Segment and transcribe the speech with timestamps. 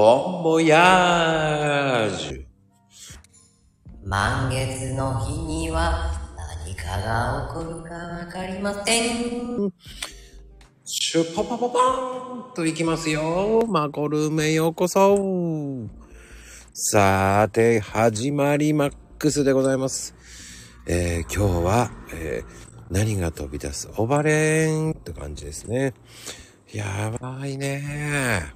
[0.00, 2.44] ボンボヤージュ。
[4.02, 6.10] 満月の日には
[6.64, 9.70] 何かが起こるかわかりません。
[10.86, 13.66] シュパパパパーンといきますよ。
[13.68, 15.18] マコルームへようこそ。
[16.72, 20.14] さて、始まりマックスでございます。
[20.86, 23.90] えー今日は、えー何が飛び出す？
[23.98, 25.92] オバレーンって感じですね。
[26.72, 28.54] やばいね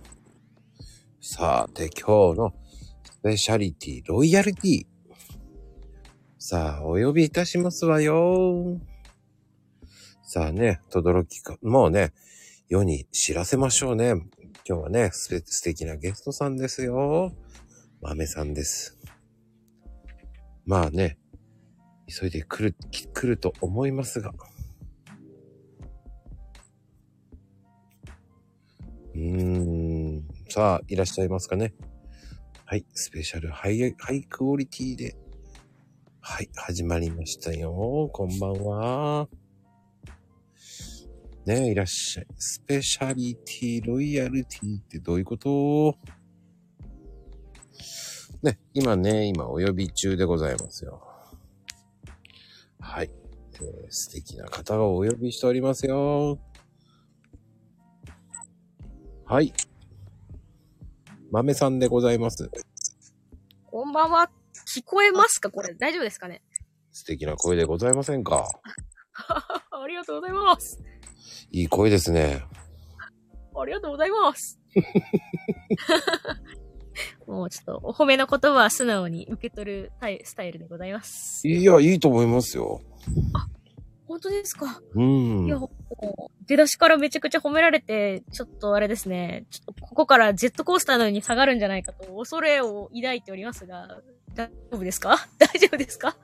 [1.27, 2.55] さて、今日の
[3.03, 4.87] スペシャリティ、ロイヤルティ。
[6.39, 8.79] さあ、お呼びいたしますわよ。
[10.23, 12.13] さあね、とどろきか、もうね、
[12.69, 14.11] 世に知らせましょうね。
[14.69, 17.33] 今日はね、す素敵なゲストさんですよ。
[18.03, 18.99] 豆さんです。
[20.67, 21.17] まあね、
[22.07, 24.35] 急いで来る、来ると思いますが。
[29.15, 29.84] うーん、
[30.49, 31.75] さあ、いらっしゃいますかね。
[32.65, 35.17] はい、スペシャルハイ、ハイクオリティで、
[36.21, 38.09] はい、始まりましたよ。
[38.13, 39.29] こんばんは。
[41.45, 42.27] ねえ、いらっしゃい。
[42.39, 45.99] スペシャリティ、ロイヤルティってどういうこと？
[48.43, 51.03] ね、今ね、今お呼び中でございますよ。
[52.79, 53.11] はい。
[53.55, 56.39] えー素敵な方をお呼びしておりますよ。
[59.25, 59.53] はい。
[61.31, 62.51] 豆さんでございます。
[63.67, 64.31] こんばんは。
[64.77, 66.43] 聞こえますかこれ大丈夫ですかね？
[66.93, 68.47] 素敵な声でございませんか？
[69.71, 70.81] ありがとうございます。
[71.51, 72.45] いい声ですね。
[73.57, 74.59] ありがとうございます。
[77.27, 79.93] もうちょっとお褒めの言葉は素直に受け取る
[80.25, 81.47] スタイルでございます。
[81.49, 82.81] いや、いいと思いますよ。
[84.07, 85.59] 本当ですか、うんいや、。
[86.47, 94.01] 出だしからめちゃくちゃ褒められて、ちょっとあれですね、ちょっとここからジェットコースターのように下がるんじゃないかと恐れを抱いておりますが、
[94.35, 95.27] 大丈夫ですか？
[95.39, 96.17] 大丈夫ですか？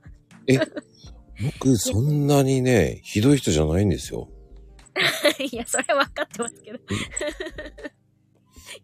[1.42, 4.28] 僕、そんなにね、ひどい人じゃないんですよ。
[5.40, 6.78] いや、それは分かってますけど。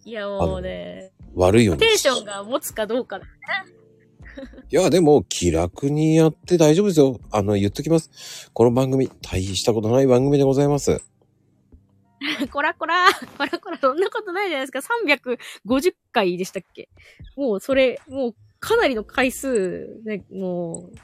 [0.04, 1.80] いや、もうね、悪いように。
[1.80, 3.26] テンションが持つかどうかだ。
[4.70, 7.20] いや、でも、気楽にやって大丈夫ですよ。
[7.30, 8.50] あの、言っときます。
[8.52, 11.00] この番組、大したことない番組でございます。
[12.50, 13.06] こらこら、
[13.38, 14.80] こらこら、そんなことないじゃないですか。
[15.04, 16.88] 350回でしたっけ？
[17.36, 20.96] もうそれ、もうかなりの回数で、もう、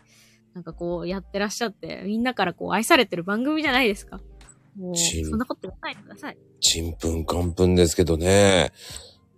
[0.54, 4.20] なんかこうやってらっしゃって、みんなからこう愛されてる番組じゃないですか。
[4.76, 6.38] もう、そんなこと言わないでください。
[6.60, 8.72] ちんぷんかんぷんですけどね。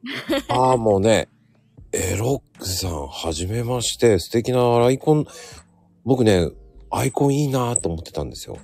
[0.48, 1.28] ああ、もうね、
[1.96, 4.18] エロックさん、はじめまして。
[4.18, 5.26] 素敵なアイコン、
[6.04, 6.50] 僕ね、
[6.90, 8.58] アイコンいいなと思ってたんですよ。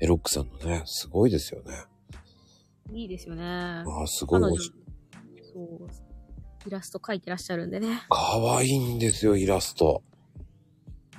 [0.00, 1.72] エロックさんのね、すごいですよね。
[2.92, 3.42] いいですよね。
[3.42, 5.88] ああ、すごいそう、
[6.66, 8.02] イラスト描いてらっしゃるんでね。
[8.10, 10.02] かわいいんですよ、イラスト。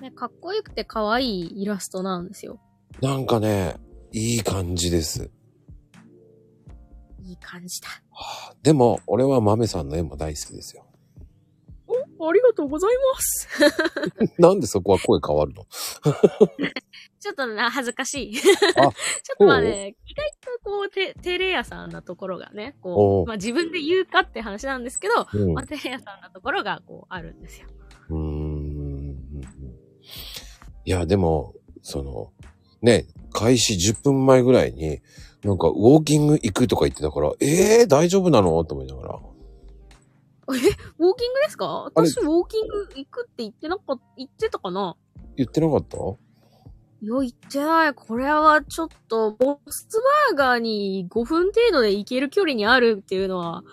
[0.02, 2.60] ね、かっこよくて可愛いイラストなんですよ。
[3.02, 3.78] なんかね、
[4.12, 5.32] いい感じです。
[7.24, 7.88] いい感じだ。
[8.12, 10.83] はあでも、俺は豆さんの絵も大好きですよ。
[12.30, 13.50] ありがとうございます。
[14.42, 15.66] なんでそこは声変わるの？
[17.20, 18.36] ちょっとな、恥ずかしい。
[18.76, 18.92] あちょっ
[19.40, 25.54] とまあね、意外とこう、て、テレ屋さんなところがね、こう、まあ自分で言うかって話なんですけど、うん。
[25.54, 27.68] まあテレ屋さんなところがこう、あるんですよ。
[28.10, 29.16] うーん。
[30.86, 32.34] いや、でも、その、
[32.82, 35.00] ね、開始10分前ぐらいに、
[35.44, 38.64] なんか、ウォーキング行くとか言ってたから、ええー、大丈夫なの？
[38.66, 39.20] と思いながら。
[40.48, 41.90] ウォーキングですか？
[41.94, 44.96] 私ウォーキング行くって言ってなかった、言ってたかな
[45.38, 45.98] 言ってなかった？
[45.98, 47.94] いや、言ってない。
[47.94, 49.88] これはちょっと、ボス
[50.32, 53.64] バーガーに5分程度で行ける距離にあるっていうのは、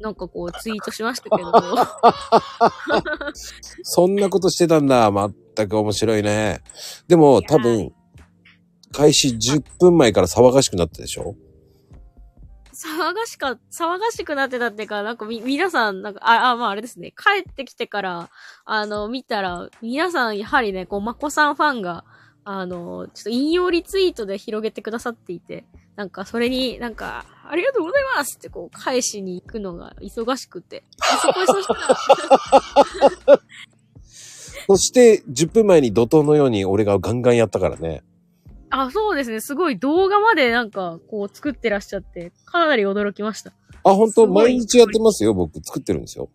[0.00, 1.50] なんかこう、ツイートしましたけど。
[3.82, 5.10] そんなことしてたんだ。
[5.10, 6.62] まったく面白いね。
[7.08, 7.92] でも、多分、
[8.92, 11.34] 開始10分前から騒がしくなったでしょ？
[12.78, 17.10] 騒がしか、騒がしくなってたっていうか、なんかみ、皆さん、なんか、あ、あ、まああれですね。
[17.10, 18.30] 帰ってきてから、
[18.64, 22.04] あの、見たら、皆さん、やはりね、こう、まこさんファンが、
[22.44, 25.64] あの、ちょっと引用リツイートで広げてくださっていて、
[25.96, 30.84] なんか、それになんか、ありがとうございますって、こう、返しに行くのが忙しくて。
[31.20, 31.98] そこそしたら、
[34.68, 38.04] そして、10分前に怒涛のように俺がガンガンやったからね。
[38.70, 39.40] あ、そうですね。
[39.40, 43.52] すごい動画までなんか、こう、作ってらっしゃって、かなり驚きました。
[43.84, 44.26] あ、本当？
[44.26, 45.32] 毎日やってますよ？
[45.34, 46.28] 僕、作ってるんですよ。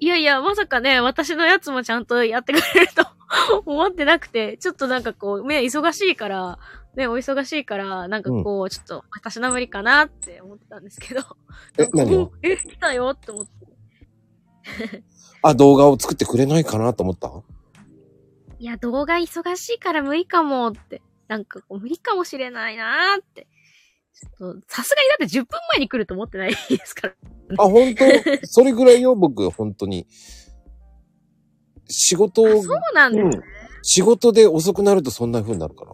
[0.00, 3.04] いやいや、まさかね、私のやつもちゃんとやってくれると
[3.66, 6.58] 思ってなくて、ちょっとなんかこう、ね、忙しいから、
[6.96, 11.20] ね、お忙しいから、なんかこう、ちょっと、私の無理かなって思ってたんですけど。
[11.78, 13.52] え何え、来たよって思って。
[15.42, 17.30] あ、動画を作ってくれないかなと思った？
[18.58, 21.00] いや、動画忙しいから無理かもって。
[21.30, 23.46] なんかこう無理かもしれないなーって。
[24.12, 27.14] ちょっと、さすがにだって10分前に来ると思ってないですから。
[27.56, 28.04] あ、本当？
[28.48, 30.08] それぐらいよ、僕、本当に。
[31.86, 33.44] 仕事を、あそうなんですね。
[33.82, 35.92] 仕事で遅くなるとそんな風になるから。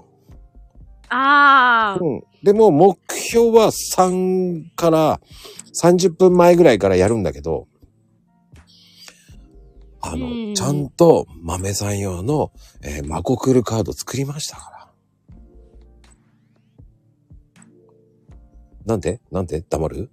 [1.11, 2.03] あー。
[2.03, 2.23] うん。
[2.43, 5.21] でも、目標は3から
[5.81, 7.69] 30分前ぐらいからやるんだけど、
[10.00, 12.53] あの、うんちゃんと豆さん用の、
[12.83, 14.75] えーマコクルカード作りましたから。
[18.87, 19.21] なんで？
[19.33, 19.61] なんで？
[19.62, 20.11] 黙る？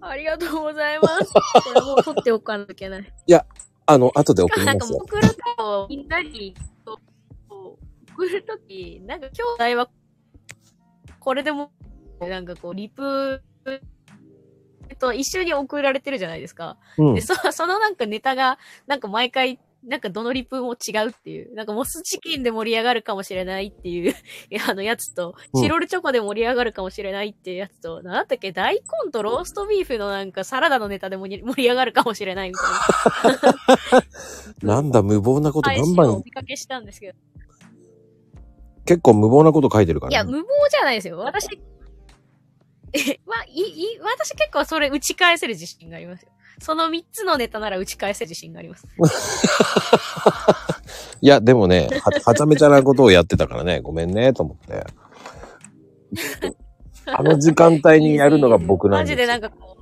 [0.00, 1.32] ありがとうございます。
[1.32, 3.12] これもう取っておかなきゃ いけない。
[3.86, 4.98] あの、後で送りなんか、ますよ。
[5.04, 5.22] 送る
[5.56, 6.54] と、みんなに、
[6.84, 9.88] 送るとき、なんか、兄弟は、
[11.20, 11.70] これでも、
[12.20, 13.40] なんかこう、リプ、
[14.98, 16.76] と一緒に送られてるじゃないですか。
[16.98, 17.20] うんで、。
[17.20, 19.58] そそのなんかネタが、なんか毎回、
[19.88, 24.14] なんかどのリプも違うっていう、なんかモスチキンで盛り上がるかもしれないっていう、
[24.68, 32.60] あのやつと、うんチロルチョコで盛り上がるかもしれないっていうやつと、なんだっけ、大根とローストビーフのなんかサラダのネタで盛り 盛り上がるかもしれないみた
[34.60, 34.74] いな。
[34.76, 37.18] なんだ、無謀なこと配バンバン、信をお見かけしたんですけど。
[38.84, 41.18] 結構無謀なこと書いてるから、いや、無謀じゃないですよ。
[41.18, 41.48] 私、
[42.92, 46.30] え、まあ、い、い、私結構それ打ち返せる自信がありますよ。
[46.60, 48.86] その3つのネタなら打ち返せる自信があります。
[51.20, 54.86] いや、でもね、は、はちゃめちゃなことをやってたからね、ごめんね、と思って。
[57.06, 59.76] あの時間帯にやるのが 僕なんですよマジでなんかこ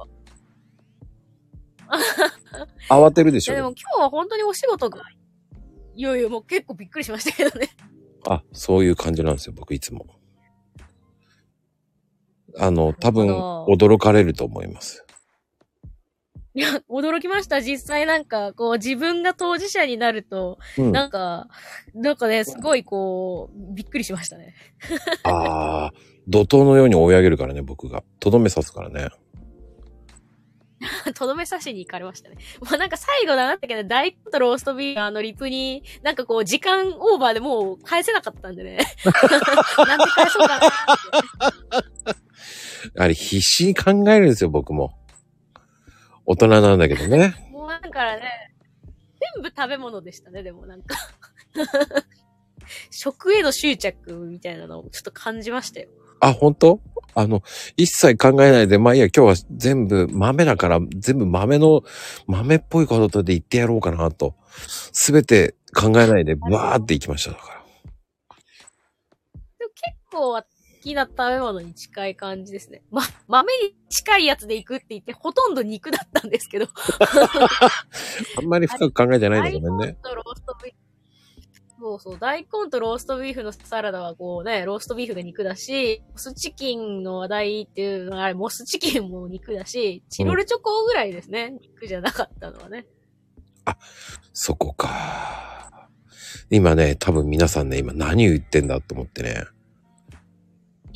[2.91, 3.73] う、慌てるでしいやでもょ。
[3.73, 5.03] 今日は本当にお仕事が、
[5.95, 7.69] いやいや、もう結構びっくりしましたけどね。
[8.29, 10.07] あ、そういう感じなんですよ、僕いつも。
[12.59, 13.29] あの、多分、
[13.67, 15.06] 驚かれると思います。
[16.57, 17.61] いや、驚きました。
[17.61, 20.91] 実際なんか、こう、自分が当事者になると、うん。
[20.91, 21.49] なんか、
[21.95, 24.55] なんかね、すごいこう、びっくりしましたね。
[25.23, 25.93] ああ、
[26.27, 28.03] 怒涛のように追い上げるからね、僕が。
[28.21, 29.11] とどめ刺すからね。
[31.15, 32.37] とどめ刺しに行かれましたね。
[32.63, 38.79] もうなんか最後だなったけど、大根とローストビーフのあのリプに、なんかこう、時間オーバーでもう返せなかったんでね。
[39.87, 42.17] なんで返そうかなって。
[42.99, 44.95] あれ、必死に考えるんですよ、僕も。
[46.27, 47.35] 大人なんだけどね。
[47.51, 48.53] もうなんかね、
[49.35, 50.97] 全部食べ物でしたね、でもなんか。
[52.91, 55.89] 食への執着みたいなのをちょっと感じましたよ。
[56.21, 56.81] あ、本当？
[57.15, 57.43] あの、
[57.77, 61.83] 一切考えないで、まあいいや、今日は全部豆だから、全部豆の、
[62.27, 64.35] 豆っぽいことで言ってやろうかなと。
[64.93, 67.65] すべて考えないで、わーって行きました、だから。
[69.59, 70.45] でも結構好
[70.87, 72.83] きな食べ物に近い感じですね。
[72.91, 76.69] ま、豆に近いやつで行くって言って、ほとんど肉だったんですけど。
[78.39, 79.97] あんまり深く考えてないでごめんね。
[80.03, 80.77] 大根とローストビーフ。
[81.79, 82.19] そうそう。
[82.19, 91.51] 大根とローストビーフのサラダはこうね、ローストビーフが肉だし、モスチキンの話題っていうのはあれ、モスチキンも肉だし、チロルチョコぐらいですね。
[91.61, 92.87] 肉じゃなかったのはね。
[94.33, 95.91] そこか。
[96.49, 99.47] 今ね、多分皆さんね、今何言ってんだと思ってね。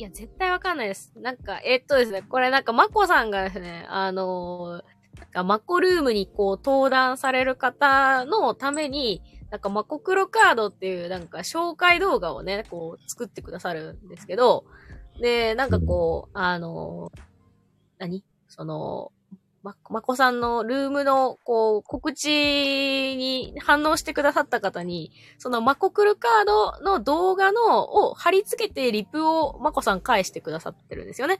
[0.01, 1.13] いや、絶対わかんないです。
[1.15, 14.65] なんか、えっとですね、これなんか、まこさんがですね、あのーなんかマコルームにこう登壇される方のために、なんかマコクロカードっていうなんか紹介動画をね、こう作ってくださるんですけど、
[15.21, 17.19] で、なんかこう、あのー
[17.99, 18.23] 何？
[18.47, 19.11] その、
[19.63, 31.39] ま、まこさんのルームの、こう、告知に反応してくださった方に、そのマコクルカードの動画の、を貼り付けてリプをマコさん返してくださってるんですよね。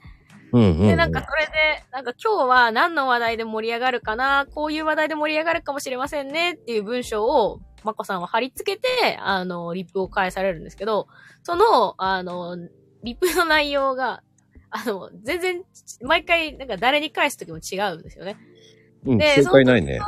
[0.52, 0.86] うんうん、うん。
[0.86, 11.08] で、なんかそれで、なんか今日は何の話題で盛り上がるかな、こういう話題で盛り上がるかもしれませんねっていう文章を、マコさんは貼り付けて、あの、リプを返されるんですけど、
[11.42, 12.56] その、あの、
[13.02, 14.22] リプの内容が、
[14.72, 15.62] あの、全然、
[16.02, 18.36] 毎回、なんか誰に返すときも違うんですよね。
[19.04, 20.00] うん、で正解ないね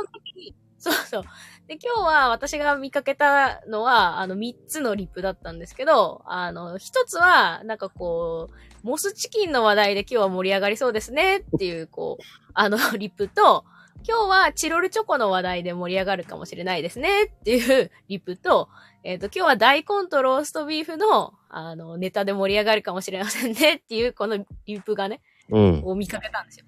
[0.79, 0.89] そ。
[0.89, 1.23] うそう。
[1.67, 13.65] で、今日は私が見かけたのは、あの、3つのリップだったんですけど、あの、1つは、なんかこう、モスチキンの話題で今日は盛り上がりそうですねっていう、こう、あの、リップと、
[14.07, 18.69] 今日はチロルチョコの話題で盛り上がるかもしれないですねっていうリップと、
[19.03, 25.81] えっ、と、今日は大根とローストビーフの、あの、ネタで盛り上がるかもしれませんねっていう、このリップがね、うん。
[25.85, 26.65] を見かけたんですよ。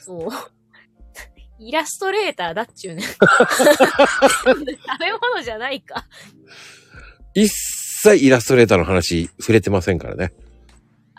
[0.00, 0.30] そう。
[1.58, 3.02] イラストレーターだっちゅうね。
[3.02, 3.18] 食
[4.56, 6.06] べ物じゃないか。
[7.34, 10.32] 一切イラストレーターの話触れてませんからね。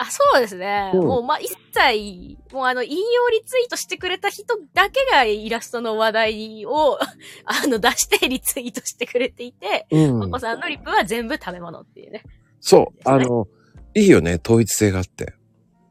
[0.02, 0.92] あ、そうですね。
[0.96, 6.98] うんもう、まあ、一切、もうあの、引用リツイートしてくれた人だけがイラストの話題を、
[7.46, 12.24] あの、出してリツイートしてくれていて、うんまこさんのリップは全部食べ物っていうね。
[12.60, 13.48] そう、あの、
[13.94, 15.36] いいよね、統一性があって。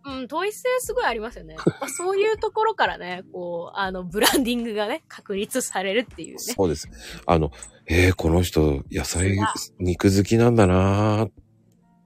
[0.05, 1.55] うん、統一性すごいありますよね。
[1.57, 6.39] まあ、そういうところからね、 こう、あの、ブランディングがね、確立されるっていうね。
[6.39, 6.89] そうです。
[7.27, 7.53] あの、
[7.87, 9.39] えー、この人、野菜、
[9.79, 11.31] 肉好きなんだなーっ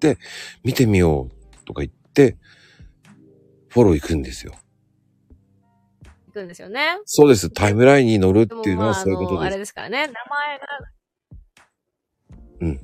[0.01, 0.19] て、
[0.65, 2.37] 見てみようとか言って、
[3.68, 4.54] フォロー行くんですよ。
[6.28, 6.99] いくんですよね。
[7.04, 7.50] そうです。
[7.50, 9.59] タイムラインに乗るっていうのはそういうことの、あれです。
[9.59, 10.66] ですからね、名前が。
[12.61, 12.80] うん。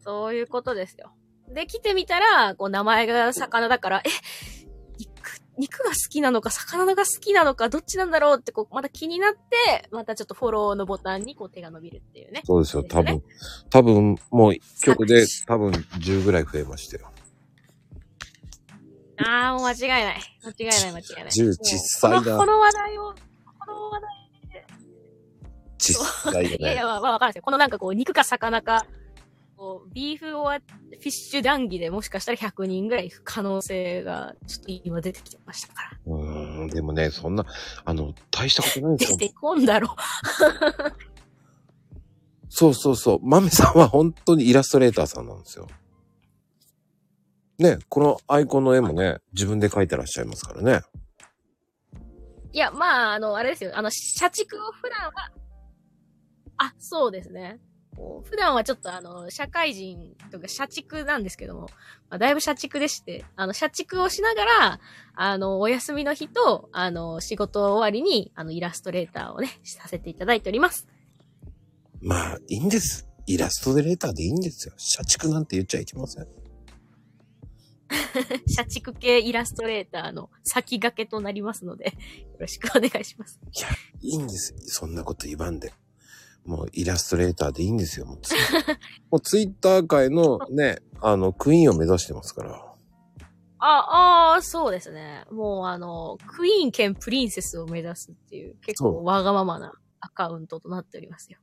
[0.00, 1.12] そういうことですよ。
[1.48, 4.08] で、来てみたら、こう、名前が魚だから、え、
[4.98, 12.42] 肉、肉が好きなのか、魚が好きなのか、どっちなんだろうって、こう、また気になって、またちょっとフォローのボタンに、こう、手が伸びるっていうね。
[12.44, 12.82] そうですよ。
[12.82, 13.22] ですよね
[13.70, 14.54] 多分、多分、もう
[14.84, 17.10] 今日で多分10ぐらい増えましたよ。
[19.18, 20.20] ああ、もう間違いない。
[20.44, 21.24] 間違いない、間違いない。
[21.26, 23.14] 10小さいなもうこの話題を、
[23.58, 24.10] この話題、
[25.78, 26.84] 小さいよいやいや、ね。
[26.84, 27.42] まあ、まあわかるんですよ。
[27.42, 28.86] このなんかこう、肉か魚か、
[29.56, 35.90] こう、ビーフオアフィッシュ談義でもしかしたら100人ぐらい可能性が、ちょっと今出てきてましたから。
[36.06, 37.46] うーん、でもね、そんな、
[37.84, 39.18] あの、大したことないんですよ。
[39.18, 39.96] 出てこんだろ。
[42.48, 43.20] そうそうそう。
[43.22, 45.68] マメさんは本当にイラストレーターさんなんですよ。
[47.58, 50.82] ね、このアイコンの絵もね、自分で描いてらっしゃいますからね。
[52.52, 53.72] いや、まあ、あの、あれですよ。
[53.74, 55.12] あの、社畜を普段は、
[56.58, 57.60] あ、そうですね。
[58.24, 61.62] 普段はちょっとあの、社会人とか社畜なんですけども、
[62.10, 64.80] まあ、だいぶ社畜でして、あの、社畜をしながら、
[65.14, 70.86] あの、お休みの日と、あの、仕事終わりに、あの、イラストレーターをね、させていただいております。
[72.02, 73.08] まあ、いいんです。
[73.26, 74.74] イラストレーターでいいんですよ。
[74.76, 76.26] 社畜なんて言っちゃいけません。
[78.48, 81.92] 社畜系イラストレーターの先駆けとなりますので、よ
[82.40, 83.38] ろしくお願いします。
[83.52, 83.68] いや、
[84.00, 84.54] いいんです。
[84.66, 85.72] そんなこと言わんで。
[86.44, 88.06] もうイラストレーターでいいんですよ。
[88.06, 88.38] もうツイ
[89.10, 92.66] もうツイッター界のね、あの、クイーンを目指してますから。
[93.58, 95.24] あ、あーそうですね。
[95.30, 101.38] もうあの、クイーン兼プリンセスを目指すっていう、結構わがままなアカウントとなっておりますよ。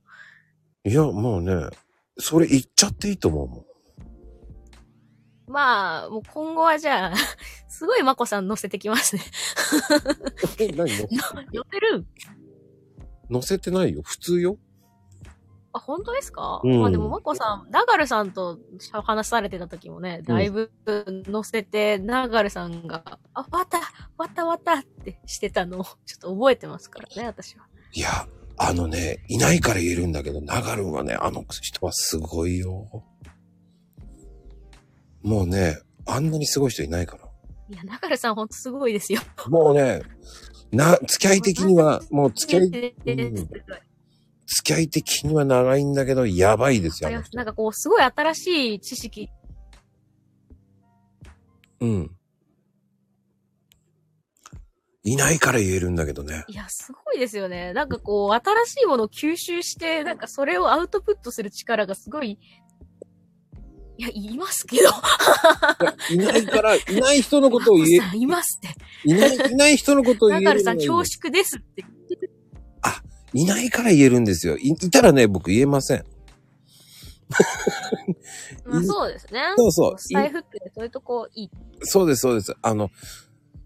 [0.85, 1.67] いや、もうね、
[2.17, 3.65] それ言っちゃっていいと思うもん。
[5.47, 7.13] まあ、もう今後はじゃあ、
[7.67, 9.21] すごいまこさん乗せてきますね。
[10.59, 11.07] え、何 の？
[11.53, 12.05] 乗せる？
[13.31, 14.01] 載せてないよ。
[14.03, 14.57] 普通よ。
[15.73, 18.59] あ、本当ですか、うんまあでもまこさん、ナガルさんと
[19.03, 23.79] 話されてた時もね、だいぶ乗せて、ナガルさんが、あ、わった、
[24.17, 27.65] わったわったってしてたのを、 ちょっと覚えてますからね、私は。
[27.91, 33.03] いや、あのね、いないから言えるんだけど、ナガルンはね、あの人はすごいよ。
[35.23, 37.23] もうね、あんなにすごい人いないから。
[37.69, 39.21] いや、ナガルさんほんとすごいですよ。
[39.47, 40.03] もうね、
[40.71, 43.49] な、付き合い的には、もう付き合い、うんうん
[44.45, 47.09] 付き合い的には長いんだけど、やばいですよ。
[47.33, 49.29] なんかこう、すごい新しい知識。
[51.79, 52.11] うん。
[55.05, 56.45] いないから言えるんだけどね。
[56.47, 57.73] いや、すごいですよね。
[57.73, 62.39] なんかこう、新しいものを吸収して、なんかそれをアウトプットする力がすごい、
[63.97, 64.89] いや、いますけど。
[66.11, 68.75] いないから、いない人のことを言マコさんいますって。
[69.05, 71.85] え、いない、いない人のことを言えるのがいいナガルさん恐縮ですって。
[73.33, 74.57] いないから言えるんですよ。
[74.57, 76.05] いいたらね、僕言えません。
[78.65, 79.41] まあそうですね。
[79.57, 81.49] そうそうスタイフってそういうとこいい。
[81.81, 82.53] そうです、そうです。
[82.61, 82.89] あの、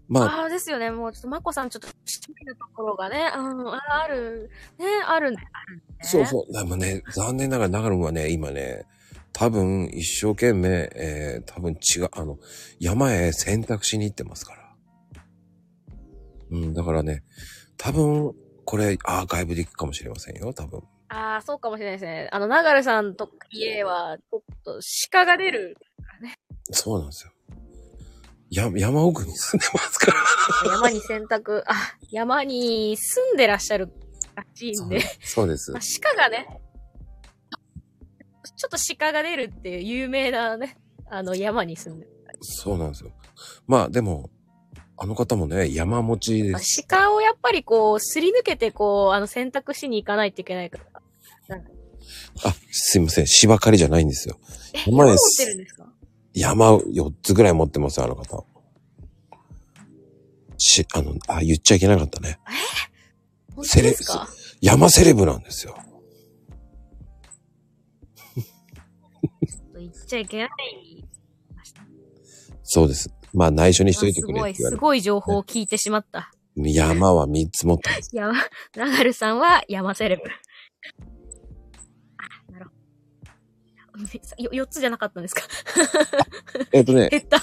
[0.08, 0.90] まあ、ああですよね。
[0.90, 5.36] もうちょっとマコさんちょっと失礼なところがね、うん、あある、ね、あるね。
[5.52, 6.52] あるねそうそう。
[6.52, 8.86] でもね、残念ながら、長野はね、今ね、
[9.38, 12.38] 多分、一生懸命、えー、多分違う、あの、
[12.80, 14.74] 山へ選択しに行ってますから。
[16.50, 17.22] うん、だからね、
[17.76, 20.82] 多分、これ、アーカイブで行くかもしれませんよ、多分。
[21.08, 22.28] ああ、そうかもしれないですね。
[22.32, 24.80] あの、ナガルさんと家は、ちょっと
[25.12, 25.76] 鹿が出る。
[26.72, 27.32] そうなんですよ。
[28.50, 30.12] や、山奥に住んでますか
[30.64, 30.72] ら。
[30.72, 33.88] 山に洗濯、あ、山に住んでらっしゃる
[34.34, 35.00] らしいんで。
[35.22, 35.82] そうですまあ。
[36.02, 36.60] 鹿がね、
[38.56, 40.78] ちょっと鹿が出るっていう有名なね、
[41.10, 42.12] あの山に住んでる。
[42.40, 43.10] そうなんですよ。
[43.66, 44.30] まあ、でも、
[44.96, 46.84] あの方もね、山持ちでまあす。
[46.88, 50.78] 鹿をやっぱりこう、すり抜けてこう、あの選択しに行かないといけないか
[51.48, 51.56] ら。
[52.44, 53.26] あ、すいません。
[53.26, 54.38] 芝刈りじゃないんですよ。
[54.74, 55.92] え、山で山持っすてるんですか？
[56.34, 58.44] 山4つぐらい持ってますよ、あの方。
[60.56, 62.38] し、あの、あ、言っちゃいけなかったね。
[63.54, 64.28] 本当ですか？
[64.60, 65.76] 山セレブなんですよ。
[70.08, 70.48] ちゃいけない。
[72.64, 73.10] そうです。
[73.34, 76.32] まあ内緒にしといてすごい、くれって言われすごい情報を聞いてしまった。
[76.56, 78.10] 山は3つ持ってます。
[78.12, 78.34] 山、
[78.76, 80.22] ナガルさんは山セレブ。
[82.16, 82.70] あ、なるほ
[84.38, 84.42] ど。
[84.42, 85.42] よ、4つじゃなかったんですか？
[86.72, 87.38] えっとね、減った。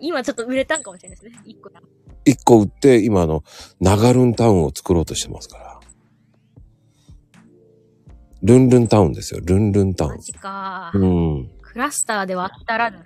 [0.00, 1.40] 今ちょっと売れたんかもしれないですね。
[1.46, 1.80] 1個だ。
[2.26, 3.44] 1個売って、今あの、
[3.80, 5.80] ナガルンタウンを作ろうとしてますから。
[8.42, 9.40] ルンルンタウンですよ。
[9.42, 10.10] ルンルンタウン。
[10.16, 10.90] マジか。
[10.94, 11.50] うん。
[11.76, 13.04] クラスターではあったらぬ、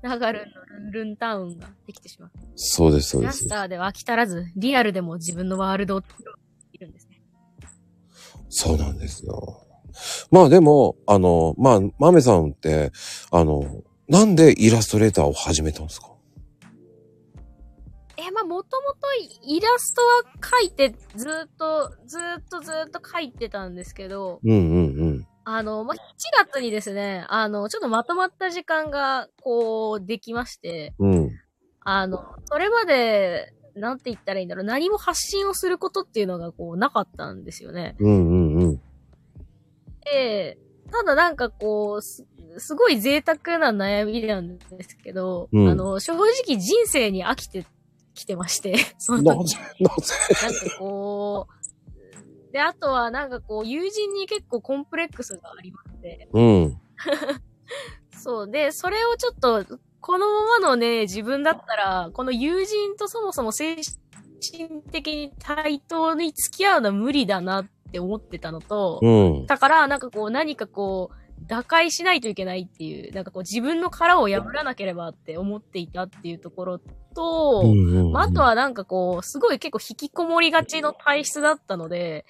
[0.00, 2.30] ナガルンのルンルンタウンができてしまう。
[2.56, 3.48] そうです、そうですクラス。
[3.50, 6.40] ターでは飽き足らず、リアルでも自分のワールドを作ろうと
[6.72, 7.20] いるんですね。
[8.48, 9.66] そうなんですよ。
[10.30, 12.90] まあでも、あの、まあ、マメさんって、
[13.30, 16.08] あの、なんでイラストレーターを始めたんですか？
[18.16, 18.98] え、まあ、もともと
[19.42, 24.93] イラストは描いて、ずーっと、ずーっとずーっと描いてたんですけど、うんうんうん。
[25.44, 31.30] あの、まあ、7月にですね、あの、ちょっとまとまった時間が、こう、できまして、うん。
[31.80, 37.94] あの、それまで、なんて言ったらいいんだろう、何も発信をすることっていうのが、こう、なかったんですよね。
[37.98, 38.80] うんうんうん。
[40.04, 40.58] で、
[40.90, 42.26] ただなんかこう、す、
[42.58, 47.66] すごい贅沢な悩みなんですけど、うんあの、正直人生に飽きて
[48.14, 51.53] きてまして、 その時なぜ、なんかこう、
[52.54, 56.80] で、あとはなんかこう、友人に結構コンプレックスがありまして、うん。
[58.16, 58.48] そう。
[58.48, 59.64] で、それをちょっと、
[60.00, 69.08] このままのね、自分だったら、この友人とそもそも精神的に対等に付き合うのは無理だなって思ってたのと、う
[69.42, 69.46] ん。
[69.46, 76.80] だから、なんかこう、何かこう、打開しないといけないっていう、なんかこう、自分の殻を破らなければって思っていたっていうところ
[77.14, 77.64] と、
[78.12, 82.24] まあ、あとはなんかこう、すごい結構引きこもりがちの体質だったので、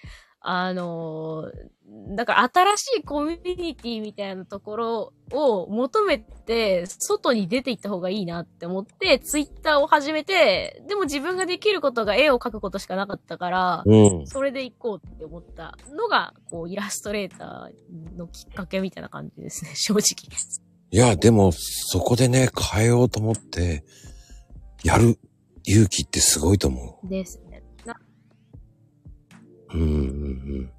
[0.46, 1.74] あのー
[2.08, 14.26] だから新しいコミュニティみたいなところを求めて、外に出ていった方がいいなって思って、ツイッターを始めて、でも自分ができることが絵を描くことしかなかったから、うん。
[14.26, 20.04] それで行こうって思ったのが、こう、イラストレーターのきっかけみたいな感じですね、 正直。
[20.90, 23.84] いや、でも、そこでね、変えようと思って、
[24.82, 25.18] やる
[25.64, 27.40] 勇気ってすごいと思です
[29.74, 29.78] う。
[29.78, 29.98] うんうんう
[30.62, 30.70] ん。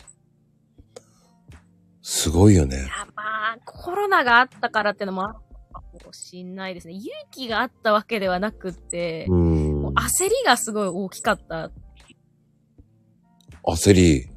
[2.02, 2.78] すごいよね。
[2.78, 2.84] や
[3.16, 5.34] まあ、コロナがあったからってのもあっ
[5.74, 6.94] たかもしんないですね。
[6.94, 9.94] 勇気があったわけではなくって、うんもう。
[9.94, 11.72] 焦りがすごい大きかった
[13.64, 14.30] 焦り。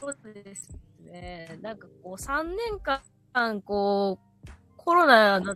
[0.00, 0.70] ことです
[1.04, 1.58] ね。
[1.62, 5.54] なんかこう、3年間、こう、コロナの、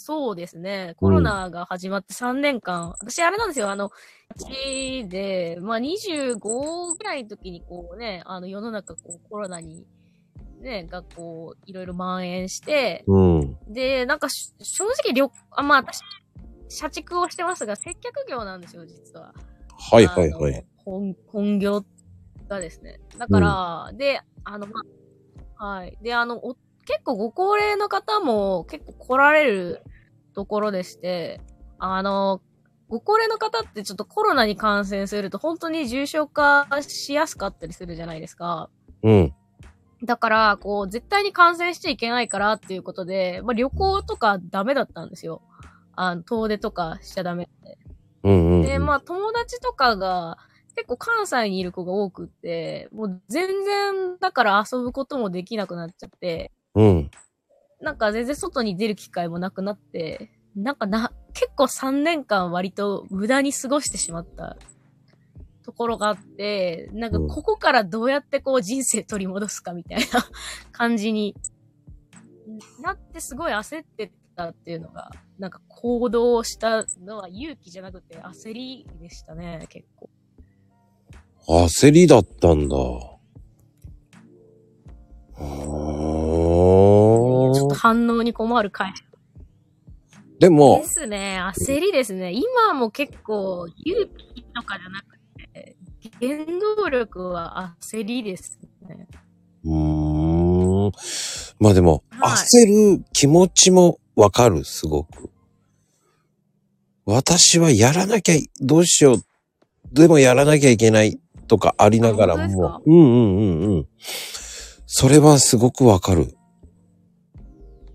[0.00, 0.94] そうですね。
[0.96, 3.90] コロナが始まって3年間、私あれなんですよ、あの、
[4.36, 9.84] 1で、まあ25ぐらいの時にこうね、あの世の中こうコロナに、
[10.60, 13.58] ね、がこう、いろいろ蔓延して、うん。
[13.66, 15.98] で、なんかし正直旅、あ、まあ私、
[16.68, 19.34] 社畜をしてますが、接客業なんですよ、実は。
[19.90, 20.64] はいはいはい。
[20.84, 21.84] 本、本業
[22.48, 23.00] がですね。
[23.18, 24.74] だから、で、あの、ま
[25.56, 25.98] あ、はい。
[26.00, 26.56] で、あの、お
[26.88, 29.82] 結構ご高齢の方も結構来られる
[30.34, 31.42] ところでして、
[31.78, 32.40] あの、
[32.88, 38.70] ご高齢の方ってちょっとコロナに感染すると本当に重症化しやすかったりするじゃないですか。
[39.02, 39.34] うん。
[40.02, 45.42] だから、こう、絶対に感染しちゃいけないからっていうことで、まあ、旅行とかダメだったんですよ。
[45.94, 47.78] あの、遠出とかしちゃダメって。
[48.22, 48.62] うんうんうん。
[48.62, 50.38] で、まあ友達とかが
[50.74, 57.10] 結構関西にいる子が多くって、もう全然だから遊ぶこともできなくなっちゃって、うん。
[57.80, 64.56] なんか全然外に出る機会もなくなって、なんかな、結構3年間割と無駄に過ごしてしまった
[65.64, 70.04] ところがあって、なんかここからどうやってこう人生取り戻すかみたいな
[70.70, 71.34] 感じに
[72.80, 75.10] なってすごい焦ってたっていうのが、
[75.40, 80.08] なんか行動したのは勇気じゃなくて焦りでしたね、結構。
[81.48, 82.76] 焦りだったんだ。
[85.40, 86.27] あ
[87.54, 88.92] ちょっとー反応に困る回
[90.40, 91.40] でもで、すね。
[91.56, 92.32] 焦りですね。
[92.32, 95.18] 今も結構勇気とかじゃなく
[95.52, 95.76] て、
[96.20, 96.44] 原
[96.76, 99.08] 動力は焦りですね。
[99.64, 100.92] うーん。
[101.58, 105.30] まあでも、はい焦る気持ちもわかる、すごく。
[107.04, 109.22] 私はやらなきゃ、どうしよう。
[109.92, 113.88] でもやらなきゃいけないとかありながらもうんうんうんうん。
[114.86, 116.37] それはすごくわかる。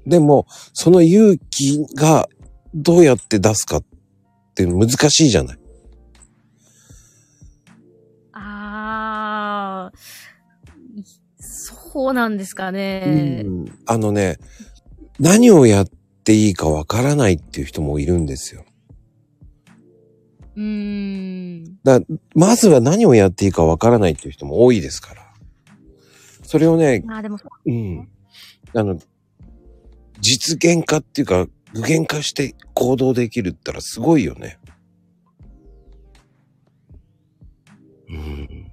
[0.05, 2.27] でも、その勇気が
[2.73, 3.83] どうやって出すかっ
[4.55, 5.59] て難しいじゃない。
[8.33, 11.05] あー、い
[11.37, 13.43] そうなんですかね。
[13.45, 14.37] うんあのね、
[15.19, 15.87] 何をやっ
[16.23, 18.63] っていいかわからないっていう人もいるんですよ。
[20.55, 21.77] うーん。
[22.33, 25.33] まずは何をやっていいかわからないっていう人も多いですから。
[26.43, 28.07] それをね、まあでもそう、うん。
[28.73, 28.97] あの、
[30.23, 34.57] 実現化っていうか、具現化して行動できるったらすごいよね。
[38.09, 38.71] うん。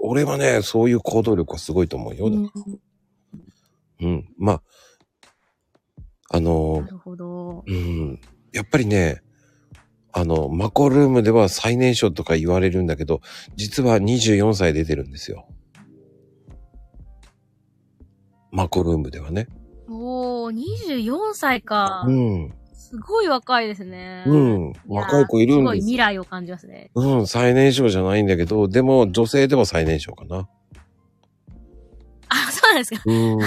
[0.00, 2.26] 俺はね、そういう行動力はすごいと思うよ。
[2.26, 2.50] うん
[4.00, 4.28] うん。
[4.36, 4.62] まあ、
[6.30, 7.62] あのな、るほど。
[7.64, 8.20] うん。
[8.52, 9.22] やっぱりね、
[10.12, 13.20] あの、マコルームでは最年少とか言われるんだけど、
[13.54, 15.46] 実は24歳出てるんですよ。
[18.50, 19.46] マコルームではね。
[20.52, 22.04] おー、24歳か。
[22.06, 22.54] うん。
[22.74, 24.24] すごい若いですね。
[24.26, 24.72] うん。
[24.86, 26.90] 若い子いるすごいんです未来を感じますね。
[26.94, 30.48] うん、最年少じゃないんだけど、でも女性でも最年少かな。
[32.28, 33.02] あ、そうなんですか。
[33.06, 33.32] うん。
[33.32, 33.42] うん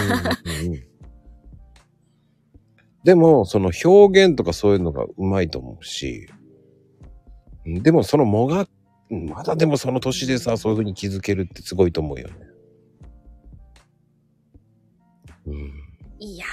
[3.06, 6.28] でも、その表現とかそういうのがうまいと思うし、
[7.64, 8.68] うんでもそのもが、
[9.12, 12.34] うんまだでもその年でさ、そういう風に気づけるってすごいと思うよね。
[15.46, 15.72] うん。
[16.18, 16.50] いやー、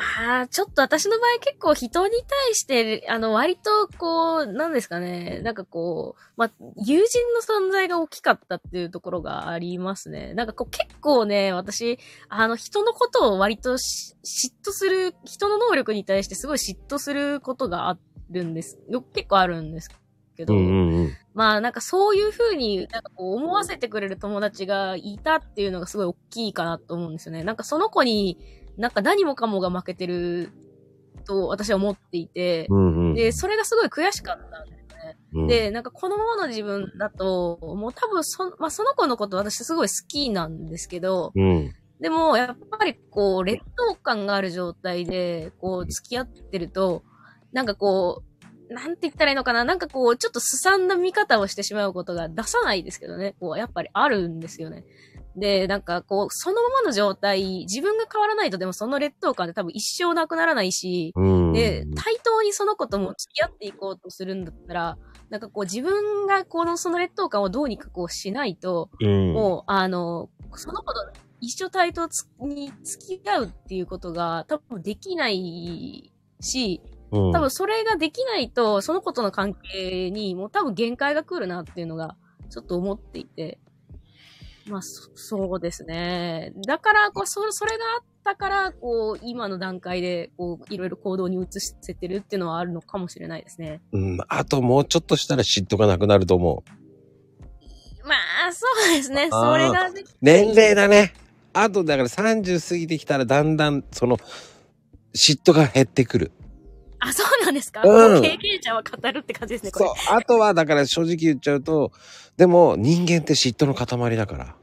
[0.00, 10.32] まあ、ちょっと私の場合結構人に対して、あの、割とこう、なんですかね、なんかこう、まあ、友人の存在が大きかったっていうところがありますね。
[10.34, 17.98] なんかこう結構ね、私、あの、人のことを割とし嫉妬する、人の能力に対してすごい嫉妬することがあ
[18.30, 18.78] るんです。
[18.88, 19.90] よ結構あるんです
[20.36, 21.16] けど、うんうんうん。
[21.34, 27.44] まあなんかそういう風になんかこう思わせてくれる友達がいたっていうのがすごい大きいかなと思うんですよね。
[27.44, 28.38] なんかその子に
[28.80, 30.50] なんか何もかもが負けてる
[31.26, 33.14] と私は思っていて、うんうん。
[33.14, 35.16] で、それがすごい悔しかったんですね。
[35.34, 41.74] うん、で、なんかこのままの自分だと、もう多分そ、まあその子のこと私すごい好きなんですけど、うん。
[42.00, 47.02] でもやっぱりこう劣等感がある状態でこう付き合ってると、
[47.52, 48.22] なんかこ
[48.70, 49.64] う、なんて言ったらいいのかな？
[49.64, 53.34] なんかこう、ちょっとすさんだ見方をしてしまうことが出さないですけどね。
[53.40, 54.84] こう、やっぱりあるんですよね。
[55.36, 61.52] で、なんかこう、そのままの状態、自分が変わらないとでもその劣等感って多分一生なくならないし、うん。
[61.52, 69.32] で、対等にその子とも付き合っていこうとするんだったら、なんかこう自分がこのその劣等感をどうにかこうしないと、うん。
[69.32, 82.16] もう、あの、その子と一生対等つに付き合うっていうことが多分できないし、うん、多分それができないと、その子との関係にもう多分限界が来るなっていうのが、
[82.50, 83.58] ちょっと思っていて。
[84.70, 86.52] まあ、そそうですね。
[86.66, 93.80] だから、こう、そ、それがあったから、こう、今の段階で、こう、いろいろ行動に移せてるっていうのはあるのかもしれないですね。
[93.92, 94.18] うん。
[94.28, 96.80] あともうちょっとしたら嫉妬がなくなると思う。
[98.06, 98.14] ま
[98.48, 99.28] あ、そうですね。
[99.30, 101.12] それができ年齢だね。
[101.52, 104.16] あとだから30過ぎてきたらだんだんその
[105.14, 106.32] 嫉妬が減ってくる。
[107.00, 109.86] あ、そうなんですか、うん経験者は語るって感じですね、これ。
[109.86, 110.16] そう。
[110.16, 111.92] あとはだから正直言っちゃうと、
[112.36, 114.56] でも人間って嫉妬の塊だから。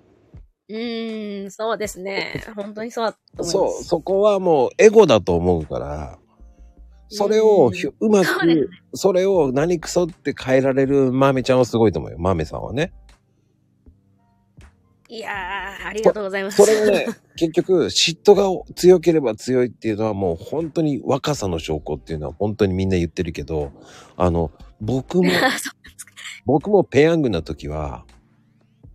[0.70, 2.44] うーん、そうですね。
[2.56, 3.52] 本当にそうだと思います。
[3.52, 6.20] そう、そこはもうエゴだと思うから、
[7.10, 12.18] それをひゅうまく、それを何クソって変えられる豆ちゃんはすごいと思うよ。
[12.20, 12.92] 豆さんはね。
[15.10, 16.58] いやー、ありがとうございます。
[16.58, 23.72] それがね、 結局嫉妬が強ければ強いっていうのはもう本当に若さの証拠っていうのは本当にみんな言ってるけど、
[24.18, 24.52] あの、
[24.82, 25.32] 僕も、
[26.46, 28.06] 僕もペヤングな時は、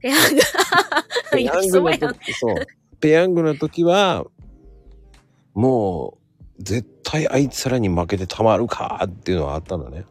[0.03, 0.41] ペヤング。
[1.33, 2.55] ペヤングの時、そう。
[3.01, 4.27] ペヤングの時は、
[5.55, 6.19] も
[6.59, 10.05] う、絶対あいつらに負けてたまるかっていうのはあったのね。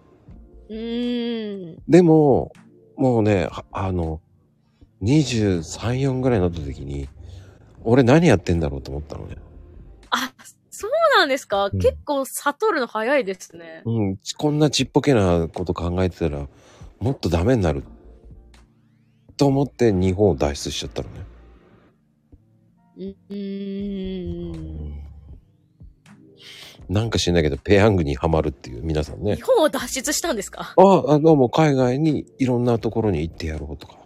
[0.70, 1.84] うーん。
[1.88, 2.52] でも、
[2.96, 4.22] もうね、ああの、
[5.04, 5.62] 23、
[6.02, 7.10] 4ぐらいになった時に、
[7.84, 9.36] 俺何やってんだろうと思ったのね。
[10.10, 10.32] あ、
[10.70, 13.82] そうなんですか、うん結構悟るの早いですね。
[13.86, 16.48] うん、こんなちっぽけなこと考えてたら、
[17.00, 17.84] もっとダメになる。
[19.42, 21.26] と思って日本を脱出しちゃったのね。
[22.96, 25.02] うーん。
[26.88, 29.42] なんか知んないけど、ペヤングにはまるっていう皆さんね日。
[29.42, 30.76] 本を脱出したんですか？
[30.78, 33.98] ああ、どうも海外にいろんなところに行ってやろうとか。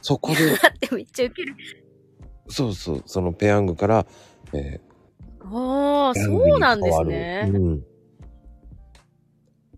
[0.00, 1.54] そこで、だってめっちゃウケる。
[2.48, 4.06] そうそう、そのペヤングから、
[4.54, 4.80] え
[5.44, 7.48] ああ、ーペヤングにそうなんですね。
[7.54, 7.84] うん。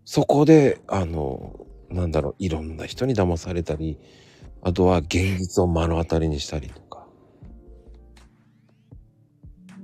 [0.07, 1.64] そこで、あの、
[1.95, 3.99] なんだろう、いろんな人に騙されたり、
[4.63, 7.07] あとは現実を目の当たりにしたりとか。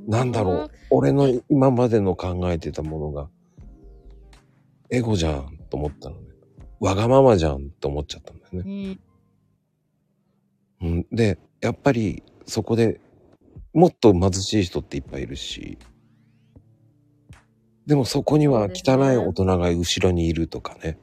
[0.07, 3.31] なんだろう、俺の今までの考えてたものが、
[4.91, 6.23] エゴじゃんと思ったのね。
[6.81, 8.93] わがままじゃんと思っちゃったんだようね。
[8.93, 9.01] ん。
[10.83, 13.01] うん、で、やっぱりそこで
[13.73, 15.79] もっと貧しい人っていっぱいいるし、
[17.87, 20.99] でもそこには汚い大人が後ろにいるとかね。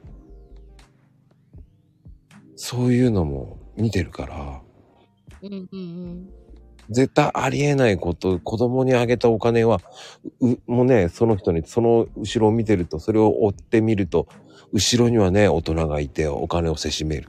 [2.60, 4.62] そういうのも見てるから、
[5.42, 6.28] うんうんうん。
[6.90, 9.80] 絶対ありえないこと、子供にあげたお金は、
[10.40, 14.26] う、もうね、その人に、その後ろを見てると、それを追ってみると、
[14.72, 17.28] 後ろにはね、大人がいてお金をせしめる。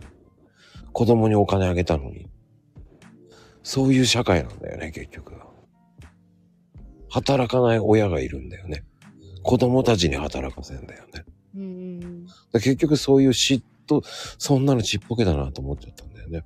[0.93, 2.27] 子供にお金あげたのに。
[3.61, 5.33] そういう社会なんだよね、結局。
[7.11, 8.83] 働かない親がいるんだよね。
[9.43, 11.25] 子供たちに働かせんだよね。
[11.55, 14.01] うんうんだ結局そういう嫉妬、
[14.37, 16.45] そんなのちっぽけだなと思っちゃったんだよね。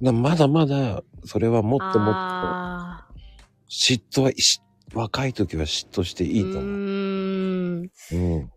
[0.00, 3.08] だまだまだ、それはもっともっと、あ
[3.68, 4.62] 嫉妬はし、
[4.94, 6.70] 若い時は嫉妬してーいいと思う。
[6.70, 7.90] うーん。
[8.12, 8.50] うん。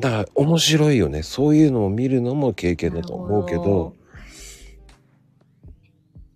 [0.00, 1.22] だから面白いよね。
[1.22, 3.94] そういうのを見るのも経験だと思うけど、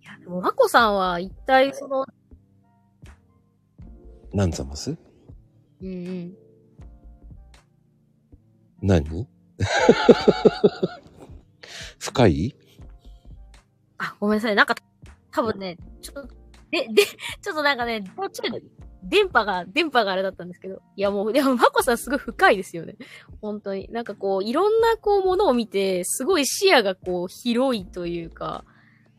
[0.01, 2.05] いや、でも、まこさんは一体その、
[4.31, 4.95] 何ざます？
[5.81, 6.37] うんうん。
[8.81, 9.27] 何？
[11.99, 12.55] 深い？
[13.97, 14.55] あ、ごめんなさい。
[14.55, 14.75] なんか、
[15.31, 16.33] 多分ね、ちょっと、
[16.71, 18.61] で、で、ちょっとなんかね、途中で、
[19.03, 20.81] 電波が、電波があれだったんですけど。
[20.95, 22.95] いやもう、でも、まこさんすごい深いですよね。
[23.41, 23.87] 本当に。
[23.91, 28.63] なんかこう、いろんなこう、ものを見て、すごい視野がこう、広いというか、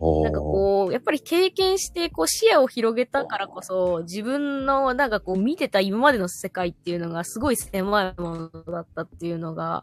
[0.01, 9.83] なんかこう、やっぱり経験して、こう、視野を広げたからこそ、自分の、なんかこう、見てた今までの世界っていうのが、すごい狭いものだったっていうのが、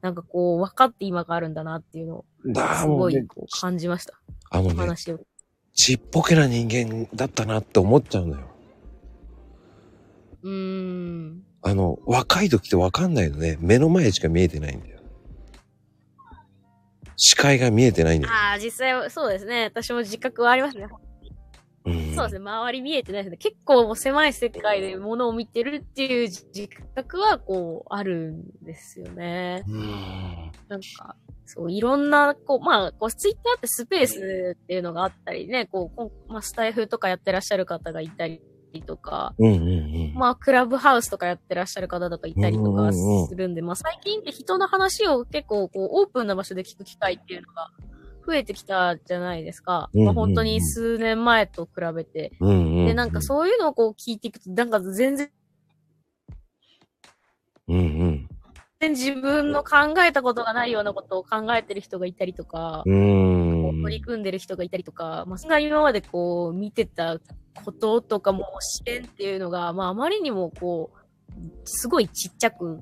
[0.00, 2.24] なんかこう、分かって今があるんだなっていうのを、
[2.76, 3.16] すごい
[3.60, 4.14] 感じました。
[4.50, 5.18] あのね、お話を。
[5.74, 8.46] ちっぽけな人間だったなって思っちゃうのよ。
[10.42, 11.42] うーん。
[11.62, 13.58] あの、若い時ってわかんないのね。
[13.60, 14.97] 目の前しか見えてないんだよ。
[17.18, 18.34] 視界が見えてないんだよ。
[18.34, 19.64] ああ、実際、そうですね。
[19.64, 20.86] 私も自覚はありますね。
[21.84, 22.40] うん、そうですね。
[22.40, 23.36] 周り見えてないですね。
[23.38, 29.64] 結構もう狭い世界で物を見てるっていう自覚は、こう、あるんですよね。
[29.66, 30.52] うん。
[30.68, 38.42] なんか、そう、いろんな、こう、まあ、こう、ツイッターってスペースっていうのがあったりね、こう、こうまあ、スタイフとかやってらっしゃる方がいたり
[38.86, 40.14] とか、うんうんうん。
[40.14, 47.70] まあ、クラブハウスとかやってらっしゃる方とかいたりとかうんうんうんするんで、まあ、最近って人の話を結構、こう、オープンな場所で聞く機会っていうのが
[48.26, 49.90] 増えてきたじゃないですか。
[49.94, 52.32] うんうんうんまあ、本当に数年前と比べて。
[52.40, 52.86] うんうん。
[52.86, 55.30] で、なんかそういうのをこう聞いていくと、なんか全然、
[57.68, 58.17] うんうん。
[58.80, 63.82] 自分の考えたことがないようなことを考えてる人がいたりとか、うーん。
[63.82, 67.18] 取り組んでる人がいたりとか、まあ、それが今までこう、見てた
[67.64, 70.98] こととかも視点っていうのが、まあ、あまりにもこう、
[71.64, 72.80] すごいちっちゃく、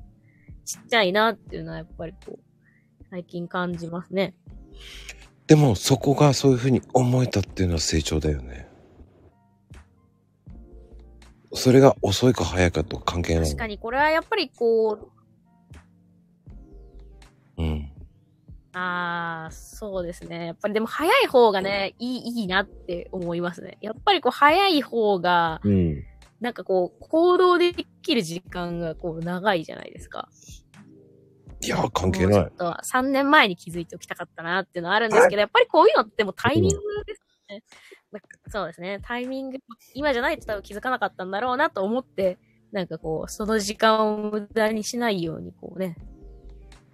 [0.67, 4.35] ちっちゃいなっていうのはやっぱりこう、最近感じますね。
[5.47, 8.69] でもそこがそういうふうに思えたっていうのは成長だよね。
[11.53, 13.45] それが遅いか早いかと関係ない。
[13.45, 15.16] 確かにこれはやっぱりこう、
[17.59, 17.93] うん。
[18.73, 20.47] ああ、そうですね。
[20.47, 23.79] やっぱりでも早い方がね、いい、いいなって思いますね。
[23.81, 26.03] やっぱりこう早い方が、うん。
[26.41, 30.29] なんかこう、行動できる時間がこう長いじゃないですか。
[31.63, 32.35] いや、関係ない。
[32.35, 37.63] ちょっと3年前に気づいておきたかったなっていうのはあるんですけど、やっぱりこういうのってもうタイミングですね。
[38.13, 39.01] なんかそうですね。
[39.03, 39.59] タイミング、
[39.95, 42.39] 今じゃないと多分気づかなかったんだろうなと思って、
[42.73, 45.97] なんかこう、その時間を無駄にしないようにこうね、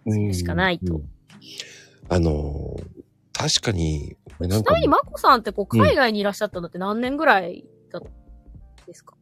[0.08, 0.96] するしかないと。
[0.96, 1.08] うん
[2.08, 3.02] あのー
[3.34, 9.16] 確かに、俺なんか、ちなみにマコさんってこう、海外にいらっしゃったのって何年ぐらいだったんですか、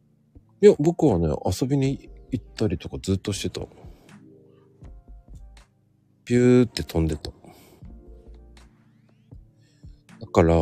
[0.61, 3.65] いや、僕はね、遊びに行ったりとかずっとしてた。
[6.25, 7.31] ピューって飛んでた。
[10.19, 10.55] だから、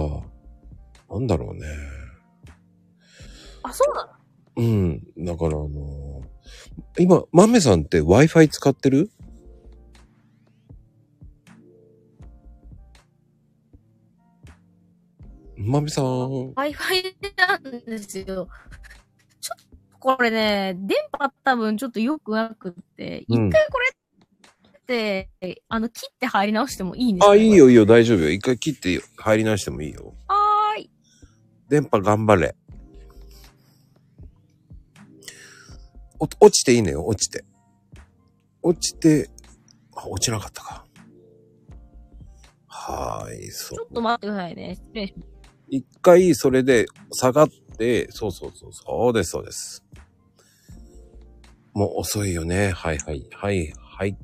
[1.10, 1.66] なんだろうね。
[3.64, 4.64] あ、そうなの？
[4.64, 5.26] うん。
[5.26, 9.12] だからあのー今、マメさんって Wi-Fi 使ってる？
[15.70, 16.06] マメさん。
[16.06, 16.74] Wi-Fi
[17.38, 18.26] なんですよ。
[18.26, 18.48] ちょっ
[19.92, 25.30] とこれね、電波多分ちょっと良くなくって、一うん回これって、
[25.70, 27.32] あの、切って入り直してもいいんですか？
[27.32, 27.56] あ、いい。
[27.56, 28.32] よいいよ、大丈夫よ。
[28.32, 30.16] 一回切って入り直してもいいよ。
[30.28, 30.90] はーい。
[31.70, 32.56] 電波頑張れ。
[36.18, 37.46] お落ちていいのよ、落ちて。
[38.64, 39.30] 落ちて、
[39.96, 40.86] あ、落ちなかったか。
[42.66, 43.86] はーい、そうちょ。
[43.86, 44.76] っと待ってくださいね。
[44.76, 45.39] 失礼します。
[45.70, 49.84] 一回それで下がって、そうそうそう、そうです、そうです。
[51.74, 52.72] もう遅いよね。
[52.72, 54.18] はいはい、はい、はい。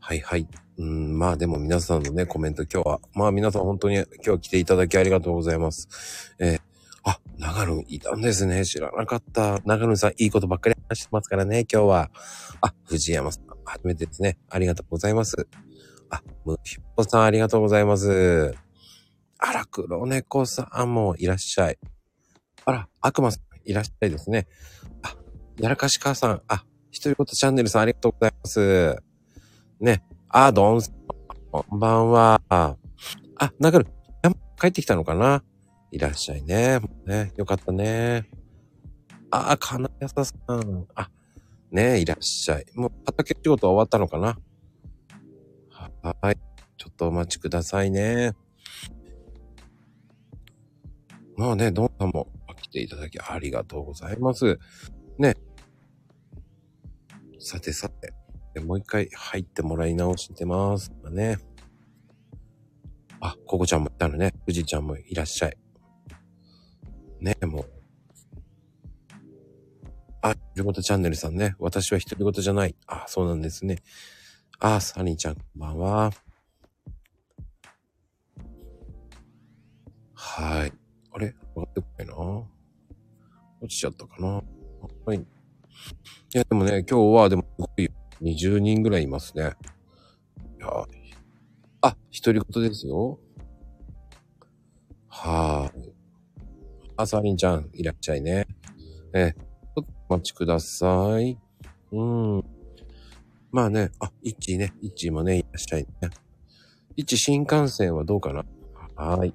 [0.00, 0.48] はいはい。
[0.78, 6.34] うん、まあでも皆さんのね、コメント今日は、まあ皆さん本当に今日来ていただきありがとうございます。
[6.38, 6.60] えー
[7.08, 8.64] あ、長野いたんですね。
[8.64, 9.60] 知らなかった。
[9.64, 12.10] 長野さん、いいことばっかり話してますからね、今日は。
[12.60, 14.38] あ、藤山さん、初めてですね。
[14.50, 15.46] ありがとうございます。
[16.10, 18.65] あ、むひっぽさん、ありがとうございます。
[19.38, 21.78] あら、黒猫さんもいらっしゃい。
[22.64, 24.46] あら、悪魔さん、いらっしゃいですね。
[25.02, 25.14] あ、
[25.58, 28.96] やらかし母さん、あ、ひとりごとチャンネルさん、ありがとうございます。
[29.80, 30.94] ね、あ、どんさん、
[31.50, 32.40] こんばんは。
[32.48, 32.76] あ、
[33.58, 33.84] 中野、
[34.22, 35.44] 山帰ってきたのかな？
[35.90, 36.80] いらっしゃいね。
[37.04, 38.28] ね、よかったね。
[39.30, 40.86] あ、金谷さん。
[40.94, 41.10] あ、
[41.70, 42.66] ねいらっしゃい。
[42.74, 44.38] もう畑仕事終わったのかな？
[46.02, 46.38] はい。
[46.78, 48.32] ちょっとお待ちくださいね。
[51.36, 52.28] まあね、どんさんも
[52.60, 54.58] 来ていただきありがとうございます。
[55.18, 55.36] ね。
[57.38, 58.12] さてさて、
[58.60, 60.90] もう一回入ってもらい直してます。
[61.10, 61.38] ね。
[63.20, 64.32] あ、ココちゃんもいたのね。
[64.46, 65.56] 富士ちゃんもいらっしゃい。
[67.20, 67.70] ね、もう。
[70.22, 71.54] あ、独り言チャンネルさんね。
[71.58, 72.74] 私は独り言じゃない。
[72.86, 73.82] あ、そうなんですね。
[74.58, 76.10] あ、サニーちゃん、こんばんは。
[80.14, 80.85] はい。
[81.16, 81.34] あれ？
[81.56, 82.14] 上がってこないな。
[83.62, 84.42] 落ちちゃったかな。
[85.06, 85.16] はい。
[85.16, 85.24] い
[86.34, 87.46] や、でもね、今日はでも、
[88.20, 89.54] 20人ぐらいいますね。
[90.58, 90.68] いや
[91.80, 93.18] あ、独り言ですよ。
[95.08, 95.94] はーい。
[96.98, 98.46] あ、サリンちゃん、いらっしゃいね。
[99.14, 101.38] え、ちょっとお待ちください。
[101.92, 102.44] うん。
[103.50, 106.10] まあね、あ、イッチーね、イッチーもね、いらっしゃいね。
[106.94, 108.44] イッチ新幹線はどうかな？
[108.96, 109.32] はい。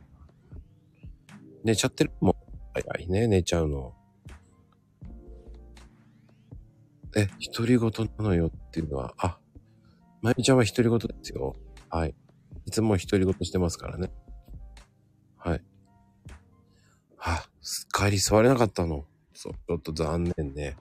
[1.64, 2.12] 寝ちゃってる？
[2.20, 2.36] もん。
[2.74, 3.94] 早いね、寝ちゃうの。
[7.16, 9.38] え、独り言なのよっていうのは、あ、
[10.22, 11.56] まゆみちゃんは独り言ですよ。
[11.90, 12.16] はい。
[12.66, 14.12] いつも独り言してますからね。
[15.38, 15.64] はい。
[17.20, 17.44] あ、
[17.94, 19.06] 帰り座れなかったの。
[19.34, 20.78] そう、ちょっと残念ね。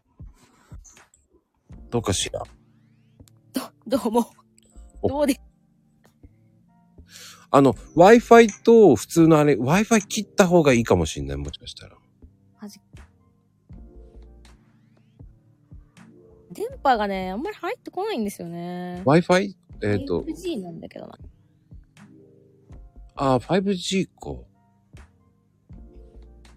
[1.90, 2.42] どうかしら？
[3.86, 4.30] どうも。
[5.02, 5.40] おどうで、
[7.52, 11.36] あの、Wi-Fi と普通のあれ、Wi-Fi 切った方がいいかもしんない。
[11.36, 11.96] もしかしたら。
[16.52, 19.02] 電波がね、あんまり入ってこないんですよね。
[19.04, 19.54] Wi-Fi?
[19.82, 21.14] えっ、と、5G なんだけどな。
[23.14, 24.36] あ、5G か。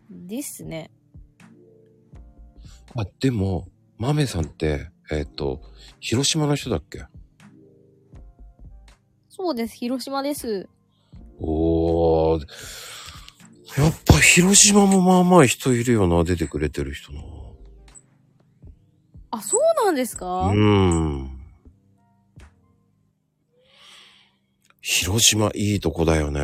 [0.10, 0.92] ですね。
[2.96, 5.62] あ、でも、マメさんって、えっ、と、
[6.00, 7.06] 広島の人だっけ？
[9.30, 10.68] そうです、広島です。
[11.44, 12.46] おー。
[13.78, 17.22] やっぱ広島もまあまあ人いるよな、出てくれてる人な。
[19.32, 21.40] あ、そうなんですか、うーん。
[24.82, 26.42] 広島いいとこだよね。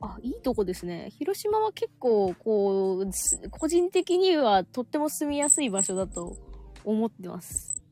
[0.00, 1.10] あ、いいとこですね。
[1.18, 6.36] 広島は結構、こう、す個人的にはとっても住みやすい場所だと
[6.84, 7.82] 思ってます。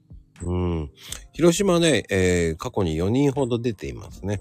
[0.43, 0.91] うん。
[1.33, 4.41] 広島ね、えー、過去に4人ほど出ていますね。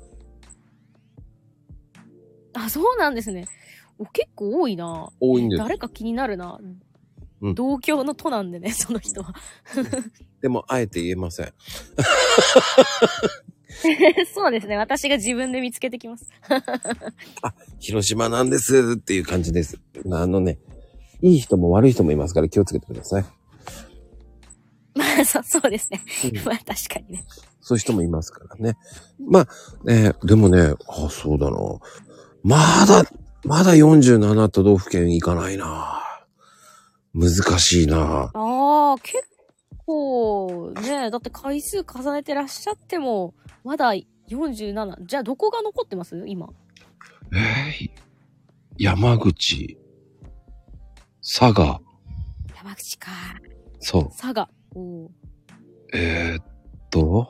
[2.53, 3.45] あ、そうなんですね。
[3.97, 5.09] お結構多いな。
[5.19, 5.59] 多いんです。
[5.59, 6.59] 誰か気になるな。
[6.61, 6.81] うん
[7.55, 9.33] 同郷の都なんでね、 その人は。
[10.41, 11.53] でも、あえて言えません。
[14.33, 14.75] そうですね。
[14.75, 16.27] 私が自分で見つけてきます。
[17.79, 19.79] 広島なんですっていう感じです。
[20.11, 20.59] あのね、
[21.21, 23.25] いい人も悪い人もいますから気をつけてください。
[24.95, 26.01] まあ、そそうですね。
[26.25, 27.25] うんまあ、確かにね。
[27.61, 28.75] そういう人もいますからね。
[29.19, 29.47] まあ、
[29.85, 31.57] ね、でもね、あ、そうだな。
[32.43, 33.03] まだ、
[33.43, 36.01] まだ47都道府県行かないな。
[37.13, 38.31] 難しいな。
[38.33, 39.23] ああ、結
[39.85, 43.93] 構、ね、だって回数重ねてらっしゃっても、まだ
[44.29, 45.05] 47。
[45.05, 46.23] じゃあ、どこが残ってます？
[46.27, 46.49] 今。
[47.33, 47.89] えー
[48.81, 49.77] 山口、
[51.21, 51.81] 佐賀、
[52.55, 53.11] 山口か。
[53.81, 54.09] そう。
[54.17, 54.49] 佐賀。
[54.73, 55.09] おー
[55.93, 56.43] えー、っ
[56.89, 57.27] と、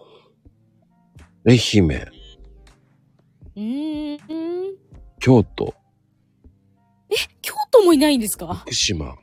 [1.47, 2.07] 愛媛、
[3.55, 4.58] うーん。
[5.19, 5.73] 京都、
[7.41, 8.53] 京都もいないんですか？
[8.55, 9.15] 福島。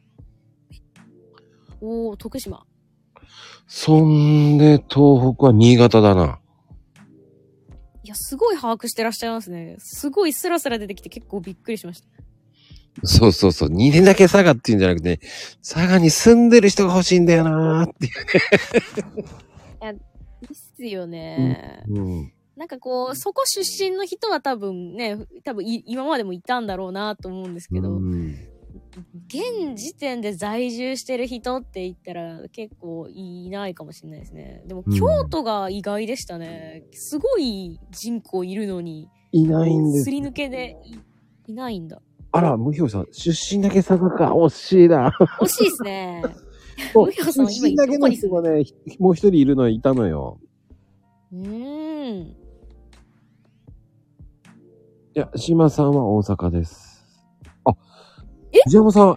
[1.80, 2.64] おー、徳島。
[3.66, 6.40] そんで、東北は新潟だな。
[8.02, 9.76] いや、すごい把握してらっしゃいますね。
[9.78, 12.06] すごいスラスラ出てきて結構びっくりしました。
[13.02, 13.68] そうそうそう。
[13.68, 15.20] 2年だけ佐賀っていうんじゃなくて、
[15.62, 18.08] 佐賀に住んでる人が欲しいんだよなーってい
[20.48, 21.82] ですよね。
[21.88, 21.94] う。
[21.94, 22.32] うん。
[22.56, 28.34] なんかこう、そこ出身の人は多分ね、多分い今までもいたんだろうなと思うんですけど、うん
[29.28, 34.62] 現時点で在住してる人って言ったら結構いないかもしれないですね。
[34.66, 36.84] でもうん京都が意外でしたね。
[36.92, 40.10] すごい人口いるのに、いないんですす。
[40.10, 40.96] り抜けでい
[41.48, 42.00] いないんだ。
[42.32, 44.34] あら、無表さん、出身だけ佐賀か。
[44.34, 45.10] 惜しいな。
[45.40, 46.22] 惜しいですね。
[46.92, 48.64] そう無表さん出身だけの人がね、
[48.98, 50.38] もう一人いるのいたのよ。
[51.32, 52.45] うーん。
[55.16, 57.06] いや、島さんは大阪です。
[57.64, 57.72] あ、
[58.52, 58.60] え？
[58.64, 59.16] 藤山さん、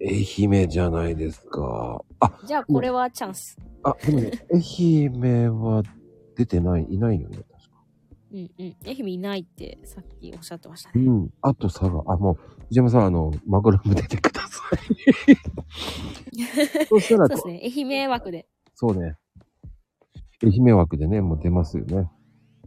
[0.00, 0.24] 愛
[0.62, 2.02] 媛じゃないですか。
[2.20, 3.58] あ、じゃあこれはチャンス。
[3.82, 5.82] あ、でもね、愛媛は
[6.38, 7.84] 出てない、いないよね、確か。
[8.32, 8.76] うんうん。
[8.86, 11.04] 愛媛いないってさっきおっしゃってましたね。
[11.04, 11.30] うん。
[11.42, 12.02] あと佐賀。
[12.10, 12.38] あ、もう、
[12.68, 15.36] 藤山さん、あの、マグロム出てください。
[16.88, 17.60] そしたらそうですね。
[17.62, 18.48] 愛媛枠で。
[18.74, 19.18] そうね。
[20.42, 22.10] 愛媛枠でね、もう出ますよね。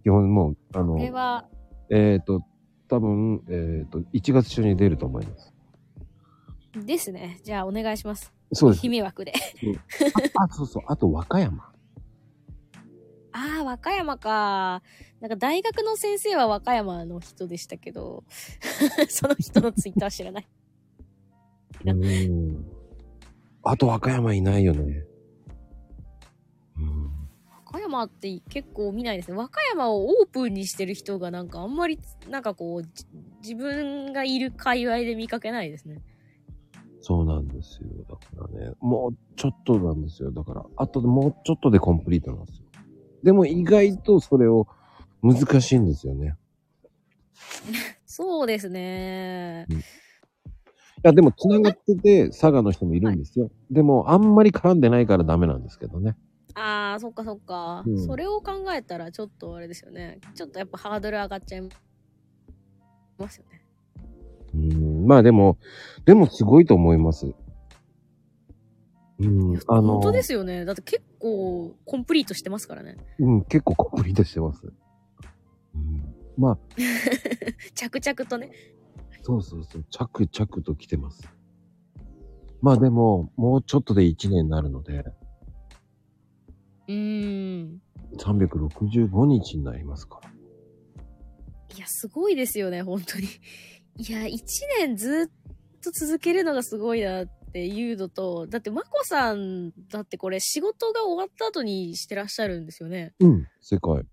[0.04, 1.50] 基本もう、あのこ、れは、
[1.90, 2.42] えっ、ー、と、
[2.88, 5.54] 多分、えっ、と、1月中に出ると思います。
[6.86, 7.40] ですね。
[7.44, 8.34] じゃあお願いします。
[8.54, 8.88] そうです。
[8.88, 9.34] 愛媛枠で。
[10.36, 10.84] あ、あそうそう。
[10.88, 11.72] あと、和歌山。
[13.32, 14.82] ああ、和歌山か。
[15.20, 18.24] なんか大学の先生は和歌山の人でしたけど、
[19.10, 20.48] その人のツイッター知らない。
[21.86, 22.66] うん。
[23.64, 25.04] あと、和歌山いないよね。
[27.90, 29.38] 山って結構見ないですね。
[29.38, 33.06] 和歌山をオープンにしてる人がなんかあんまり、なんかこう、じ
[33.42, 36.02] 自分がいる界隈で見かけないですね。
[37.02, 37.90] そうなんですよ。
[38.08, 40.32] だからね、もうちょっとなんですよ。
[40.32, 42.66] だから、あとでもうちょっとでコンプリートなんですよ。
[43.24, 44.68] でも意外とそれを
[45.22, 46.36] 難しいんですよね。
[48.06, 49.66] そうですね。
[49.70, 49.74] い
[51.04, 53.50] や、でも繋がってて、佐賀の人もいるんですよ。
[53.72, 56.18] でも、あんまり絡んでないからダメなんですけどね。
[56.60, 60.20] ああ、そっかそっか、うんそれを考えたらちょっとあれですよね。
[60.36, 61.62] ちょっとやっぱハードル上がっちゃい
[63.18, 63.64] ますよね。
[64.53, 65.07] うん。
[65.07, 65.57] まあでも、
[66.05, 67.34] でもすごいと思います。
[69.20, 69.60] うん。
[69.68, 70.66] あの、本当ですよね。
[70.66, 72.97] だって結構コンプリートしてますからね。
[73.20, 74.62] うん、結構コンプリートしてます。
[75.76, 76.14] うん。
[76.38, 76.57] まあ、
[77.74, 78.51] 着々とね。
[79.22, 81.22] そうそうそう、着々と来てます。
[82.62, 85.05] まあでも、もうちょっとで1年になるので、
[86.90, 87.82] うーん。
[88.18, 90.30] 365日になりますから。
[91.78, 93.28] いや、すごいですよね、本当に。
[93.98, 103.14] いや、一年ずっと続けるのがすごいなっていうのと、だって、まこさん、だってこれ仕事が終わった後にしてらっしゃるんですよね。
[103.20, 104.04] うん、世界。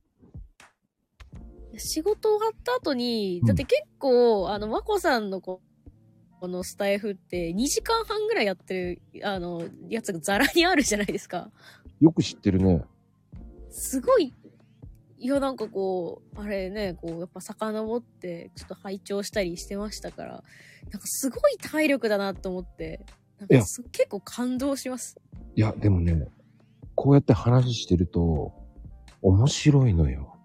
[1.78, 5.62] 仕事終わった後に、うんだって結構、あの、まこさんのこ
[6.40, 11.50] このスタイフって2時間半ぐらいやってる、あの、やつがザラにあるじゃないですか。
[12.00, 12.82] よく知ってるね。
[13.70, 14.32] すごい、
[15.18, 20.30] いや、なんかこう、あれね、こう、やっぱ遡って、ちょっと拝聴したりしてましたから、
[20.90, 23.04] なんかすごい体力だなと思って、
[23.38, 25.16] なんかす結構感動します。
[25.54, 26.28] いや、でもね、
[26.94, 28.52] こうやって話してると、
[29.22, 30.36] 面白いのよ。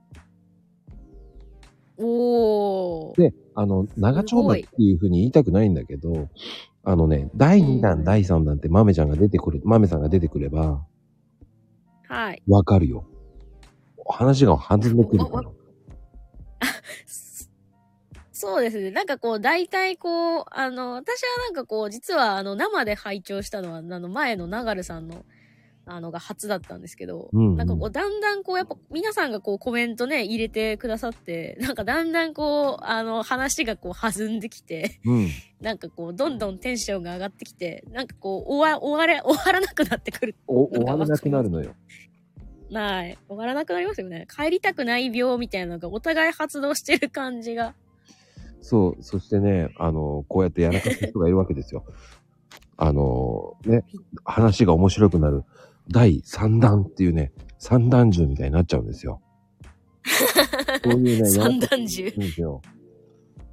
[1.97, 3.21] おー。
[3.21, 6.29] で、あの、長丁場っていう風に言いたくないんだけど、
[6.83, 10.85] あのね、第2弾、うん第3弾って豆ちゃんが出てくる、豆さんが出てくれば、
[12.11, 12.43] はい。
[12.45, 13.05] わかるよ。
[14.05, 15.49] 話が弾んでくるから。
[18.33, 18.91] そうですね。
[18.91, 25.23] なんかこう、大体こう、あの、私はなんかこう、実はあの、生で拝聴したのは、あの、前の流るさんの、
[25.93, 35.27] あの、が初だったんですけど、うんうんなんかこう、だんだんこう、やっぱ、皆さんがこう、コメントね、入れてくださって、 なんかだんだんこう、あの、話がこう、弾んできて、うん。
[35.59, 40.35] なんかこう、どんどんテンションが上がってきて、なんかこう、終わ、終われ、終わらなくなってくる。
[40.47, 41.75] お、終わらなくなるのよ。
[42.71, 43.17] はい。
[43.27, 44.27] 終わらなくなりますよね。
[44.33, 47.75] 帰りたくない病みたいなのがお互い発動してる感じが。
[48.61, 51.83] そう、そしてね、あの、こうやってやらかす人がいるわけですよ。
[52.77, 53.83] あの、ね、
[54.25, 55.43] 話が面白くなる
[55.89, 59.21] 第3弾っていうね、三弾銃みたいになっちゃうんですよ。
[60.83, 62.11] そういうね、三段銃。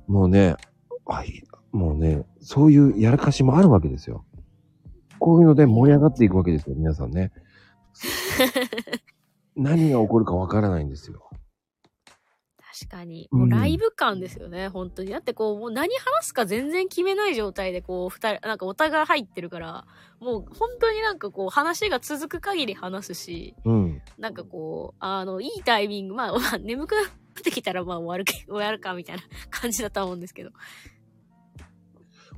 [0.07, 0.57] もうね、
[1.05, 4.25] はい、もうね、そういうやらかしもあるわけですよ。
[5.19, 7.33] こういうので盛り上がっていくわけですよ、皆さんね。
[9.57, 11.29] 何が起こるかわからないんですよ。
[12.79, 13.29] 確かに。
[13.33, 15.11] うんもうライブ感ですよね、本当に。
[15.11, 19.87] だってこう、もう何話すか全然決めない状態で、こう、二人、なんかお互い入ってるから、
[20.21, 24.03] もう本当になんかこう、話が続く限り話すし、うん。
[24.19, 27.05] なんかこう、あの、いいタイミング、まあ、まあ眠くなっ
[27.43, 30.51] てきたら、まあ終わるけ、終わるか、みたいな感じだと思うんですけど。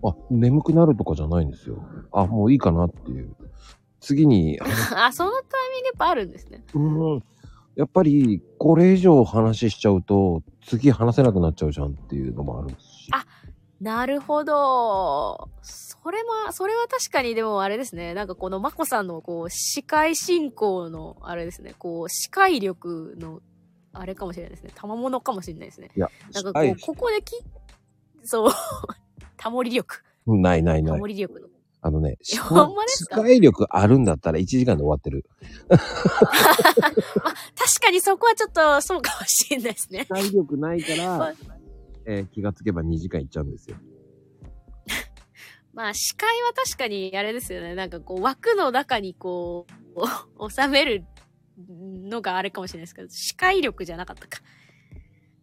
[0.03, 1.85] あ、眠くなるとかじゃないんですよ。
[2.13, 3.37] あ、もういいかなっていう。
[4.01, 4.59] 次に、
[4.95, 6.65] あ、 そのタイミングやっぱあるんですね。
[6.75, 6.79] う
[7.17, 7.23] ん。
[7.77, 13.09] やっぱり、これ以上話しちゃうと、次話せなくなっちゃうじゃんっていうのもあるし。
[13.13, 13.25] あ
[13.81, 15.49] なるほど。
[15.63, 18.13] それも、それは確かにでもあれですね。
[18.13, 21.75] なんかこのまこさんのこう、司会進行の、あれですね。
[21.79, 23.41] こう、司会力の、
[23.93, 24.73] あれかもしれないですね。
[24.75, 25.91] 賜物かもしれないですね。
[25.97, 27.33] いや、なんかこう、はいここでき、
[28.25, 28.53] そう、
[29.39, 30.05] タモリ力。
[30.27, 31.01] ないないタない。
[31.01, 31.49] モリ力の。
[31.83, 33.17] あのね、いやほんまですか？
[33.17, 35.25] 司会力あるんだったら1時間で終わってる。
[35.69, 35.81] 確
[37.81, 40.09] かにそこはちょっと、そうかもしれないですね司。
[40.13, 41.35] 会力ないかまあら、
[42.07, 43.77] えー気がつけば2時間いっちゃうんですよ。
[45.73, 47.75] まあ、司会は確かに、あれですよね。
[47.75, 49.67] なんかこう、枠の中にこ
[50.39, 51.05] う、収める
[51.69, 54.43] のがあれかもしれないですけど、司会力じゃなかったか。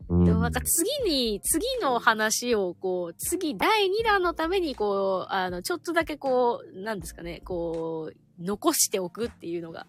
[0.09, 9.85] うんでもなんか次に、次の話をこう、次第2弾のためにこう、あの、ちょっとだけこう、なんですかね、こう、残しておくっていうのが、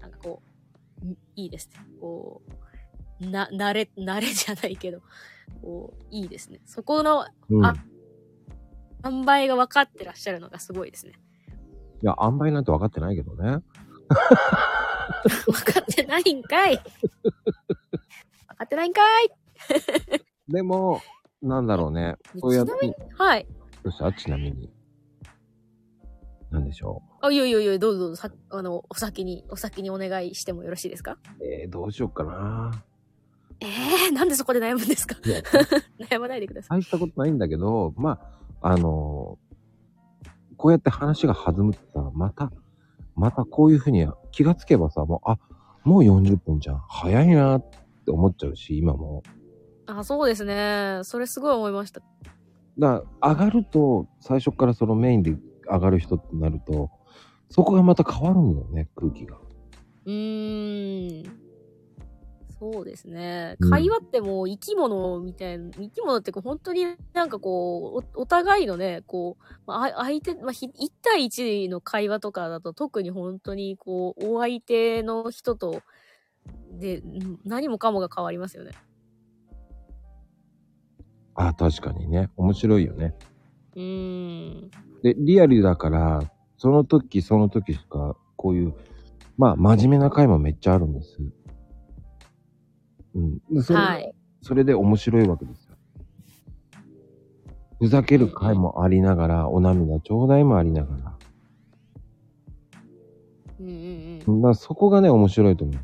[0.00, 0.42] なんかこ
[1.02, 1.86] う、んいいですね。
[2.00, 2.42] こ
[3.20, 5.00] う、な、慣れ、慣れじゃないけど、
[5.62, 6.60] こう、いいですね。
[6.66, 7.74] そこのうん、あ
[9.04, 11.12] 塩梅が分かってらっしゃるのがすごいですね。
[12.02, 13.62] いや、塩梅なんて分かってないけどね。
[15.46, 16.82] 分かってないんかい分
[18.56, 19.30] かってないんかい
[20.48, 21.00] でも、
[21.42, 22.16] なんだろうね。
[22.38, 22.72] そうやって
[23.16, 23.46] はい。
[23.82, 24.12] どうした？
[24.12, 24.70] ちなみに。
[26.50, 31.18] なんでしょあ、いやいやいや、どうぞどうぞ、さ、あの、お先に、お先にお願いしてもよろしいですか？
[31.40, 31.44] う。
[31.44, 32.82] えー、どうしよっかな。
[33.60, 35.16] ええー、なんでそこで悩むんですか？
[35.24, 35.40] いや
[36.10, 36.78] 悩まないでください。
[36.78, 38.18] 大したことないんだけど、ま
[38.60, 39.46] あ、あのー
[40.58, 42.50] こうやって話が弾むとさ、また、
[43.14, 45.38] またこういうふうに気がつけばさ、もう、あ、
[45.84, 46.78] もう40分じゃん。
[46.88, 47.60] 早いなっ
[48.06, 49.22] て思っちゃうし、今も。
[49.86, 51.00] あ、そうですね。
[51.04, 52.00] それすごい思いました。
[52.78, 55.36] だから、上がると、最初からそのメインで
[55.68, 56.90] 上がる人ってなると、
[57.50, 59.36] そこがまた変わるんだよね、空気が。
[60.04, 61.46] うーん。
[62.58, 63.56] そうですね。
[63.60, 70.70] うん会話ってもう生き物みたいな、生き物ってこう本当になんかこう、おお互いのね、こう、まあ、あ相手、まあ、ひ1
[71.02, 75.82] 対1の会話とかだと特に本当にこう、お相手の人と、
[76.72, 78.72] で、うん何もかもが変わりますよね。
[81.36, 82.30] あ、確かにね。
[82.36, 83.14] 面白いよね。
[83.74, 84.70] うーん。
[85.02, 86.20] で、リアルだから、
[86.56, 88.74] その時その時しか、こういう、
[89.36, 91.18] まあ、真面目な回もめっちゃあるんです。
[93.14, 93.38] うん。
[93.50, 94.14] でそれ,、はい。
[94.40, 95.76] それで面白いわけですよ。
[97.78, 101.16] ふざける回もありながら、お涙ちょうだいもありながら。
[103.60, 104.54] うんうんうん。
[104.54, 105.76] そこがね、面白いと思う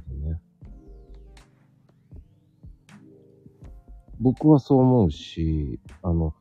[4.23, 6.33] 僕はそう思うし、あの、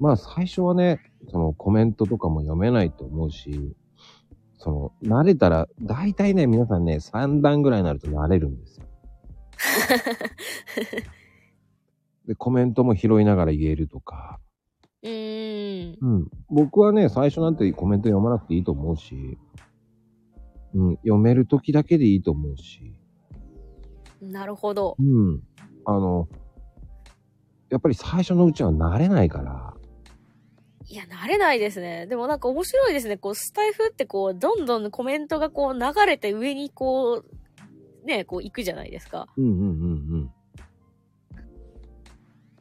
[0.00, 3.76] まあ最初はね、そのコメントとかも読めないと思うし、
[4.58, 8.86] その、慣れたら、大体ね、皆さんね、3段ぐらいになると慣れるんですよ。
[12.26, 14.40] で、コメントも拾いながら言えるとか。
[15.02, 15.96] うーん。
[16.00, 16.30] うん。
[16.50, 19.38] 僕はね、最初なんてコメント読まなくていいと思うし、
[20.74, 22.96] うん、読める時だけでいいと思うし。
[24.20, 24.96] なるほど。
[24.98, 25.40] うん。
[25.84, 26.28] あの、
[27.70, 29.74] やっぱり最初のうちは慣れないから、
[30.90, 32.06] いや、慣れないですね。
[32.06, 33.18] でもなんか面白いですね。
[33.18, 39.26] こう、スタイフってこう、どんどんコメントがこう、流れて上にこう、ね、こう行くじゃないですか。
[39.36, 39.66] うんうんうんう
[40.16, 40.30] ん。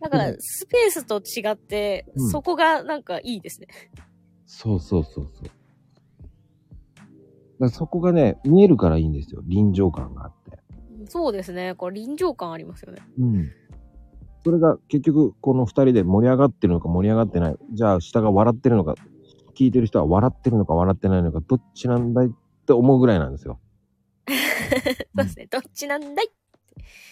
[0.02, 3.68] だからう、んスペースと違って、うんそこがなんかいいですね。
[4.46, 5.50] そうそうそうそう。
[7.62, 9.42] だそこがね、見えるからいいんですよ。
[9.46, 10.60] 臨場感があって。
[11.08, 11.76] そうですね。
[11.76, 13.02] これ臨場感ありますよね。
[13.18, 13.52] うん。
[14.48, 17.58] それが結局、この二人で盛り上がってるのか盛り上がってない。
[17.74, 18.96] じゃあ、下が笑ってるのか、
[19.56, 22.30] 聞いてる人は笑ってるのか笑ってないのか、どっちなんだいっ
[22.66, 23.60] て思うぐらいなんですよ。
[24.26, 24.34] そ
[25.22, 25.48] うですね。
[25.52, 26.30] どっちなんだい？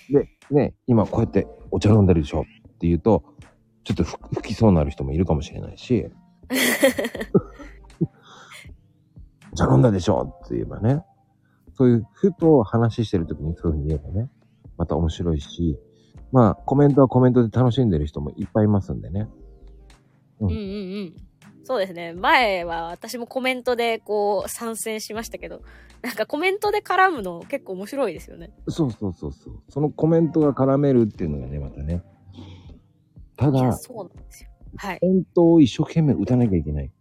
[0.09, 2.43] で、ね、今こうやってお茶飲んでるでしょ？
[2.43, 2.45] っ
[2.77, 3.25] て言うと、
[3.83, 6.07] ちょっとふ吹きそうになる人もいるかもしれないし、
[9.51, 10.39] お茶飲んだでしょ？
[10.45, 11.03] って言えばね、
[11.73, 14.29] そういうふと話してる時にそういうふうに言えばね、
[14.77, 15.77] また面白いし、
[16.31, 19.27] まあコメントはコメントで楽しんでる人もいっぱいいますんでね。
[20.39, 21.15] うんうんうん。
[21.63, 22.13] そうですね。
[22.13, 25.61] 前は私もコメントでこう参戦しましたけど、
[26.01, 28.51] なんかコメントで絡むの結構面白いですよね。
[28.67, 29.59] そうそうそうそう。
[29.69, 32.03] そのコメントが絡めるっていうのがね、またね。
[33.37, 34.49] ただ、そうなんですよ。
[34.77, 34.99] はい。
[35.01, 36.91] メントを一生懸命打たなきゃいけない。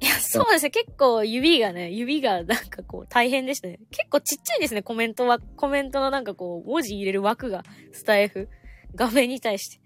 [0.00, 0.70] いや、そうですね。
[0.70, 3.80] 結構指がね、指がなんかこう大変でしたね。
[3.90, 5.38] 結構ちっちゃいですね、コメントは。
[5.56, 8.48] コメントのなんかこう、文字入れる枠が、スタイフ。
[8.94, 9.80] 画面に対して。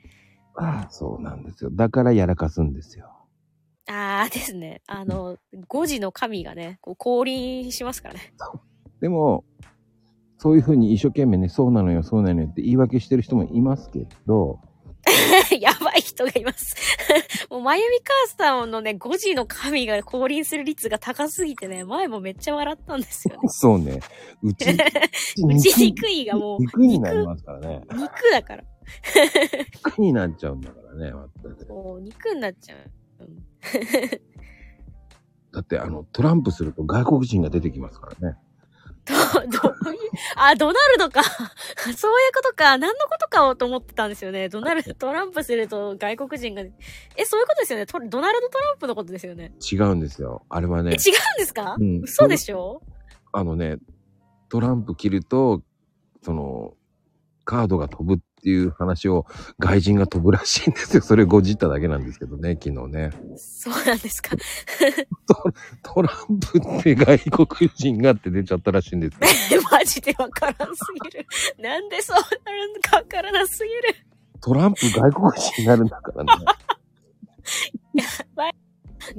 [0.54, 1.70] ああ、そうなんですよ。
[1.72, 3.10] だからやらかすんですよ。
[3.88, 4.82] あーですね。
[4.86, 5.38] あの、
[5.68, 8.32] 5時の神がね、こう降臨しますからね。
[9.00, 9.44] でも、
[10.38, 14.60] そういうふうに一生懸命ね、そうなのよ、そうなのよって言い訳してる人もいますけど、
[15.61, 16.76] やばい人がいます。
[17.50, 23.48] もう、まゆみ母さんのね、5時の神が降臨する率が高すぎてね、前もめっちゃ笑ったんですよね。
[23.48, 24.00] そうね。
[24.42, 24.70] うち、
[25.42, 27.82] うち肉いがもう、肉になりますからね。
[27.92, 28.64] 肉だから。
[29.74, 31.12] 肉になっちゃうんだからね。
[31.42, 32.78] 全くもう、肉になっちゃう。
[33.20, 33.42] うん
[35.53, 38.38] だって、あの、トランプすると外国人が出てきますからね。
[39.05, 40.00] ど、どういう、
[40.36, 41.22] あ、ドナルドか。
[41.96, 42.78] そういうことか。
[42.78, 44.48] 何のことかをと思ってたんですよね。
[44.48, 46.72] ドナルド、トランプすると外国人が、え、
[47.24, 47.86] そういうことですよね。
[47.86, 49.53] トドナルド・トランプのことですよね。
[49.70, 50.44] 違うんですよ。
[50.48, 50.96] あれはえ、違ねうん、
[51.38, 52.82] ですか、うん嘘でしょ？
[53.32, 53.78] あのね、
[54.48, 55.62] トランプ切ると、
[56.22, 56.74] その、
[57.44, 59.24] カードが飛ぶっていう話を
[59.61, 61.03] 外人が飛ぶらしいんですよ。
[61.07, 63.11] それごじっただけなんですけどね、昨日ね。
[63.36, 64.30] そうなんですか。
[65.82, 69.62] ト ランプって外国人がって出ちゃったらしいんですよ。
[69.70, 71.26] マジでわからんすぎる。
[71.59, 74.07] なんでそうなるのかわからなすぎる。
[74.40, 76.32] トランプ外国人になるんだからね。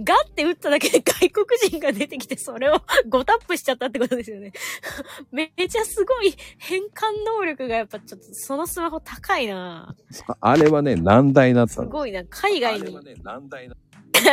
[0.04, 2.76] ガって打っただけで外国人が出てきて、それを
[3.10, 4.52] 5タップしちゃったってことですよね。
[5.32, 9.96] めっちゃすごい変換能力がやっぱちょっとそのスマホ高いな
[10.40, 11.88] あれはね、難題だったの。
[11.88, 12.24] すごいな。
[12.26, 13.76] 海外にあれはね、難題だ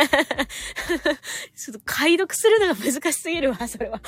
[1.55, 4.01] ちょっと解読するのが難しすぎるわ、それは。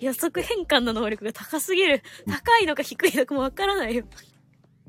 [0.00, 2.02] 予測変換の能力が高すぎる。
[2.26, 4.04] 高いのか低いのかもわからないよ。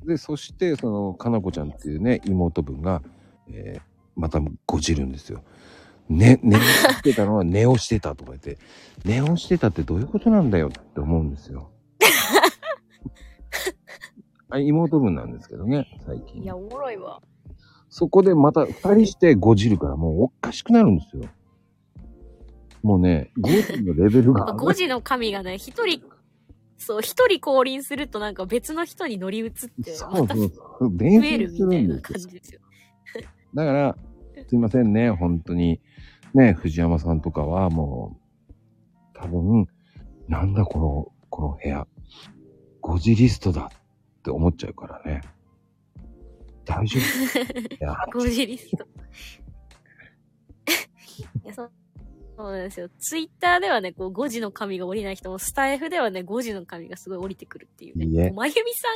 [0.03, 3.01] で、そして、その、かなこちゃんっていうね、妹分が、
[3.49, 5.43] えーまたごじるんですよ。
[6.09, 8.57] ね、寝してたのは 寝をしてたとか言って、
[9.03, 11.71] 寝をしてたってどういうことなんだよって思うんですよ。
[14.49, 16.45] あ妹分なんですけどね、最近い。
[16.45, 17.21] や、おもろいわ。
[17.89, 21.23] そこでまた二人してごじるからもうおかしくなるんですよ。
[22.83, 24.53] もうね、ごじのレベルが。
[24.53, 26.01] 5時の神がね、一人、
[26.77, 29.51] そう、一人降臨するとなんか別の人に乗り移っ
[29.83, 30.97] て、そうまた増そうそう。
[30.97, 31.99] 伝える説すみたいな。
[32.01, 32.59] 感じですよ。
[33.55, 33.97] だから、
[34.47, 35.81] すいませんね、本当に。
[36.33, 38.53] ね、藤山さんとかはもう、
[39.13, 39.67] 多分、
[40.27, 41.87] なんだこの、この部屋。
[42.81, 45.21] 5時リストだって思っちゃうからね。
[46.65, 47.03] 大丈夫
[47.73, 48.83] いや、5時リスト。
[51.43, 51.71] いや、そう。
[52.37, 52.89] そうなんですよ。
[52.99, 58.05] ツイッターではね、こう、5時の神が降りない人も、スタイフではね、5時の神がすごい降りてくるっていうね。
[58.05, 58.87] いいえまゆみさ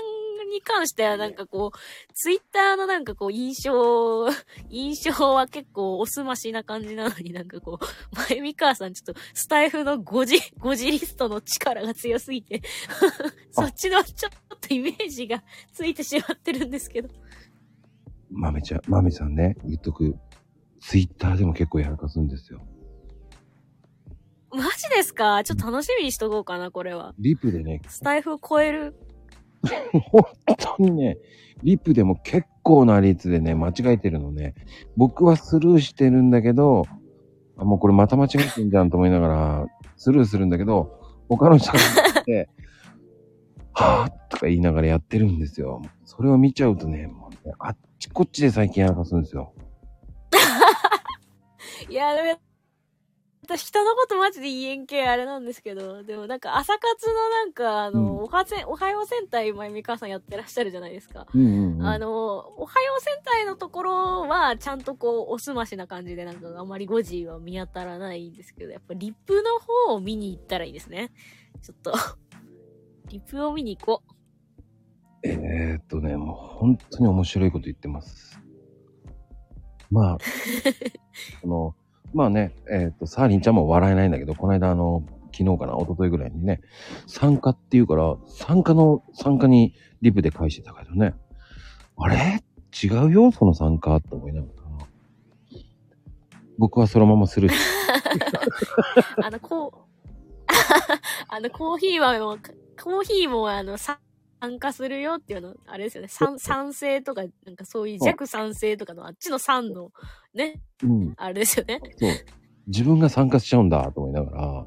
[0.45, 4.27] んに関してはなんかこう、ツイッターのなんかこう、印象、
[4.69, 12.61] 印象は結構おすましな感じなのになんかこう、まゆみ母さんちょっと、スタイフの5時、5時リストの力が強すぎて、
[13.51, 17.09] そっちのちょっとイメージが ついてしまってるんですけど。
[18.31, 20.17] 豆ちゃん、豆さんね、言っとく。
[20.81, 22.61] ツイッターでも結構やらかすんですよ。
[24.51, 25.43] マジですか？
[25.43, 27.13] ちょっと楽しみにしとこうかな、これは。
[27.19, 28.95] リプでね、スタイフを超える？
[30.11, 30.25] 本
[30.57, 31.17] 当にね、
[31.63, 34.55] リプでも結構な率でね、間違えてるのね。
[34.95, 36.85] 僕はスルーしてるんだけど、
[37.57, 40.97] あもうこれまた間違えてんじゃんと思いながら、スルーするんだけど、
[41.27, 41.79] 他の人が
[42.19, 42.49] 見て、
[43.73, 45.81] はぁとか言いながらやってるんですよ。
[46.05, 49.53] それを見ちゃうとね、もうねあっちこっちで最近やらかすんですよ。
[51.89, 52.39] いや、でも、
[53.49, 61.25] 私人のことマジで言えんけあれなんですけど、でもなんか朝活のなんか、あの、うんおはせん、おはよう戦隊まゆみ母さんやってらっしゃるじゃないですか。
[61.33, 61.87] うんうん、うん。
[61.87, 71.11] あの、おはよう戦隊のところは、ちゃんとこう、おすましな感じで、なんかあまり5時は見当たらないんですけど、やっぱリップの方を見に行ったらいいですね。
[71.63, 71.93] ちょっと、
[73.09, 75.27] リップを見に行こう。
[75.27, 78.39] えー、っとね、もう本当に面白いこと言ってます。
[79.89, 80.17] まあ、
[81.41, 81.75] その、
[82.13, 86.61] まあね、えーっと、サーリンちゃんも笑えないんだけど、この間あの、昨日かな、一昨日ぐらいにね、
[87.07, 91.13] 参加っていうから、参加の、参加にリプで返してたけどね、
[91.97, 92.43] あれ？
[92.83, 94.53] 違うよ、その参加って思いながら。
[96.57, 97.55] 僕はそのままするし。
[99.23, 99.77] あの、こう、
[101.29, 102.39] あの、コーヒーはもう、
[102.81, 103.99] コーヒーもあの、さ
[104.41, 106.07] 参加するよっていうの、あれですよね。
[106.07, 109.91] 賛賛成とか、なんかそういう弱賛成とかの、あっちの賛の、
[110.33, 111.81] ね、うん、あれですよね。
[111.97, 112.11] そう。
[112.67, 114.65] 自分が参加しちゃうんだ、と思いながら、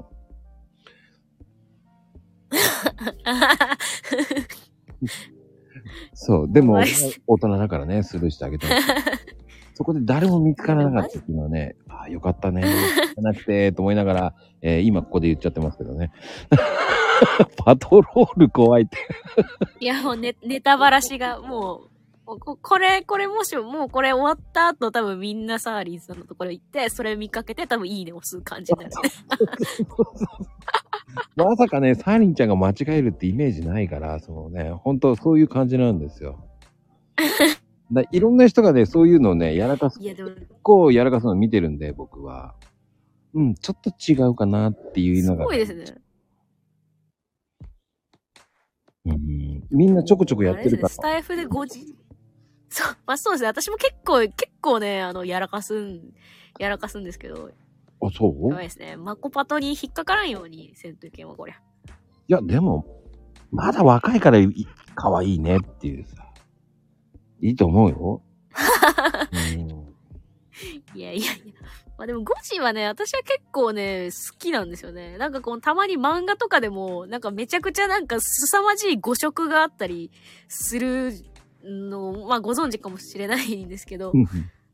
[6.13, 6.51] そう。
[6.51, 6.83] でも
[7.27, 8.81] 大人だからね、スルーしてあげたい。
[9.73, 12.63] そこで誰も見つからなかったっていうのはね、ああ、よかったね。
[13.17, 16.11] なくて、と思いながら、えー今ここで言っちゃってますけどね。
[17.57, 18.97] パトロール怖いって。
[19.79, 21.83] いや、もうネネタばらしが、も
[22.25, 28.93] う、ここれ、これもしも、もうこれ終わった後、多分みんなサーリンさんのところ行って、それ見かけて、多分いいね押す感じになるね。
[31.35, 36.39] まさかね、サーリンちゃんが間違えるってイメージないから、そのね、本当そういう感じなんですよ。
[37.91, 42.55] だいろんな人がね、そういうのをね、やらかす、いや、でも、結構やらかすの見てるんで、僕は。
[43.33, 45.45] うん、ちょっと違うかなっていうすのが。
[45.45, 45.85] ごいですね。
[49.05, 49.63] うん。
[49.71, 50.97] みんなちょこちょこやってるからス。
[51.01, 51.95] タイフで5時。
[52.69, 53.47] そう、まあそうですね。
[53.47, 56.13] 私も結構、結構ね、あの、やらかすん、
[56.59, 57.51] やらかすんですけど、
[58.01, 58.49] あ、そう？
[58.49, 58.95] やばいですね。
[58.97, 61.55] マコパトに引っかからんようにせんといけんわ、こりゃ。
[61.55, 61.59] い
[62.27, 62.85] や、でも、
[63.51, 64.49] まだ若いからい
[64.95, 66.22] 可愛いねっていうさ。
[67.43, 68.21] いいと思うよ。
[69.55, 71.33] うん、いやいやいや。
[71.97, 75.17] まあでも、ゴジはね、私は結構ね、好きなんですよね。
[75.17, 80.09] なんかこう、たまに漫画とかでも、なんかめちゃくちゃなんか凄まじい誤色があったり
[80.47, 81.13] する
[81.63, 84.13] のを、まあご存知かもしれないんですけど、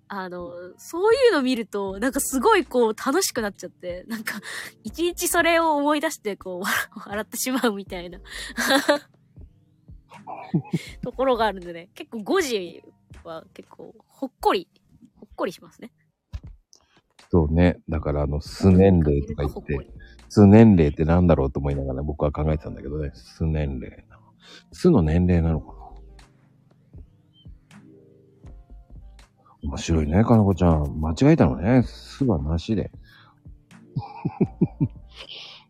[0.07, 4.39] あの、そういうの見ると、なんかすごいこう楽しくなっちゃって、なんか、
[4.83, 8.19] 一日それを思い出してこう、笑笑ってしまうみたいな、
[11.01, 12.83] ところがあるんでね、結構5時
[13.23, 14.67] は結構、ほっこり、
[15.19, 15.91] ほっこりしますね。
[17.31, 17.79] そうね。
[17.89, 19.91] だから、あの、素年齢とか言ってほっこり、
[20.29, 23.11] 素年齢ってなんだろうと思いながら僕は考えてたんだけどね。
[23.13, 24.05] 素年齢。
[24.71, 25.79] 素の年齢なのかな
[29.61, 31.01] 面白いね、かなこちゃん。
[31.01, 31.83] 間違えたのね。
[31.83, 32.91] 素はなしで。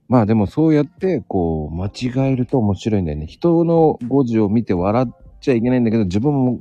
[0.09, 3.27] まあでもそうやって、こう、間違えると面白いんだよね。
[3.27, 6.59] 人の語字を見て笑っちゃいけないんだけど、自分も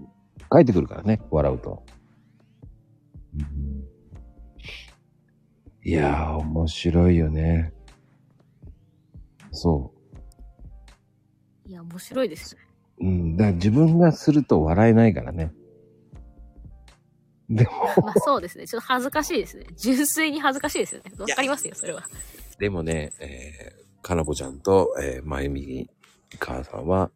[0.52, 1.82] 書いてくるからね、笑うと。
[3.34, 3.68] うん
[5.88, 7.72] いやー、面白いよね。
[9.52, 9.90] そ
[11.66, 12.60] いや、面白いですね。
[13.00, 13.06] う。
[13.06, 13.36] うん。
[13.38, 15.50] だから自分がすると笑えないからね。
[17.48, 17.70] でも、
[18.02, 18.66] まあそうですね。
[18.66, 19.64] ちょっと恥ずかしいですね。
[19.78, 21.10] 純粋に恥ずかしいですよね。
[21.18, 22.02] わかりますよ、それは。
[22.58, 25.88] でもね、えー、かなこちゃんと、えー、まゆみ
[26.38, 27.10] 母さんは、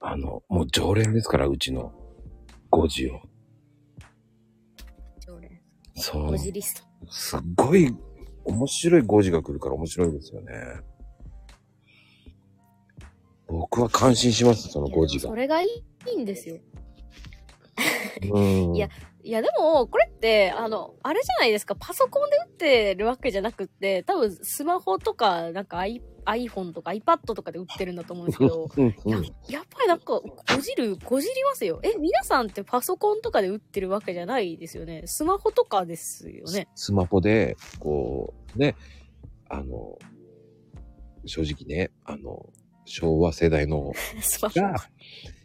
[0.00, 1.92] あの、もう常連ですから、うちの
[2.72, 3.20] 5時を。
[5.20, 5.60] 常連。
[5.94, 6.36] そう5。
[6.38, 7.12] 時リスト。
[7.12, 7.94] すっごい
[8.44, 10.52] 面白い5時が来るから面白いですよね。
[13.46, 15.34] 僕は感心します、その5時がそ。
[15.34, 15.66] れがい
[16.12, 16.58] いんですよ。
[18.32, 18.74] うん。
[18.76, 18.88] いや
[19.22, 25.84] いや、でも、これって、あの、あれじゃないですか、パソコンで打ってるわけじゃなくって、多分スマホとか、なんか
[26.24, 28.68] iPhone とか iPad とかで打ってるんだと思うんですけど、
[29.06, 29.16] や
[29.48, 30.24] やっぱりなんか、こ
[30.60, 31.80] じる、こじりますよ。
[31.82, 35.02] え、皆さんってパソコンとかで打ってるわけじゃないですよね。
[35.06, 36.68] スマホとかですよね。
[36.74, 38.74] スマホで、こう、ね、
[39.48, 39.98] あの、
[41.26, 42.48] 正直ね、あの、
[42.86, 43.92] 昭和世代の。
[44.54, 44.76] が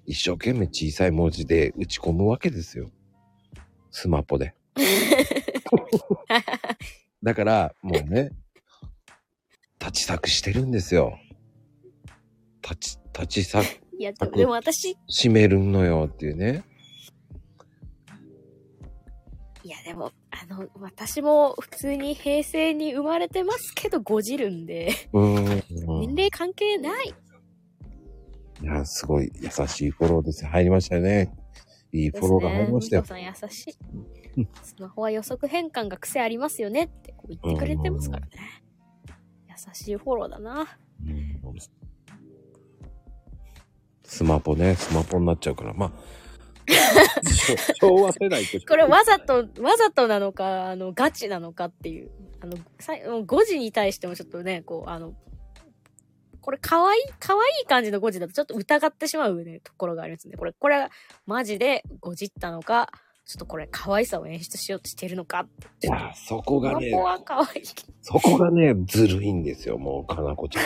[0.05, 2.91] 一生懸命小さい文字で打ち込むわけですよ。
[3.95, 4.53] スマホで。
[7.23, 8.31] だから、もうね、
[9.79, 11.17] 立ち作してるんですよ。
[12.61, 13.65] 立ち、立ち作、
[13.97, 16.65] いや、でも私、閉めるのよっていうね。
[19.63, 25.45] いや、でも、あの、私も普通に平成に生まれてますけど、ごじるんで、うーん。
[26.01, 27.15] 年齢関係ない。
[28.61, 30.45] いや、すごい優しいフォローです。
[30.45, 31.33] 入りましたよね。
[31.95, 33.01] いいフォローが入りましたよ。
[33.03, 33.07] ね。
[33.07, 34.47] さん優しい。
[34.61, 38.31] スマホは予測変換が癖ありますよねってこう言ってくれてますからね。
[39.49, 40.77] 優しいフォローだな。
[41.05, 41.35] うん
[44.03, 45.91] スマポね、スマポになっちゃうから、まあ。
[47.81, 52.11] 昭和世代これわざと、わざとなのか、あの、ガチなのかっていう。
[52.39, 55.13] あの、さ5時に対してもちょっとね、こう、あの、
[56.45, 60.37] これ可愛い、可愛い感じの5時だとちょっと疑ってしまうね、ところがありますね。
[60.37, 60.91] これ、これは
[61.25, 62.91] マジで5時ったのか、
[63.25, 65.47] ちょっとこれ可愛さを演出しようとしてるのか。
[65.83, 67.65] いや、そこがねこ、は可愛い。
[68.03, 70.63] そこがね、ずるいんですよ、もう、かなこちゃん。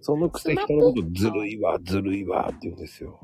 [0.00, 3.20] そのくせ人のことずるいわ、ずるいわって言うんですよ。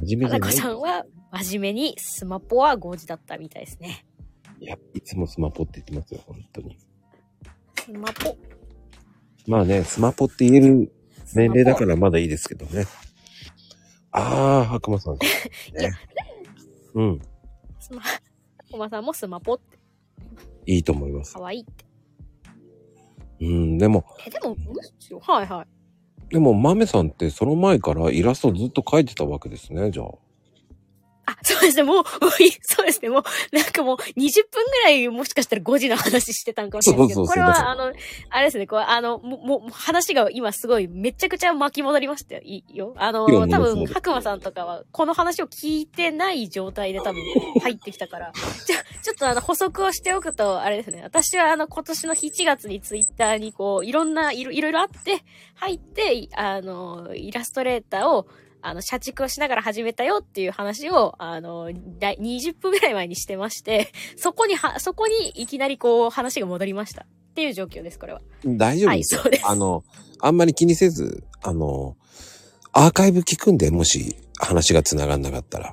[0.00, 4.06] 真面目じゃない花子さんは真面目にスマポは5時だったみたいですね。
[4.60, 6.78] いや、いつもスマポって言ってますよ、本当に。
[7.88, 8.36] スマポ。
[9.46, 10.92] まあね、スマポって言える
[11.34, 12.84] 年齢だからまだいいですけどね。
[14.12, 15.14] ああ、白馬さん。
[15.14, 15.20] ね
[15.80, 15.90] いや。
[16.92, 17.20] うん。
[17.80, 18.02] スマ、
[18.70, 19.78] コマさんもスマポって
[20.66, 21.32] いいと思います。
[21.32, 21.86] 可愛いって。
[23.40, 26.32] うん、でも、え、でも、むしろ、はいはい。
[26.34, 30.08] でも、豆さんってその前からイラストずっと描いてたわけですね、じゃあ。
[31.28, 32.04] あ、そうですね、もう、
[32.62, 33.22] そうですね、もう、
[33.54, 34.02] なんかもう、20
[34.50, 37.92] 分ぐらい、もしかしたら5時の話してたんかもしれないですけど、そうそうそうこれは、あの、
[38.30, 42.40] あれですね、こう、あの、もう、もう、話が今すごい、めちゃくちゃ巻き戻りましたよ。
[42.44, 42.94] いいよ。
[42.96, 47.22] あの、多分、白馬さんとかは、この話を聞いてない状態で多分、
[47.60, 48.32] 入ってきたから、
[48.64, 55.22] じゃあ、ちょっとあの、補足をしておくと、あれですね、私はあの、今年の7月にツイッターにこう、いろんな、いろいろいろあって、
[55.56, 58.26] 入って、あの、イラストレーターを、
[58.60, 67.02] あの、社畜をしながら始めたよっていう話を、あの、だい20分ぐらい前にしてまして、 そこには、そこにいきなりこう、話が戻りました。
[67.02, 68.20] っていう状況です、これは。
[68.44, 69.20] 大丈夫ですよ。
[69.20, 69.84] はいそうですあの、
[70.20, 71.96] あんまり気にせず、あの、
[72.72, 75.68] アーカイブ聞くんで、もし話が繋がんなかったら。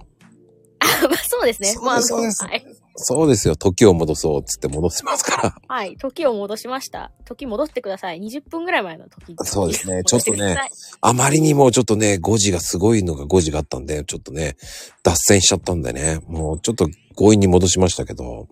[0.80, 1.70] あまあ、そうですね。
[1.70, 2.66] そうですそうですはい。
[2.98, 3.56] そうですよ。
[3.56, 5.56] 時を戻そうっつって戻せますから。
[5.68, 5.98] はい。
[5.98, 7.12] 時を戻しました。
[7.26, 8.20] 時戻ってください。
[8.20, 9.36] 20分ぐらい前の時。
[9.44, 10.70] そうですね戻してください。
[11.02, 14.56] あまりにもちょっとね、5時がすごいのが5時があったんで、ちょっとね、
[15.04, 18.48] 脱線しちゃったんでね、もうちょっと強引に戻しましたけど、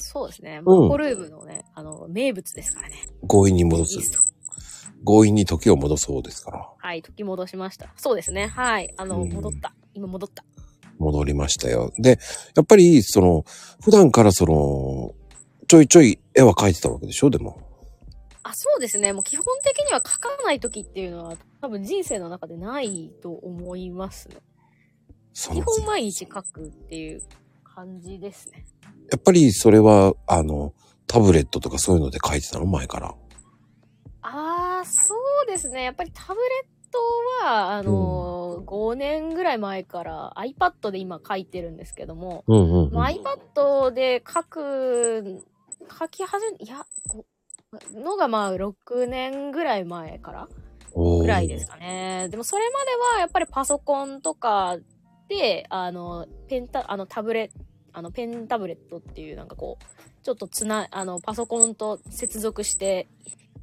[0.00, 0.60] そうですね。
[0.64, 2.96] うんマコルームのね、あの、名物ですからね。
[3.28, 3.98] 強引に戻す
[5.04, 6.68] 強引に時を戻そうですから。
[6.76, 7.02] はい。
[7.02, 7.92] 時戻しました。
[7.96, 8.48] そうですね。
[8.48, 8.92] はい。
[8.96, 9.74] あの、うん戻った。
[9.94, 10.44] 今戻った。
[11.00, 11.92] 戻りましたよ。
[11.98, 12.20] で、
[12.54, 13.44] やっぱり、その、
[13.82, 15.14] 普段からその、
[15.66, 17.30] ちょいちょい絵は描いてたわけでしょ？
[17.30, 17.60] でも。
[18.42, 19.12] あ、そうですね。
[19.12, 24.36] もう基本的には書かない時っていうのは多分人生の中でないと思いますね。
[25.32, 27.22] 基その本毎日書くっていう
[27.62, 28.66] 感じですね。
[29.12, 30.74] やっぱりそれは、あの、
[31.06, 32.66] タブレットとかそういうので描いてたの？
[32.66, 33.14] 前から。
[34.22, 35.84] あー、そうですね。
[35.84, 36.79] やっぱりタブレット
[37.42, 42.92] は、あのー5年ぐらい前から iPad で今書いてるんですけども、うんうん、うん。
[42.92, 45.42] まあ iPad で書く、
[45.98, 47.24] 書き始め、いや、こ
[47.94, 50.48] のがまあ6年ぐらい前から
[50.94, 52.28] ぐらいですかね。
[52.30, 54.78] でもそれまではやっぱりパソコンとか
[55.28, 57.50] で、あの、ペンタ、あのタブレ
[57.92, 63.08] あのペンタブレットっていうなんかこう、ちょっとつな、あの、パソコンと接続して、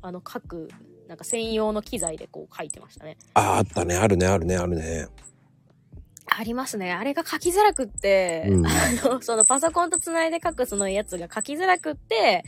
[0.02, 0.70] あの、書く、
[1.08, 3.18] なんか専用の機材でこう書いてましたね。
[3.34, 5.08] ああ、あったね、あるね、あるね、あるね。
[6.30, 6.92] ありますね。
[6.92, 8.70] あれが書きづらくって、うんあ
[9.04, 12.44] の、そのパソコンとつないで書くそのやつが書きづらくって、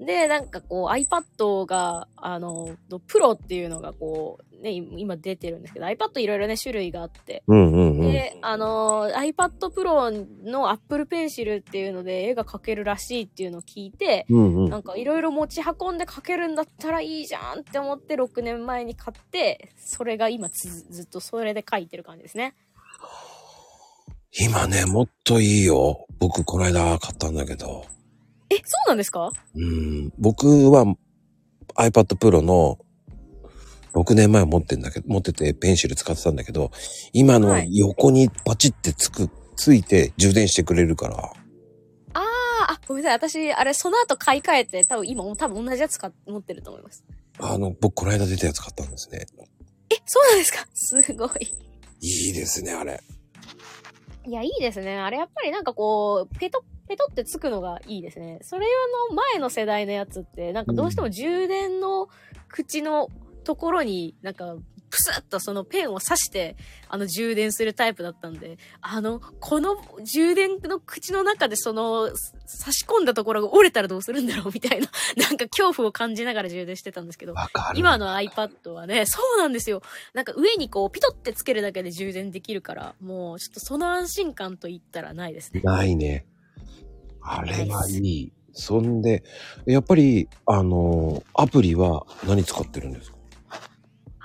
[0.00, 2.76] で、なんかこう iPad が、あの、
[3.06, 8.12] プロっていうのがこう、ね、今出てるんですけど、iPad いろいろね、種類があって、うんうんうん。
[8.12, 14.70] で、あの、iPad Pro の Apple Pencil っていうので絵が描けるらしいっていうのを聞いて、うんうん。
[14.70, 22.54] なんかいろいろ持ち運んで描けるんだったらいいじゃんって思って6年前に買って、それが今つずっとそれで描いてる感じですね。
[24.40, 26.06] 今ね、もっといいよ。
[26.18, 27.84] 僕、この間買ったんだけど。
[28.50, 29.30] え、そうなんですか？
[29.54, 30.12] うん。
[30.18, 30.84] 僕は
[31.76, 32.78] iPad Pro の
[33.94, 36.70] 6年前持ってんだけど、持っててペンシル使ってたんだけど、
[37.12, 41.16] 今のはい横にパチってつく、ついて充電してくれるから。
[42.16, 42.22] あー
[42.74, 43.30] あ、ごめんなさい。
[43.30, 47.04] 私、あれ、その後買い替えて、多分今、多分同じやつか持ってると思います。
[47.38, 49.26] あの、僕この間出たやつ買ったんですね。
[49.90, 50.66] え、そうなんですか？
[50.74, 51.30] すごい。
[52.00, 53.00] いいですね、あれ。
[54.26, 54.98] いや、いいですね。
[54.98, 58.38] あれ、やっぱりなんかこう、ペト、ペトってつくのがいいですね。
[58.42, 58.66] それ
[59.10, 62.08] の前の世代のやつって、なんかどうしても充電の
[62.48, 63.08] 口の
[63.44, 64.56] ところになんか、
[64.94, 66.54] プスッとそのペンを刺して、
[66.88, 72.10] あの充電するタイプだったんで、あの、この充電の口の中でその、
[72.46, 74.86] 差し込んだところが折れたらどうするんだろうみたいな、
[75.18, 77.34] なんか恐怖を感じながら充電してたんですけど。
[77.74, 79.82] 今の iPad はね、そうなんですよ。
[80.12, 85.60] なんか上にこう、ピトってつけるだけで充電できるから、もうちょっとその安心感と言ったらないですね。
[85.64, 86.26] ないね。
[87.20, 88.32] あれはいい。
[88.52, 89.24] そんで、
[89.66, 93.13] やっぱり、あの、アプリは何使ってるんですか？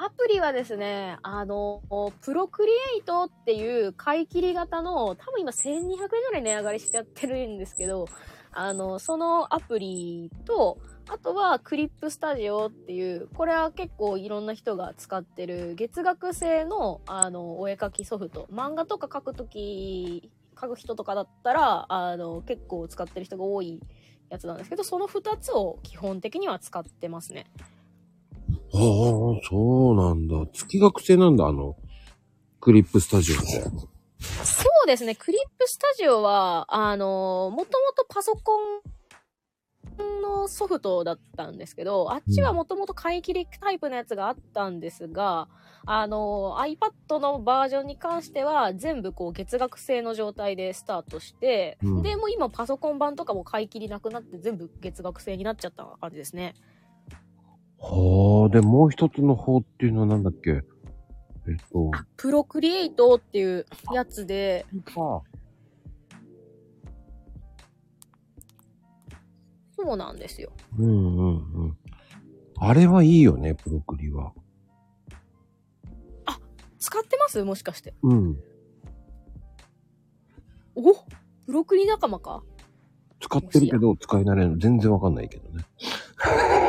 [0.01, 1.81] アプリはですね、あの、
[2.21, 8.07] プロクリエイトっていう買い切り型の、多分今1200円ぐらい値上がりしちゃってるんですけど、
[8.53, 10.77] あの、そのアプリと、
[11.09, 18.47] あとはクリップスタジオっていう、これは結構いろんな人が使ってる月額制の、あの、お絵描きソフト。
[18.53, 23.81] 漫画とか描くとき、描く人とかだったら、あの、結構使ってる人が多い
[24.29, 27.47] やつなんですけど、その2つを基本的には使ってますね。
[28.74, 28.80] ああ、
[29.49, 30.45] そうなんだ。
[30.53, 31.76] 月額制なんだ、あの、
[32.59, 33.63] クリップスタジオって。
[34.43, 38.82] そうですね、クリップスタジオは、あの、もともとパソコン
[40.22, 45.47] のソフトだったんですけど、あっちはもともと買い切りタイプのやつがあったんですが、
[45.86, 56.55] あの、iPad のバージョンに関しては全部こう月額制の状態でスタートして、うんで、もう今パソコン版とかも買い切りなくなって全部月額制になっちゃった感じですね。
[57.82, 60.51] はあ、で、もう一つの方っていうのはなんだっけ？
[60.51, 60.63] えっ
[61.71, 61.91] と。
[62.17, 64.65] プロクリエイトっていうやつで。
[64.95, 65.30] はあ、
[69.75, 70.51] そうなんですよ。
[70.77, 71.77] うんうんうん。
[72.57, 74.34] あれはいいよね、プロクリは。
[76.25, 76.38] あ、
[76.77, 77.41] 使ってます？
[77.43, 77.93] もしかして。
[78.03, 78.38] うん。
[80.75, 80.93] お？
[81.45, 82.43] プロクリ仲間か
[83.21, 85.63] 使ってるけど、使い慣れるの全然わかんないけどね。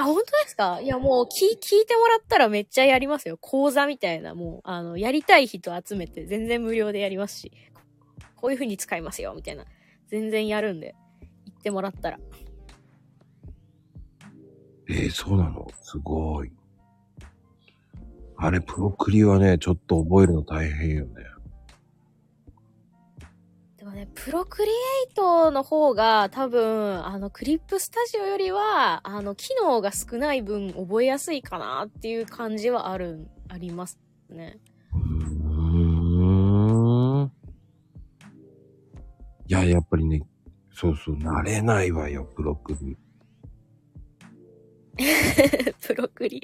[0.00, 0.80] あ、本当ですか？
[0.80, 3.36] いや、もう、聞、聞いてもらったらめっちゃやりますよ。
[3.38, 7.52] 講座みたいな、もう、あの、やりたい人集めて、全然無料でやりますし、
[8.36, 9.66] こういう風に使いますよ、みたいな。
[10.08, 10.94] 全然やるんで、
[11.44, 12.18] 言ってもらったら。
[14.88, 15.66] えー、そうなの？
[15.82, 16.52] すごい。
[18.38, 21.12] あれ、プロクリはね、ちょっと覚えるの大変よね。
[23.90, 24.74] でもね、プロクリエ
[25.10, 34.58] イトの方が多分、あの、クリップスタジオよりは、あの、機能が少ない分覚えやすいかなっていう感じはある、ありますね。
[34.94, 35.00] うー
[37.24, 37.32] ん。
[39.46, 40.22] いや、やっぱりね、
[40.72, 42.96] そうそう、慣れないわよ、プロクリ。
[45.80, 46.42] プロクリ。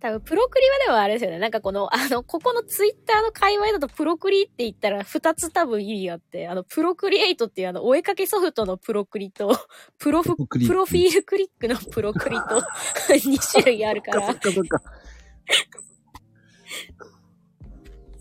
[0.00, 1.38] 多分、プロクリはでもあれですよね。
[1.38, 9.54] なんかこの、あの、ここのツイッターの界隈だとプロクリって言ったら二つ多分意味があって、あの、プロクリエイトっていうあの、お絵かきソフトのプロクリと、
[9.98, 12.42] プロフ、プロフィールクリックのプロクリと、
[13.12, 14.34] 2種類あるかそっら。
[14.34, 14.82] かそっか。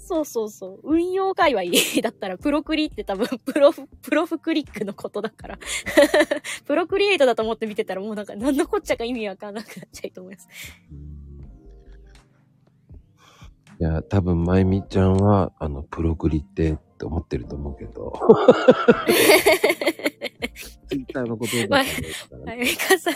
[0.10, 0.96] そうそうそう。
[0.96, 1.66] 運用界隈
[2.02, 5.60] だったら、プロクリって多分、 プロフ、プロフクリックのことだから。
[6.66, 10.48] プロクリエイトだと思って見てたら、もうなんか、何のこっちゃか意味わかんなくなっちゃうと思います。
[13.80, 18.12] いや、多分、まゆみちゃんは、あの、プロクリって、って思ってると思うけど。
[20.90, 21.90] ツイッターのことだね。
[22.46, 23.14] はい、ミカさん。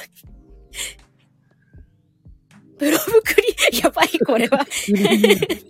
[2.78, 3.42] プロフク
[3.72, 4.66] リ、やばい、これは。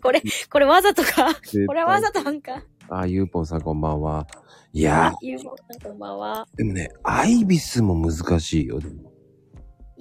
[0.02, 0.22] これ、
[0.52, 1.34] これわざとか？
[1.68, 2.64] これわざとなんか？
[2.90, 4.28] あ、ゆうぽんさんこんばんは。
[4.74, 6.48] いやあ、ゆうもさんこんばんは。
[6.56, 9.12] でもね、アイビスも難しいよ、でも。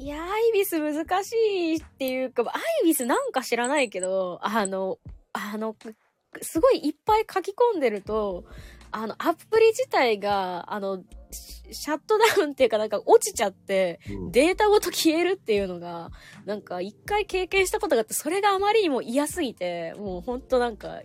[0.02, 4.98] いや、アイビス難しいっていうか、アイビスなんか知らないけど、あの、
[5.32, 5.76] あの、
[6.40, 8.44] すごいいっぱい書き込んでると、
[8.90, 16.10] あの、アプリ自体が、あの、シシャットダウンっていうかなんか落ちちゃって、うんデータごと消えるっていうのが、
[16.46, 21.00] なんか一回経験したことがあって、それがあまりにも嫌すぎて、もうほんとなんか、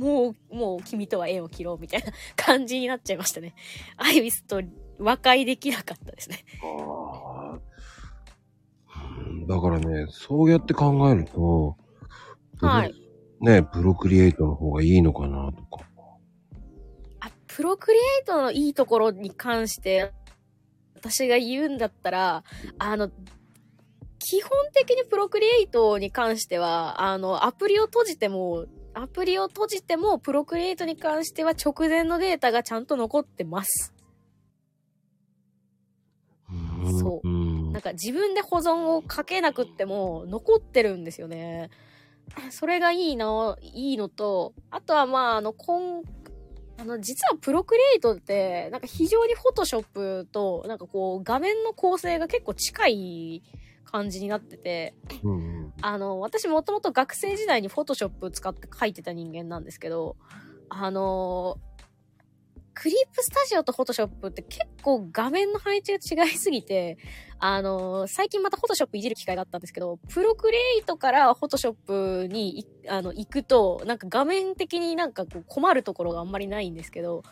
[0.00, 3.54] もう、もう君とは縁を切ろうみたいな感じになっちゃいましたね。
[3.98, 4.62] アイビスと
[4.98, 6.46] 和解できなかったですね。
[9.48, 11.76] だからね、そうやって考えると、
[12.60, 12.94] はい。
[13.40, 15.86] ね、プロクリエイトの方がいいのかなとか。
[17.20, 20.12] あ、プロクリエイトのいいところに関して、
[20.96, 22.44] 私が言うんだったら、
[22.78, 23.08] あの、
[24.18, 33.94] 基本的にプロクリエイトに関しては、あの、アプリを閉じても、アプリを閉じても、プロクリエイトに関しては直前のデータがちゃんと残ってます。
[37.00, 41.70] そううんなんか自分で保存をかけなくっても残ってるんですよね。
[42.50, 46.02] それがいいな、いいのと、あとはまあ、あの、今、
[46.78, 53.42] あの、実はプロクリエイトって、なんか非常にフォトショップと、なんかこう、画面の構成が結構近い
[53.84, 60.16] 感じになってて、うんあの、私もともと学生時代にフォトショップ使って書いてた人間なんですけど、
[60.68, 61.58] あの、
[62.74, 66.98] クリップスタジオとフォトショップって結構画面の配置が違いすぎて、
[67.40, 77.22] あの、最近またフォトショップいじる機会があったんですけど、プロクリエイトからフォトショップにいあの行くと、なんか画面的になんかこう困るところがあんまりないんですけど、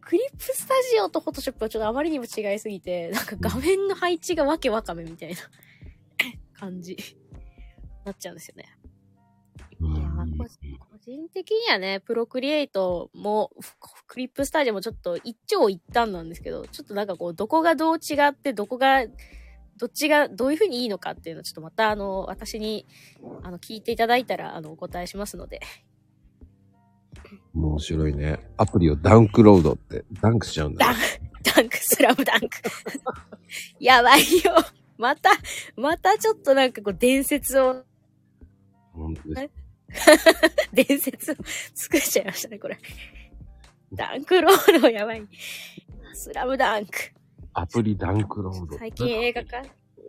[0.00, 5.36] クリップスタジオとフォトショップはちょっとあまりにも違いすぎて、なんか画面の配置がわけわかめみたいな
[6.58, 6.96] 感じ。
[8.04, 8.66] なっちゃうんですよね。
[10.78, 19.04] 個人的にはね、プロクリエイトも、フクリップスタジオもちょっと一長一短なんですけど、ちょっとなんかこう、どこがどう違って、どこが、
[19.78, 22.86] どっちがどういう風にいいのかっていうのをちょっとまたあの、私に、
[23.42, 25.60] あの、聞いていただいたら、あの、お答えしますので。
[27.54, 28.38] 面白いね。
[28.56, 30.96] アプリをダンクロードって、ダンクしちゃうんだダン。
[31.42, 32.48] ダンク、スラムダンク。
[33.80, 34.54] やばいよ。
[34.98, 35.30] また、
[35.76, 37.84] またちょっとなんかこう、伝説を、
[38.92, 39.66] 本当です。
[40.72, 41.34] 伝説を
[41.74, 42.78] 作っちゃいましたね、これ。
[43.92, 45.26] ダンクロードやばい。
[46.14, 47.15] スラムダンク。
[47.58, 48.76] アプリダンクロード。
[48.76, 49.62] 最近映画化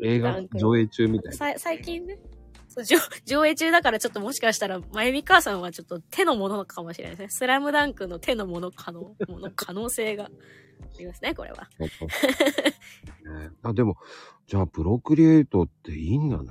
[0.04, 0.42] 映画？
[0.54, 1.38] 上映中みたいな。
[1.38, 2.20] さ最近ね？
[2.68, 7.30] そう上上映中だからちょっともしかしたら、まゆみ母さんはちょっと手のものかもしれないですね。
[7.30, 10.30] スラムダンクの手のもの可能、もの可能性があ
[11.00, 11.70] りますね、これは。
[11.80, 11.90] ね
[13.64, 13.96] あ、でも、
[14.46, 16.50] じゃあ、プロクリエイトっていいんだね。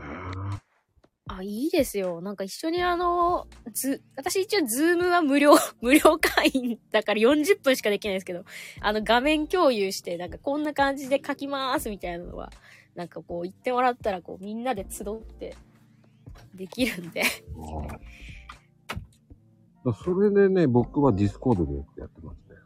[1.28, 2.20] あ、いいですよ。
[2.20, 8.44] なんか一緒にあの、ず、私一応ズームは無料、 無料会員だから40分しかできないですけど、
[8.80, 12.52] あの画面共有して、なんかこんな感じで書きますみたいなのは、
[12.94, 15.56] なんかこう言ってもらったら、こうみんなで集って
[16.54, 17.22] できるんで。
[17.56, 18.16] うん
[19.92, 22.56] それでね、僕は Discord でやってますね。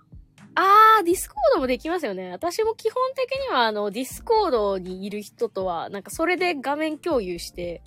[0.54, 2.30] あー、 Discord もできますよね。
[2.30, 7.82] 私も基本的にはあの、 Discord にいる人とは、なんかそれで画面共有して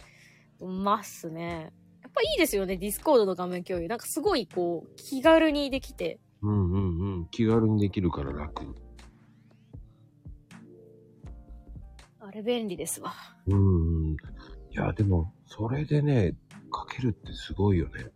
[0.68, 1.74] ますね。
[2.02, 3.88] やっぱいいですよね、 Discord の画面共有。
[3.88, 6.20] なんかすごいこう、気軽にできて。
[6.42, 7.28] うんうんうん。
[7.28, 8.76] 気軽にできるから楽。
[12.20, 13.14] あれ便利ですわ。
[13.48, 14.14] うんうん。
[14.14, 14.18] い
[14.72, 16.36] や、でも、それでね、
[16.72, 18.08] 描けるってすごいよね。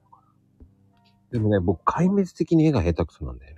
[1.32, 3.57] でもね、僕、壊滅的に絵が下手くそなんだよね。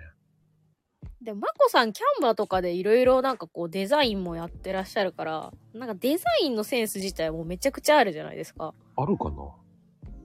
[1.21, 8.73] でも、まこさんキャンバーとかでいろいろなんかこうデザインもやってらっしゃるから、なんかデザインのセンス自体もめちゃくちゃあるじゃないですか。
[8.95, 9.33] あるかな？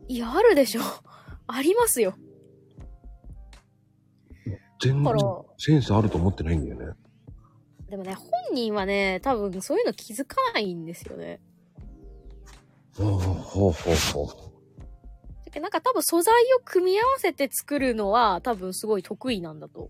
[0.06, 0.82] いや、あるでしょ。
[1.48, 2.14] ありますよ。
[4.80, 5.14] 全然
[5.58, 6.94] センスあると思ってないんだよね。
[7.88, 11.40] でもね、本人はね、多分そういうの気づかないんですよね。
[12.96, 15.60] ほうほうほうほう。
[15.60, 19.88] なんか多分素材を組み合わせて作るのは多分すごい得意なんだと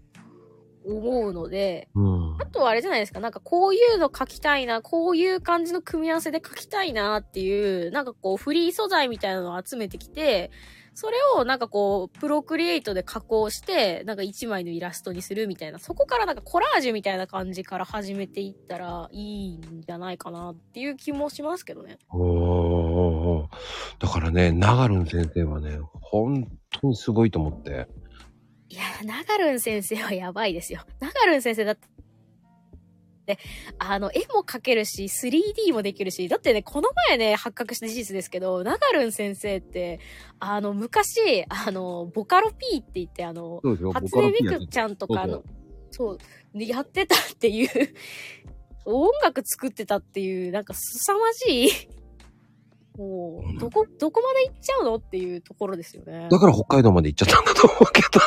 [0.87, 2.37] 思うので、うん。
[2.41, 10.51] あとはあれじゃないですか、なんかこういうの書きたいな、こういう感じの組み合わせで書きたいなっていう、なんかこうフリー素材みたいなのを集めてきて、
[10.97, 21.99] それをなんかこう、プロクリエイトで加工して、なんか一枚のイラストにするみたいな、そこからなんかコラージュみたいな感じから始めていったらいいんじゃないかなっていう気もしますけどね。
[22.11, 23.47] おー
[23.99, 26.47] だからね、ナガルン先生はね、本
[26.81, 27.89] 当にすごいと思って。
[28.69, 30.81] いや、ナガルン先生はやばいですよ。
[31.01, 31.79] ナガルン先生だっ
[33.27, 33.39] て、
[33.79, 40.01] あの、絵も描けるし、3D もできるし、だってね、この前ね、発覚した事実ですけど、ナガルン先生って、
[40.41, 43.61] あの、昔、あの、ボカロ P って言って、あの。
[43.93, 45.43] 初音ミクちゃんとかの、
[45.91, 46.19] そう、
[46.55, 47.69] でやってたっていう、
[48.85, 51.71] 音楽作ってたっていう、なんか凄まじい、
[52.97, 56.29] もう、どこ、どこまで行っちゃうのっていうところですよね。
[56.31, 58.21] だから北海道まで行っちゃったんだと思うけど。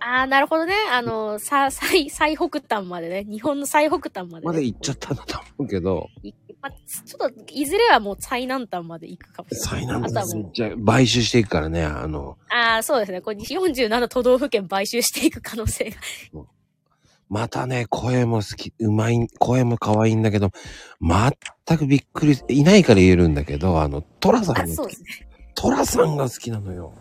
[0.00, 0.74] ああ、なるほどね。
[0.90, 3.24] あの、さ、 最、最北端までね。
[3.24, 4.46] 日本の最北端まで、ね。
[4.46, 6.08] まで行っちゃったんだと思うけど。
[6.22, 9.68] いまあちょっと、いずれはもう最南端まで行くかもしれない。
[9.68, 13.20] 最南あとはもうじゃあ買収していくからね、あの、ああ、そうですね。
[13.20, 15.96] これ47都道府県買収していく可能性が。
[17.28, 20.50] またね、声も好き、うまい、声も可愛いんだけど、
[21.00, 25.28] 全くびっくり、いないから言えるんだけど、あの、トラさんあ、がそうですね。
[25.54, 26.92] トラさんが好きなのよ。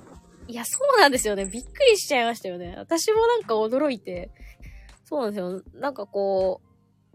[0.48, 1.46] いや、そうなんですよね。
[1.46, 2.76] びっくりしちゃいましたよね。
[2.78, 4.32] 私もなんか驚いて。
[5.04, 5.62] そうなんですよ。
[5.80, 6.68] なんかこう、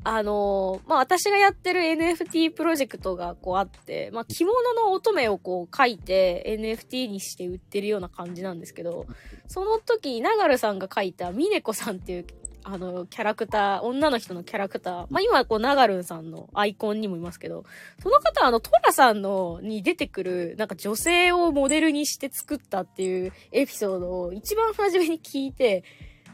[0.02, 9.06] あのーまあ、私がやってる NFT プロジェクトがこうあって、まあ、着物の乙女をこう書いて NFT にして売ってるような感じなんですけど、
[9.46, 12.26] その時にナガルさんが書いたミネコさんっていう
[12.62, 15.06] あの、キャラクター、女の人のキャラクター。
[15.10, 17.64] まあ、今、こう、ナガルンさんのアイコンにもいますけど、
[18.02, 25.84] その方は、あの、トラさんの、に出てくる、なんか女性をモデルにして作ったっていうエピソードを一番初めに聞いて、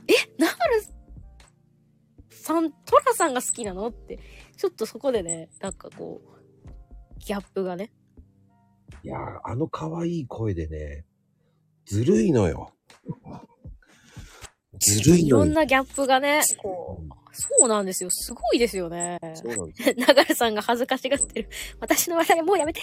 [0.09, 0.83] え、ナガル
[2.31, 3.89] さん、トラさんが好きなの？
[3.89, 4.19] って、
[4.57, 7.93] ちょっとそこでね、なんかこう、ギャップがね。
[9.03, 11.05] いやー、あの可愛い声でね、
[11.85, 12.73] ずるいのよ。
[14.81, 15.39] ずるいよ。
[15.39, 18.11] ろんなギャップがね、こう、そうなんですよ。
[18.11, 19.19] すごいですよね。
[19.35, 19.95] そうなんです。
[19.99, 21.49] ナガルさんが恥ずかしがってる。
[21.81, 22.81] 私の話題もうやめて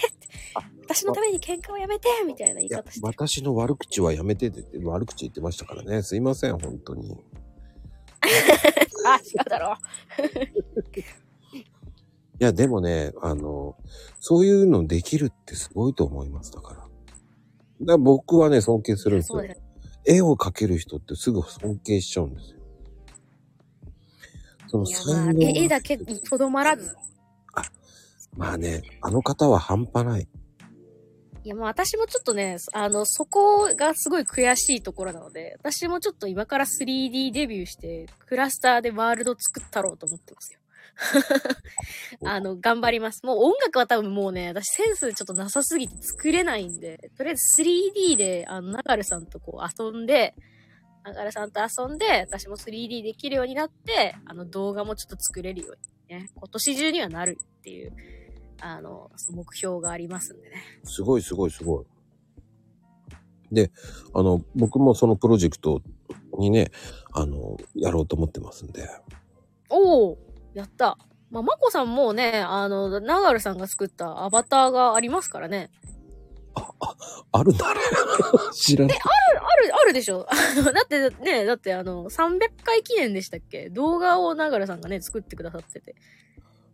[0.86, 3.06] 私のために喧嘩をやめてみたいない言いや方し、てる。
[3.06, 6.02] 私の悪口はやめてって悪口言ってましたからね。
[6.02, 7.16] すいません、本当に。
[9.06, 9.76] あ、違うだろ
[12.40, 13.76] いや、でもね、あの、
[14.20, 16.76] そういうのできるってすごいと思います、だから。
[16.80, 16.88] だか
[17.86, 19.20] ら僕はね、尊敬するんう。
[19.20, 19.48] ですよそう。
[19.48, 19.62] です。
[20.04, 22.60] 絵を描ける人ってすぐ尊敬しちゃうんですよ。
[24.68, 26.94] その才能絵絵だけにとどまらず。
[28.36, 30.28] まあね、あの方は半端ない。
[31.44, 40.60] いや、まあ私もちょっとね、あの、そこがすごい悔しいところなので、私もちょっと今から 3D デビューして、クラスターでワールド作ったろうと思ってますよ。
[42.24, 43.24] あの、頑張ります。
[43.24, 50.34] もう音楽は多分もうね、私センスちょっとなさすぎて作れないんで、とりあえず 3D で、あの、ナガルさんとこう遊んで、
[51.04, 55.76] ナガルさんと遊んで、私も 3D できるようになって、あの、動画もちょっと作れるよう
[56.12, 57.92] にね、今年中にはなるっていう、
[58.60, 60.62] あの、目標がありますんでね。
[60.84, 61.86] すごいすごいすごい。
[63.52, 63.70] で、
[64.14, 65.82] あの、僕もそのプロジェクト
[66.38, 66.70] にね、
[67.12, 68.88] あの、やろうと思ってますんで。
[69.70, 70.18] おお
[70.54, 70.96] やった。
[71.30, 75.70] まあ、まこさんもね、あの、ナガルさんが作ったアバターがありますからね。
[76.54, 76.68] あ、
[77.32, 77.80] あるんだね。
[78.54, 78.98] 知らない。
[78.98, 80.26] ある、あるでしょ？
[80.72, 83.68] だってね、だってあの、300回記念でしたっけ？
[83.70, 85.96] 動画をながらさんがね、作ってくださってて。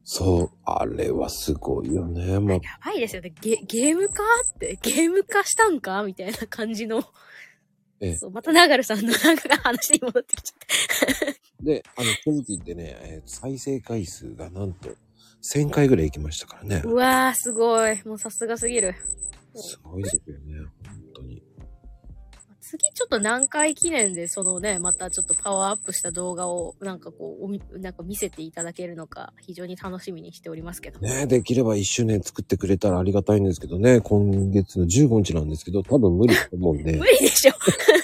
[0.05, 2.39] そう、あれはすごいよね。
[2.41, 3.33] まあや、ばいですよね。
[3.41, 4.23] ゲ、ゲーム化
[4.55, 6.03] って、ゲーム化したんか？
[6.03, 7.03] みたいな感じの。
[8.01, 11.40] ええそう、またナガルさんのなんか話に戻ってきちゃって。
[11.71, 14.89] で、あの、正直言ってね、えー再生回数がなんと
[15.43, 16.83] 1000回ぐらい行きましたからね。
[16.85, 18.03] うわー、すごい。
[18.05, 18.95] もうさすがすぎる。
[19.55, 21.43] すごいですよね、本当に。
[22.61, 31.01] 次ちょっと何回記念で、そのね、またちょっとパワーアップした動画を、なんかこう、おみなんか見せていただけるのか、非常に楽しみにしておりますけど。
[31.01, 37.53] ねできれば1周年作ってくれたらありがたいんですけどね、今月の15日なんですけど、多分無理だと思うんで 無、理でしょ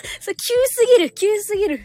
[0.20, 1.80] それ急すぎる、急すぎる。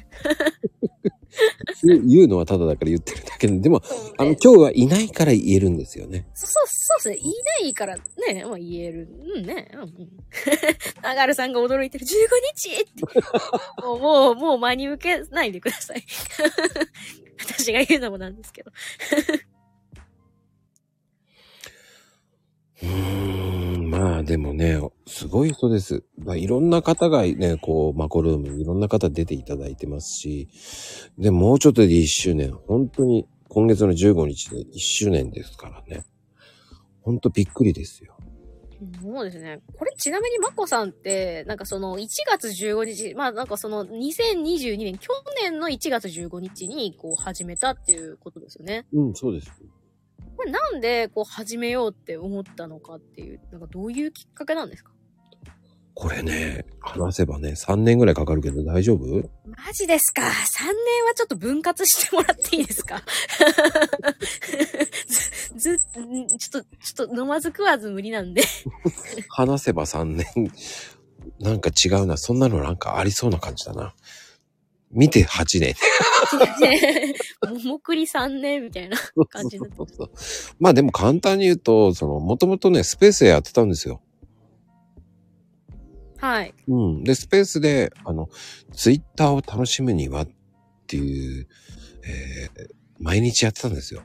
[1.83, 3.81] 言うのはただだから言ってるだけで、でも、
[4.17, 6.27] あの、今日はいないから言えるんですよね。
[6.33, 7.15] そ、そう、そうですね。
[7.15, 7.33] 言い
[7.63, 9.07] ないからね、まあ言える。
[9.37, 9.71] うんね。
[9.73, 10.09] うんうん。
[11.01, 12.09] ナガルさんが驚いてる15
[12.55, 13.81] 日って。
[13.81, 16.03] もう、もう、もう真に受けないでください。
[17.39, 18.71] 私が言うのもなんですけど。
[22.83, 23.60] うーん、
[23.91, 26.05] まあでもね、すごい人です。
[26.17, 30.47] まあ、いろんな方がね、こう、マコルームにいろんな方出ていただいてますし、
[31.17, 36.05] で、もうちょっとで1周年、本当に今月の15日で1周年ですからね。
[37.01, 38.15] ほんとびっくりですよ。
[39.03, 39.59] そうですね。
[39.77, 45.09] これちなみにマコさんって、なんかその1月15日、まあなんかその2022年、去
[45.43, 48.85] 年の1月15日にこう始めたっていうことですよね。
[48.93, 49.51] うん、そうです。
[50.41, 54.91] これなんでこう始めようって思ったのかっていう、なんかどういうきっかけなんですか？
[55.93, 59.05] これね、話せばね、3年ぐらいかかるけど大丈夫？
[59.45, 60.31] マジですか ?3 年
[61.05, 63.03] はちょっと分割してもらっていいですか？
[65.57, 68.41] ず、ず、んちょっと、ちょっと飲まず食わず無理なんで。
[69.29, 70.25] 話せば3年。
[71.39, 72.17] なんか違うな。
[72.17, 73.93] そんなのなんかありそうな感じだな。
[74.93, 75.75] 見て8年。
[77.49, 78.97] ももくり3年みたいな
[79.29, 79.95] 感じになってます。
[79.95, 84.01] そうそうそうまあでも簡単に言うと、その、もともとね、スペースでやってたんですよ。
[86.17, 86.53] はい。
[86.67, 87.03] うん。
[87.03, 88.29] で、スペースで、あの、
[88.73, 90.29] ツイッターを楽しむにはっ
[90.87, 91.47] ていう、
[92.05, 92.67] えー、
[92.99, 94.03] 毎日やってたんですよ。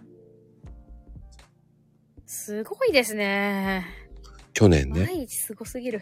[2.25, 3.85] すごいですね。
[4.55, 5.05] 去年ね。
[5.05, 6.01] 毎日すごすぎる。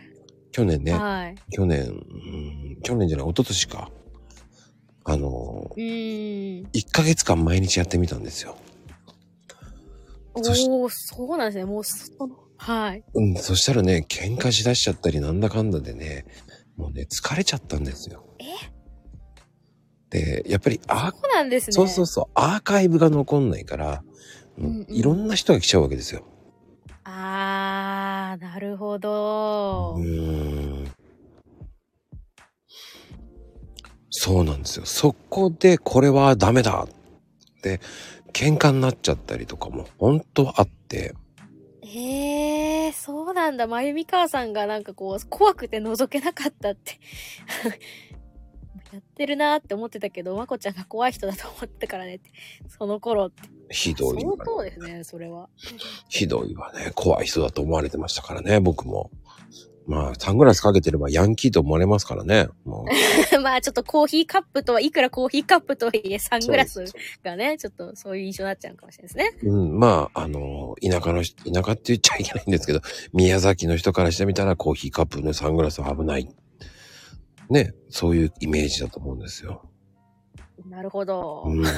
[0.52, 0.92] 去年ね。
[0.92, 1.34] はい。
[1.50, 3.90] 去年、うん、去年じゃない、一昨年か。
[5.04, 6.66] あの、うーん。
[6.72, 8.56] 1ヶ月間毎日やってみたんですよ。
[10.34, 11.64] おー、そうなんですね。
[11.64, 13.04] もう、その、はい。
[13.14, 16.24] うん、そしたらね、喧嘩しだしちゃったりなんだかんだでね、
[16.76, 18.24] もうね、疲れちゃったんですよ。
[20.10, 21.72] で、やっぱりアーそうなんですね。
[21.72, 24.02] そうそうそう、アーカイブが残んないから、
[24.56, 26.24] うんういろんな人が来ちゃうわけですよ。
[27.04, 30.00] あー、なるほどう。
[30.00, 30.83] ーん。
[34.16, 34.86] そうなんですよ。
[34.86, 37.80] そこでこれはダメだって、
[38.32, 41.14] 喧嘩になっちゃったりとかも本当あって、
[41.82, 43.66] えー、そうなんだ。
[43.66, 47.00] まゆみ母さんがなんかこう、怖くて覗けなかったって。
[48.92, 52.30] やってるなーって思ってたけど、まこちゃんが怖い人だと思ってたからねって。
[52.68, 53.42] その頃って。
[53.70, 54.44] ひどい相わ。
[54.44, 55.48] 当ですね、それは。
[56.08, 56.92] ひどいわね。
[56.94, 59.10] 怖い人だと思われてましたからね、僕も。
[59.86, 62.48] まあ、サングラスかけてればヤンキーと思われますからね。
[62.64, 62.86] も
[63.32, 63.40] う。
[63.40, 66.84] まあちょっとコーヒーカップとは、いくらコーヒーカップとはいえ、サングラス
[67.22, 69.50] がね、ちょっとそういう印象になっちゃうかもしれないですね。
[69.50, 72.80] うん、まあ、あの、田舎の人、田舎って言っちゃいけないんですけど、
[73.12, 76.28] 宮崎の人からしてみたらコーヒーカップのサングラスは危ない。
[77.50, 79.68] ね、そういうイメージだと思うんですよ。
[80.66, 81.42] なるほど。
[81.46, 81.62] うん。
[81.68, 81.70] ね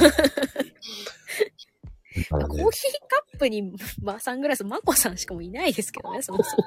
[2.31, 6.65] コーヒー、カップに、まあ、サングラス、マコさんしかもいないですけどね、そもそも。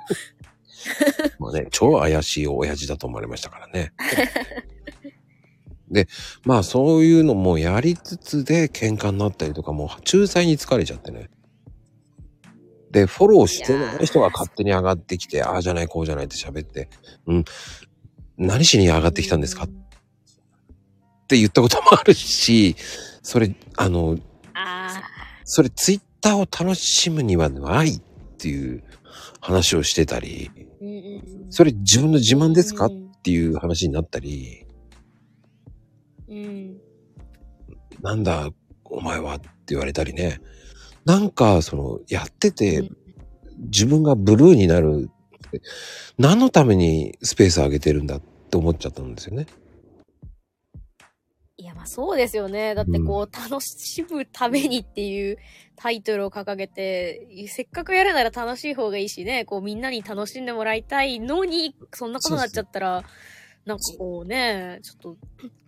[1.39, 3.93] まあね、超怪しい親父だと思われましたからね。
[5.91, 6.07] で、
[6.43, 11.30] まあそういうのもやりつつで喧嘩になったりとかもう仲裁に疲れちゃってね。
[12.91, 16.89] で、フォローしてない人が勝手に上がってきて、ああじゃないこうじゃないって喋って、
[17.27, 17.45] うん、
[18.38, 19.64] 何しに上がってきたんですか？
[19.64, 19.68] っ
[21.27, 22.76] て言ったこともあるし、
[23.22, 24.18] それ、あの、
[24.53, 25.01] あ
[25.43, 28.01] それツイッターを楽しむにはないっ
[28.38, 28.84] ていう
[29.39, 30.51] 話をしてたり。
[31.49, 32.85] それ自分の自慢ですか？
[32.85, 34.65] っうんていう話になったり、
[36.30, 36.77] うん。
[38.01, 38.49] なんだ
[38.85, 39.35] お前は？
[39.35, 40.39] って言われたりね。
[41.03, 42.97] なんか、その、やっててうん、
[43.65, 45.10] 自分がブルーになる
[45.47, 45.61] って、
[46.18, 49.47] 何のためにスペース上げてるんだって思っちゃったんですよね。
[51.80, 52.76] まあそうですよね。
[52.76, 55.38] だってこう、楽しむためにっていう
[55.77, 63.06] タイトルを掲げて、せっかくやるなら楽しい方がいいしね、こうみんなに楽しんでもらいたいのに、そんなことになっちゃったら、
[63.65, 65.18] なんかこうね、ちょっと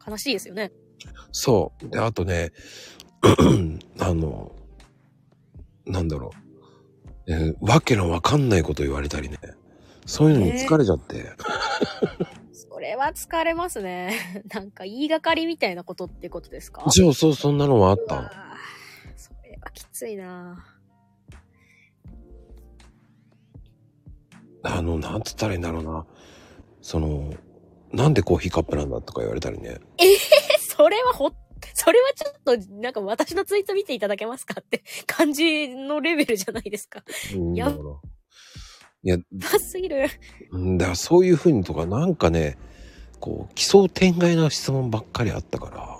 [0.05, 0.73] 悲しいですよね。
[1.31, 1.87] そう。
[1.87, 2.51] で、あとね、
[4.01, 4.53] あの、
[5.85, 6.31] なんだろ
[7.27, 7.31] う。
[7.31, 9.37] えーわけのわかんないこと言われたりね。
[10.05, 11.31] そういうのに疲れちゃって。
[12.17, 12.40] そ
[12.91, 14.43] れは疲れますね。
[14.53, 16.83] なんか言いがかりみたいなことってことですか？
[16.89, 18.15] そうそう、そんなのもあった？
[18.15, 18.29] ー
[19.15, 20.65] それはきついな
[24.63, 26.05] あの、なんつったらいいんだろうな。
[26.81, 27.33] その、
[27.91, 29.79] なんでコーヒーカップなんだとか言われたりね。
[29.97, 30.03] え、
[30.59, 31.33] それはほっ、
[31.73, 32.33] それはちょっ
[32.67, 37.03] と、なんか私のツイート見ていただけますかって感じのレベルじゃないですか。
[37.35, 37.89] うん、やだから
[39.03, 40.07] いや、ダすぎる。
[40.51, 42.57] うんだからそういうふうにとか、なんかね、
[43.21, 45.97] こう、奇想天外な質問ばっかりあったから。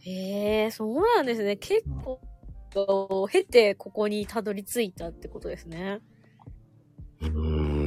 [0.00, 1.56] へえ、そうなんですね。
[1.56, 6.00] 結構、経てここにたどり着いたってことですね。
[7.20, 7.30] うー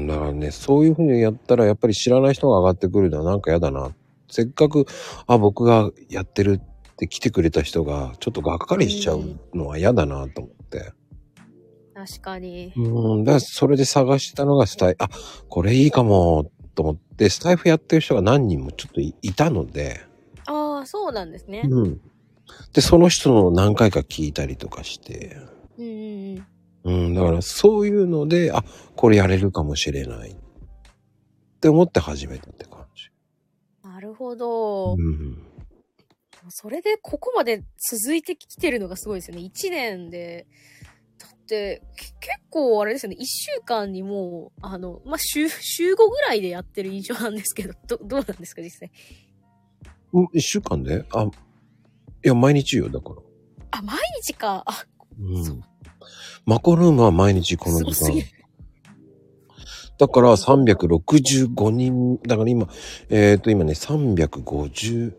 [0.03, 3.93] ん、だからね、そういうふうにやったら、やっぱり知らない人が上がってくるのはなんか嫌だな。
[4.29, 4.85] せっかく、
[5.25, 10.93] あ、僕がやってるって来てくれた人が、ちょっとがっかりしちゃうのは嫌だなと思って。
[11.93, 12.73] 確かに。
[12.75, 15.09] うん、だからそれで探したのがスタイ、あ、
[15.49, 20.05] これいいかも、と思って、スタイフやってる人が何人もちょっといいたので、
[20.45, 21.63] ああ、そうなんですね。
[21.67, 22.01] うん。
[22.71, 25.37] で、その人の何回か聞いたりとかして、
[25.79, 26.45] うんうん
[26.83, 27.05] うん。
[27.07, 28.63] うん、だからそういうので、あ、
[28.95, 30.31] これやれるかもしれない。
[30.31, 30.35] っ
[31.59, 33.09] て思って始めたって感じ。
[33.83, 34.93] なるほど。
[34.93, 35.43] うん。
[36.49, 39.41] それでここまで続いてきてるのがすごいですよね。
[39.41, 40.45] 1年で。
[41.47, 41.81] 結
[42.49, 43.17] 構あれですよね。
[43.19, 48.91] 1週間にもう、あの、まあ、週、週5ぐらいでやってる印象なんですけど、ど、どうなんですか、実際？
[50.13, 51.05] うん一週間で？
[51.11, 51.29] あ、い
[52.23, 53.15] や、毎日よ、だから。
[53.71, 54.63] あ、毎日か。
[54.65, 54.85] あ、
[55.19, 55.61] うん。
[56.45, 58.23] マコルームは毎日この時間。
[59.99, 62.69] だから365人、だから今、
[63.09, 65.13] えっ、と今ね、357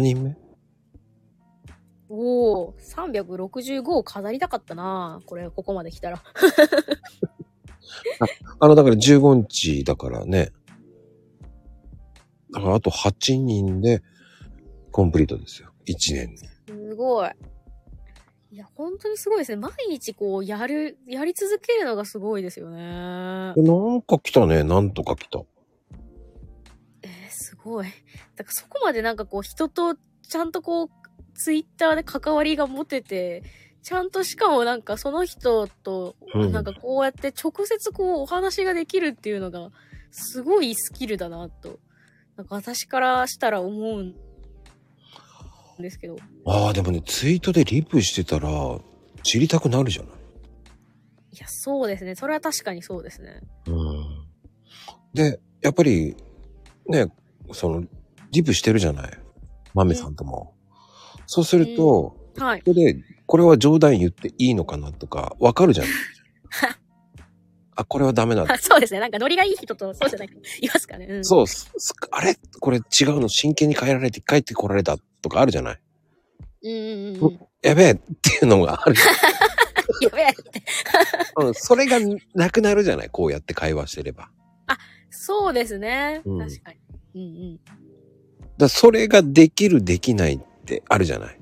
[0.00, 0.36] 人目？
[2.12, 6.22] おお365を飾りたかったなこれ、ここまで来たら。
[8.58, 10.52] あの、だから15日だからね。
[12.52, 14.02] だからあと8人で
[14.90, 15.70] コンプリートですよ。
[15.86, 16.36] 1年。
[16.36, 17.30] すごい。
[18.52, 19.56] いや、本当にすごいですね。
[19.56, 22.82] 毎日こう、やる、やり続けるのがすごいですよね。
[22.82, 24.64] なんか来たね。
[24.64, 25.40] なんとか来た。
[27.02, 27.86] えー、すごい。
[28.34, 30.90] だからそこまでなんかこう、人とちゃんとこう、
[31.42, 33.42] ツイッターで関わりが持てて、
[33.82, 39.70] ちゃんとしかもなんかその人と、うんなんかこうやって直接こうお話ができるっていうのが、
[40.10, 41.78] すごいスキルだなと。
[42.36, 44.14] なんか私からしたら思うん
[45.78, 46.16] ですけど。
[46.46, 48.50] ああ、でもね、ツイートでリプしてたら、
[49.22, 50.12] 知りたくなるじゃない？
[51.32, 52.14] いや、そうですね。
[52.16, 53.40] それは確かにそうですね。
[53.66, 54.26] うん。
[55.14, 56.16] で、やっぱり、
[56.88, 57.12] ね、
[57.52, 57.84] その、
[58.30, 59.10] リプしてるじゃない？
[59.74, 60.54] マメさんとも。
[61.32, 62.58] そうすると、はい。
[62.58, 62.96] ここで、
[63.26, 65.86] これは冗談言っていいのかなとか、わかるじゃん。
[67.76, 68.54] あ、これはダメなんだ。
[68.54, 68.98] あ そうですね。
[68.98, 70.36] なんかノリがいい人とそうじゃない人
[70.66, 71.06] いますかね。
[71.08, 71.24] うん。
[71.24, 71.46] そう、
[72.10, 72.36] あれ？
[72.58, 75.80] これ違うの真剣に変えられて帰ってこられたとかあるじゃない？
[76.64, 77.40] うんうんうん。
[77.62, 78.96] やべえっていうのがある。
[80.02, 80.62] やべえって。
[81.36, 81.98] うん、それが
[82.34, 83.08] なくなるじゃない？
[83.08, 84.28] こうやって会話してれば。
[84.66, 86.22] だかそうですね。
[86.24, 86.78] うん確かに。
[87.14, 87.24] うんう
[87.54, 87.60] ん。
[88.58, 91.38] らそれができる、できないってあるじゃない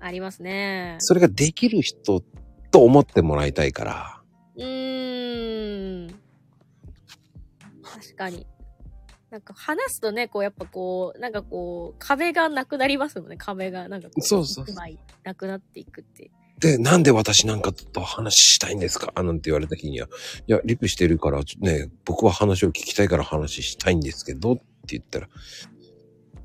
[0.00, 0.96] ありますね。
[0.98, 2.22] それができる人
[2.70, 4.22] と思ってもらいたいから。
[4.56, 6.14] うーん。
[7.82, 8.46] 確かに。
[9.30, 13.88] なんか話すとね、こうやっぱこう、なんかこう、壁がなくなりますもんね、壁が。
[13.88, 16.30] なんかこう、そうそう一枚なくなっていくって。
[16.60, 19.12] で、なんで私なんかと話したいんですか？
[19.22, 20.08] なんて言われた日には、
[20.46, 25.28] いや、リプしてるから、ね、僕は話を聞きたいから話したいんですけど、って言ったら、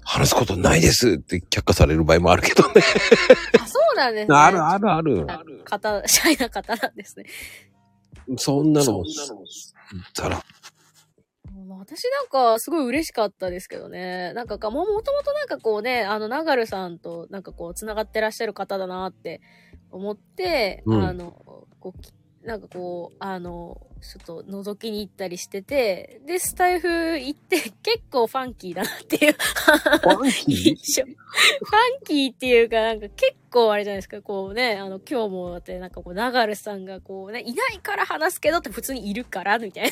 [0.09, 2.81] 話すことないですって却下される場合もあるけどね。
[3.61, 4.35] あ、そうなんですね。
[4.35, 5.61] あるあるある。
[5.63, 7.25] 方、シャイな方なんですね。
[8.37, 9.05] そんなのも、
[10.15, 10.43] たら、
[11.77, 14.33] 私なんかすごい嬉しかったですけどね。
[14.33, 19.41] なんかか、も、もともとなんかこうね、あの、ナガルさんとなんかこう、繋がってらっしゃる方だなって
[19.91, 22.11] 思って、うんあの、こうき、
[22.43, 31.05] なんかこう、あの、ちょっと覗きに行ったりしてて、で、スタイフ行って結構ファンキーだなっていうファンキー？
[31.05, 39.91] ファンキーっていうか、なんか結構あれじゃないですか、こうね、あの、今日もだってなんかこう、ナガルさんがこうね、いないから話すけどって普通にいるから、みたい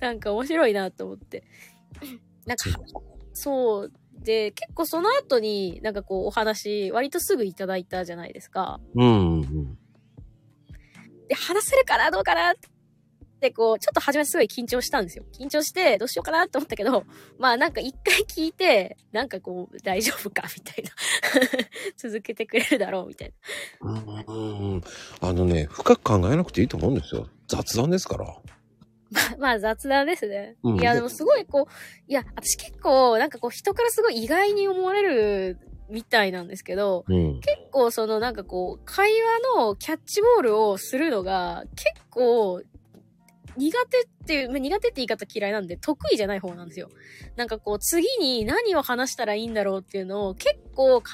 [0.00, 1.44] なんか面白いなと思って。
[2.46, 2.64] なんか、
[3.32, 3.92] そう。
[4.18, 8.80] で、結構その後になんかこうお話、割とすぐいただいたじゃないですか。
[8.94, 9.78] うんうん。
[11.28, 12.54] で、話せるかなどうかなっ
[13.40, 15.24] て、こう、ちょっと初めすごい緊張したんですよ。
[15.38, 17.04] 緊張して、どうしようかなって思ったけど、
[17.38, 20.90] まあなんか一回聞いて、なんかこう、大丈夫かみたいな。
[21.96, 23.32] 続けてくれるだろうみたい
[23.80, 23.90] な。
[24.26, 24.82] うんうん。
[25.20, 27.28] あのね、深く考えなくていいと思うんですよ。
[27.48, 28.26] 雑談ですから。
[29.38, 30.56] まあ雑談ですね。
[30.62, 31.72] うんいや、でもすごいこう、
[32.08, 35.58] いや、私結構、なんかこう、人からすごい意外に思われる
[35.92, 37.40] みたいなんですけど、うん。
[37.40, 39.10] 結構そのなんかこう、会
[39.54, 42.62] 話のキャッチボールをするのが結構
[43.56, 46.88] 苦手っていう、まあ、苦手って言い方嫌いなんで得意じゃない方なんですよ。
[47.36, 51.04] なんかこう次に何を話したらいいんだろうっていうのを結構考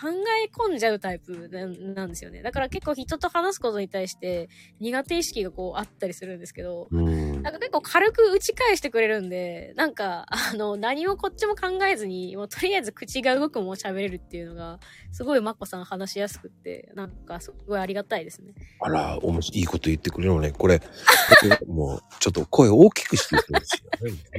[0.44, 1.48] え込んじゃうタイプ
[1.94, 2.42] なんですよね。
[2.42, 4.48] だから結構人と話すことに対して
[4.80, 14.80] 苦手意識がこうあったりするんですけど、うんなんか結構軽く打ち返してくれるんで、なんか、あの、何もこっちも考えずに、もうとりあえず口が動くも喋れるっていうのが、
[15.12, 18.54] すごいまこさん話しやすくって、なんかすごいありがたいですね。
[18.80, 20.52] あら、おもしいいこと言ってくれるのね。
[20.52, 20.80] これ、
[21.66, 23.82] もう、ちょっと声大きくしてるんです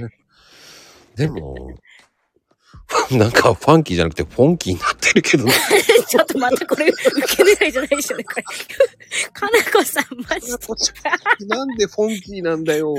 [0.02, 0.20] よね。
[1.20, 1.76] でも、
[3.12, 5.46] なんかファンキーじゃなくてフォンキーになってるけど、
[6.08, 8.44] ちょっとまたこれ、受け狙いじゃないでしょうね、これ。
[9.34, 11.46] かなこさん、マジで。
[11.48, 12.94] なんでフォンキーなんだよ。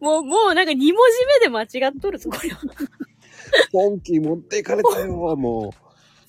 [0.00, 2.58] もう、もうなんか2文字目で間違っとるぞ、これは。
[3.70, 5.74] フォンキー持っていかれたよ、も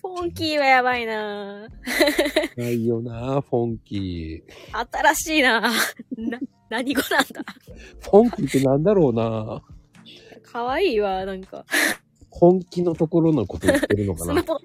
[0.02, 2.62] フォンキーはやばいなう。
[2.62, 4.88] ないよな、フォンキー。
[4.92, 5.72] 新しいなな、
[6.70, 7.44] 何語なんだ？
[8.02, 9.62] フォンキーってなんだろうな。
[10.44, 11.66] かわいいわ、なんか。
[12.30, 14.56] 本気のところのこと言ってるのかなスマ。
[14.56, 14.60] ホ、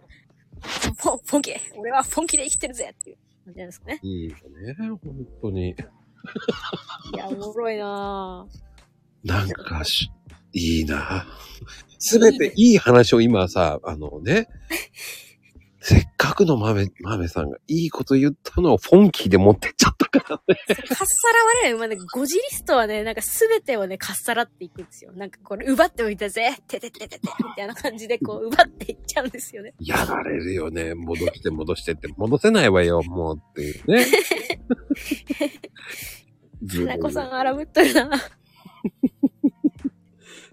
[0.94, 4.00] フォン、フォンキー俺はフォンキーで生きてるぜっていう感じなんですかね。
[4.02, 4.98] いいよね、本
[5.40, 5.70] 当に。
[5.70, 5.74] い
[7.16, 8.46] や、おもろいな
[9.24, 10.10] なんかし、
[10.52, 11.26] いいな。
[11.98, 14.48] すべていい話を今さ、あのね、
[15.90, 20.60] せっかくの豆、豆さんがいいこと言ったのをフォンキーで持ってっちゃったからね。
[20.68, 21.06] かっさらわ
[21.64, 25.12] れる、まあね、ゴジリストはね、なんかすべてをね、かっさらっていくんですよ。
[25.14, 29.72] なんかこれ、奪っておいたぜてててててみたいな感じで、こう、奪っていっちゃうんですよね。
[29.80, 30.92] やられるよね。
[30.94, 34.04] 戻して戻してって、戻せないわよ、もうっていうね。
[36.64, 38.10] ず 花子さん荒ぶっとるな。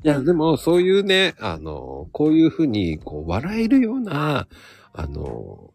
[0.01, 4.47] いや、でも、そういうね、あの、こういうふうに、こう、笑えるような、
[4.95, 5.73] あの、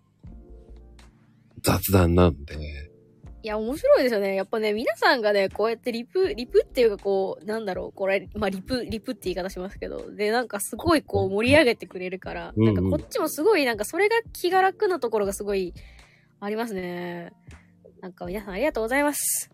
[1.63, 2.91] 雑談なんで、
[3.43, 4.35] いや、面白いですよね。
[4.35, 15.73] やっぱね、皆さんがね、こうやってリプ、リプっていうかこう、なんだろう、これ、まあ、リプ、リプって言い方しますけど、で、なんかすごいこう盛り上げてくれるから、うんうなんんかこっちもすごい、なんかそれが気が楽なところがすごい
[16.39, 17.33] ありますね。
[18.03, 19.51] なんか皆さんありがとうございます。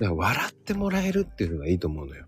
[0.00, 2.26] 笑ってもらえるっていうのがいいと思うのよ。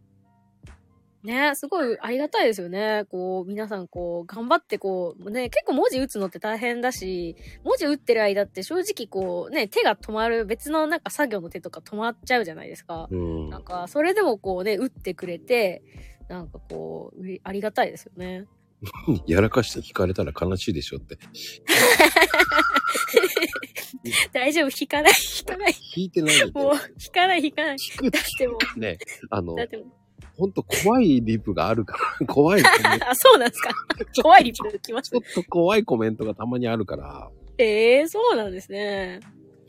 [1.26, 3.04] ねすごいありがたいですよね。
[3.10, 13.08] こう、皆さんこう、頑張ってこう、ね、結構文字打つのって大変だし、文字打ってる間って正直こう、ね、手が止まる、別のなんか作業の手とか止まっちゃうじゃないですか。
[13.10, 13.50] うん。
[13.50, 15.82] なんか、それでもこうね、打ってくれて、
[16.28, 18.46] なんかこう、ありがたいですよね。
[19.26, 21.18] やらかして引かれたら悲しいでしょって。
[24.32, 25.74] 大丈夫、引かない、引かない。
[25.96, 27.76] 引いてないでもう、引かない、引かない。
[27.76, 28.98] だってもう、ね、
[29.30, 29.86] あのだ、ってもう、
[30.36, 33.70] ほんと怖いリプがあるから、 怖いあ、 そうなんですか。
[34.22, 37.62] 怖いリプ来ましちょっと怖いコメントがたまにあるから、た。
[37.62, 39.20] ええー、そうなんですね。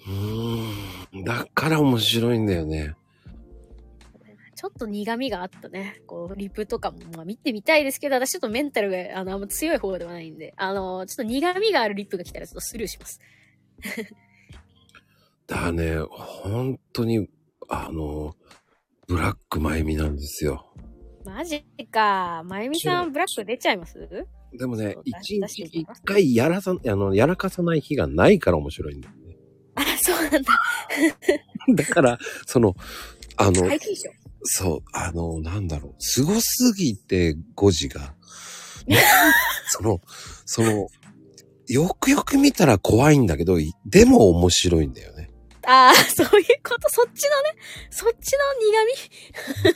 [0.06, 2.96] うーん、だから面白いんだよね。
[4.58, 6.02] ちょっと苦味があったね。
[6.08, 13.22] こう、リプとかも、まあ見てみたいですけど、私ちょっとメンタルが、あの、あんま強い方ではないんで、あの、ちょっと苦味があるリプが来たらちょっとスルーします。
[15.46, 17.30] だね、本当に、
[17.70, 18.36] あの、
[19.08, 20.70] ブラックマイミなんですよ。
[21.24, 22.44] マジか。
[22.46, 23.98] まゆみさん、ブラック出ちゃいます？
[24.54, 29.38] でもね一日一回やらさ、あの、やらかさない日がないから面白いんだよね。
[29.76, 30.60] あ、そうなんだ。
[31.76, 32.76] だから、その、
[33.38, 33.70] あの。
[34.44, 38.14] そう、あの、なんだろう、すごすぎて5時が。
[39.70, 40.02] その、
[40.46, 40.88] その、
[41.68, 45.17] よくよく見たら怖いんだけど、いでも面白いんだよね。
[45.68, 47.56] ああ、 そういうこと、そっちのね、
[47.90, 48.32] そっち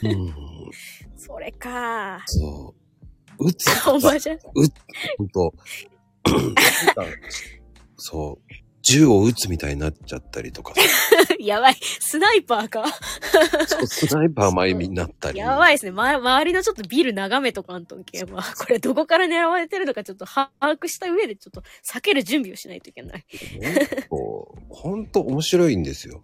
[0.00, 0.70] 苦味うん、
[1.16, 2.22] それか。
[2.26, 2.74] そ
[3.38, 3.46] う。
[3.46, 4.38] 打つおばじゃん。
[5.18, 5.54] ほんと、
[6.24, 7.18] なんか
[7.96, 10.74] そう、銃を撃つみたいになっちゃったりとか、
[11.38, 11.76] やばい。
[12.00, 12.84] スナイパーか。
[13.66, 15.38] そうスナイパー前になったり。
[15.38, 15.92] やばいですね。
[15.92, 18.30] ま、周りのちょっとビル眺めとかんとんけん。
[18.30, 23.24] まあ、これどこから狙われてるのかちょっと把握した上でちょっと避ける準備をしないといけない。
[24.68, 26.22] ほんと面白いんですよ。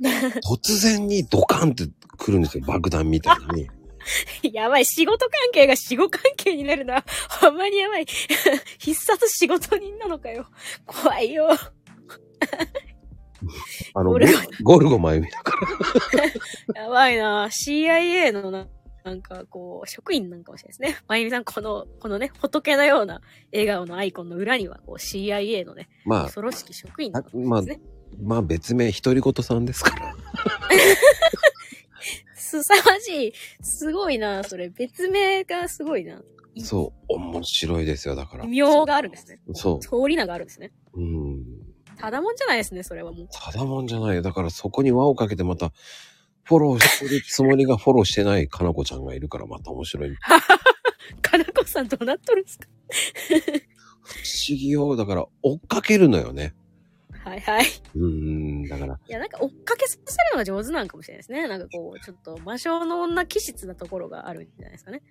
[0.48, 1.84] 突然にドカンって
[2.18, 3.68] 来るんですよ、爆弾みたいに。
[4.52, 7.04] やばい、仕事関係が死後関係になるな。
[7.40, 8.06] ほんまにやばい。
[8.78, 10.46] 必殺仕事人なのかよ。
[10.86, 11.48] 怖いよ。
[13.94, 14.32] あの、ゴゴルゴ
[14.62, 15.52] ゴルゴまゆみだか
[16.74, 16.82] ら。
[16.82, 18.68] やばいな CIA のな、
[19.04, 20.96] なんかこう、職員なんかもしれないですね。
[21.06, 23.20] まゆみさん、この、このね、仏のような
[23.52, 27.84] 笑顔のアイコンの裏には、こう CIA のね、まあ、恐ろしき職員の方まあですね。
[28.20, 30.14] まあ別名、独り言さんですから。
[32.34, 33.32] すさまじい。
[33.60, 34.70] すごいなそれ。
[34.70, 36.22] 別名がすごいな。
[36.64, 38.46] そう、面白いですよ、だから。
[38.46, 39.40] 妙があるんですね。
[39.52, 40.72] そ通り名があるんですね。
[40.94, 41.00] う。
[41.00, 41.44] うん。
[42.00, 43.28] ただもんじゃないですね、それはもう。
[43.32, 44.22] ただもんじゃないよ。
[44.22, 45.72] だからそこに輪をかけてまた、
[46.44, 50.16] フォローしてるつもりがフォローしてないかなこちゃんがいるからまた面白い。
[51.20, 52.66] かなこさんどうなっとるんですか？
[54.02, 54.14] 不
[54.48, 54.96] 思議よ。
[54.96, 56.54] だから追っかけるのよね。
[57.28, 57.66] はいはい。
[57.94, 61.46] うーん、だから、いや、なんか追っかけさせるのが上手なんかもしれないですね。
[61.46, 65.02] なんかこう、ちょっと魔性の女気質なところがあるんじゃないですかね。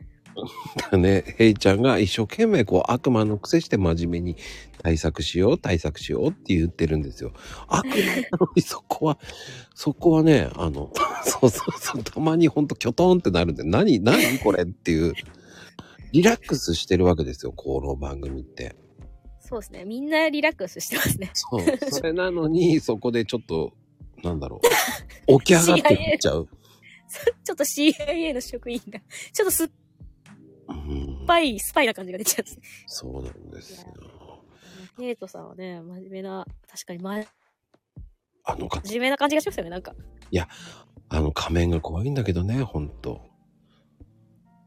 [0.98, 4.38] ね、ヘイちゃんが一生懸命こう悪魔の癖して真面目に
[4.84, 7.34] 対策しよう、対策しようって言ってるんですよ。
[7.68, 9.20] 悪魔なのにそこは、
[9.74, 10.92] そこはね、あの、
[11.24, 15.14] そうそうそう、たまにほんとキョトンってなるんで、何、何これっていう、
[16.12, 18.76] リラックスしてるわけですよ、この番組って。
[19.48, 19.86] そうですね。
[19.86, 21.32] みんなリラックスしてますね。
[21.34, 21.92] そう。
[21.92, 23.72] それなのに、 そこでちょっと、
[24.22, 24.60] なんだろ
[25.28, 26.50] う、起き上がっていっちゃう。
[27.46, 29.00] ちょっと CIA の職員が、
[29.32, 29.72] ちょっと酸っ
[30.68, 32.46] うん、ぱい、スパイな感じが出ちゃう。
[32.88, 34.44] そうなんですよ。
[34.98, 37.26] ヘイトさんはね、真面目な、確かに真
[38.44, 39.96] あのか、面目な感じがしますよね、なんか。
[41.10, 43.22] あの仮面が怖いんだけどね、ほんと。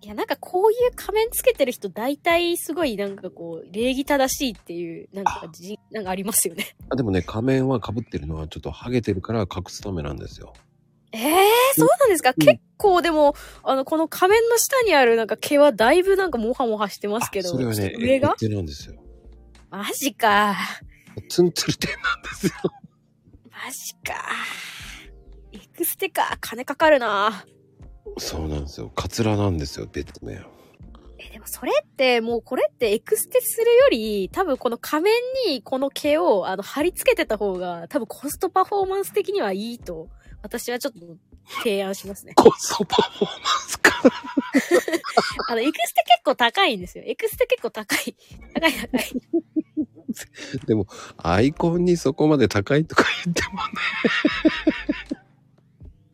[0.02, 6.74] いや、なんかこういう仮面つけてる人、大体すごいなんかこう、礼儀正しいっていう、なんかじ、なんかありますよね。
[6.88, 10.54] あでもね、仮面は被ってるのはちょっとハゲてるから隠すためなんですよ。
[11.12, 11.36] ええー、
[11.76, 18.34] そうなんですか、うん結構でも、あの、この仮面の下にあるなんか毛はだいぶなんかモハモハしてますけど、あそれはね、上が？
[18.40, 18.94] なんですよ。
[19.68, 20.56] マジか。
[21.28, 22.52] ツンツルテンなんですよ。
[23.50, 24.14] マジか。
[25.52, 26.38] エクステか。
[26.40, 27.44] 金かかるな。
[28.18, 28.90] そうなんですよ。
[28.94, 30.34] カツラなんですよ、別名。
[31.18, 35.14] え、でもそれって、もうこれってエクステするより、多分この仮面
[35.46, 40.08] にこの毛をあの貼り付けてた方が、多分コストパフォーマンス的にはいいと、
[40.42, 41.00] 私はちょっと
[41.62, 42.32] 提案しますね。
[42.34, 43.38] コストパフォーマン
[43.68, 44.02] スか。
[45.48, 47.04] あの、エクステ結構高いんですよ。
[47.06, 48.16] エクステ結構高い。
[48.54, 49.12] 高い高い。
[50.66, 50.86] でも、
[51.18, 53.60] アイコンにそこまで高いとか言ってもね。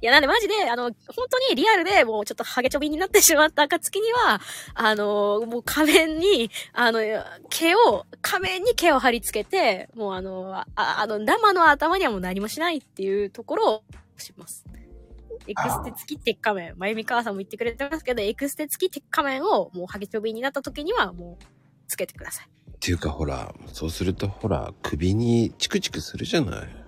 [0.06, 4.40] いや、なんでマジで、あの、本当にリアルでもうちょっとハゲチョビになってしまった暁には、
[4.76, 7.00] あの、もう仮面に、あの、
[7.50, 13.84] 毛を、仮面に毛を貼り付けて、もうあの、ああの、生の頭にはもう何もしないっていうところを
[14.18, 14.64] します。
[15.48, 16.76] エクステ付き鉄仮面。
[16.78, 21.46] まゆみかわさんも言ってくれてますけど、エクステ付き鉄仮面をもうハゲチョビになった時にはもう、
[21.88, 22.46] つけてください。
[22.46, 26.85] っていうかほら、そうするとほら、首にチクチクするじゃない。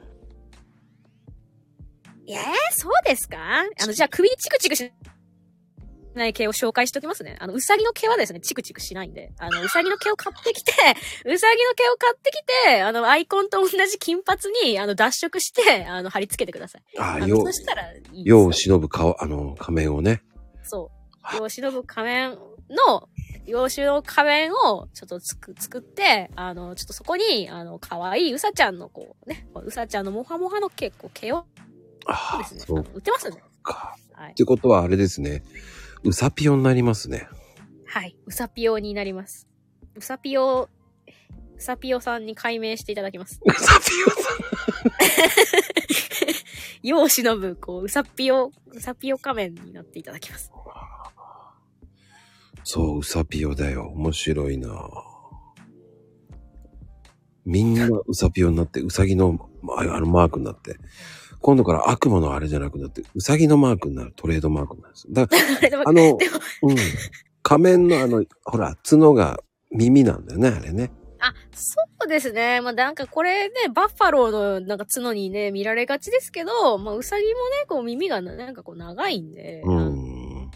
[2.27, 3.37] えー、そうですか？
[3.81, 4.91] あの、じゃあ首にチクチクし
[6.13, 7.37] ない毛を紹介しておきますね。
[7.39, 10.71] あの、うさぎの毛はですね、チクチクしないんで、あの、うさぎの毛を買ってきて、
[11.25, 16.83] うさぎの毛を買ってきて、あの、アイコンと同じ金髪に、あの、脱色して、あの、貼り付けてください。
[16.97, 20.23] ああ、よそしたらよう忍ぶ顔、あの、仮面をね。
[20.63, 20.91] そ
[21.33, 21.37] う。
[21.37, 22.31] 養子の仮面
[22.69, 23.09] の、
[23.45, 31.45] 養子の仮面をちょっとつく、作って、あの、ちょっとそこに、あの、可愛いうさちゃんのこうね、うさちゃんのモハモハの毛、こう毛を
[32.07, 33.43] ああ、ですね、そう売ってますよね。
[33.63, 33.95] か。
[34.13, 34.34] はいっ。
[34.34, 35.43] てことはあれですね。
[36.03, 37.27] うさぴよになりますね。
[37.85, 38.15] はい。
[38.25, 39.47] うさぴおになります。
[39.95, 40.69] うさぴお、
[41.57, 43.41] うさぴおさんに解明していただきます。
[43.43, 44.29] うさぴよさ
[46.84, 50.51] 世を忍ぶ、こう、うさぴお、うさぴお仮面になっていただきます。
[50.51, 50.53] ん。
[52.63, 53.88] そう、うさぴよだよ。
[53.95, 54.89] 面白いな
[57.45, 60.77] みんなうさぴよになって、うさぎの、ああのマークになって。
[61.48, 65.07] 今度から悪魔のあれじゃなくなって、うさぎのマークになる、トレードマークになるんです。
[65.10, 65.38] だか
[65.78, 66.18] ら あの
[66.64, 66.76] うん。
[67.41, 69.40] 仮面のあの、ほら、角が
[69.72, 70.91] 耳なんだよね、あれね。
[71.22, 72.60] あ、そうですね。
[72.60, 77.36] まあ、なんかこれね、バッファローのなんか角にね、見られがちですけど、まあ、うさぎもね、
[77.69, 80.52] こう耳がななんかこう長いんで、うん。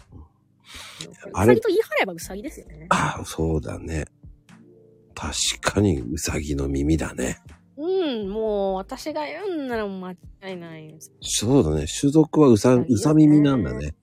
[1.31, 2.87] あうれさぎと言い張ればうさぎですよね。
[2.89, 4.03] ああ、そうだね。
[5.15, 7.37] 確かにうさぎの耳だね。
[7.83, 11.11] うん、もう、私が言うんなら間違いないです。
[11.21, 11.85] そうだね。
[11.87, 13.95] 種族はうさ、うさ耳なんだね。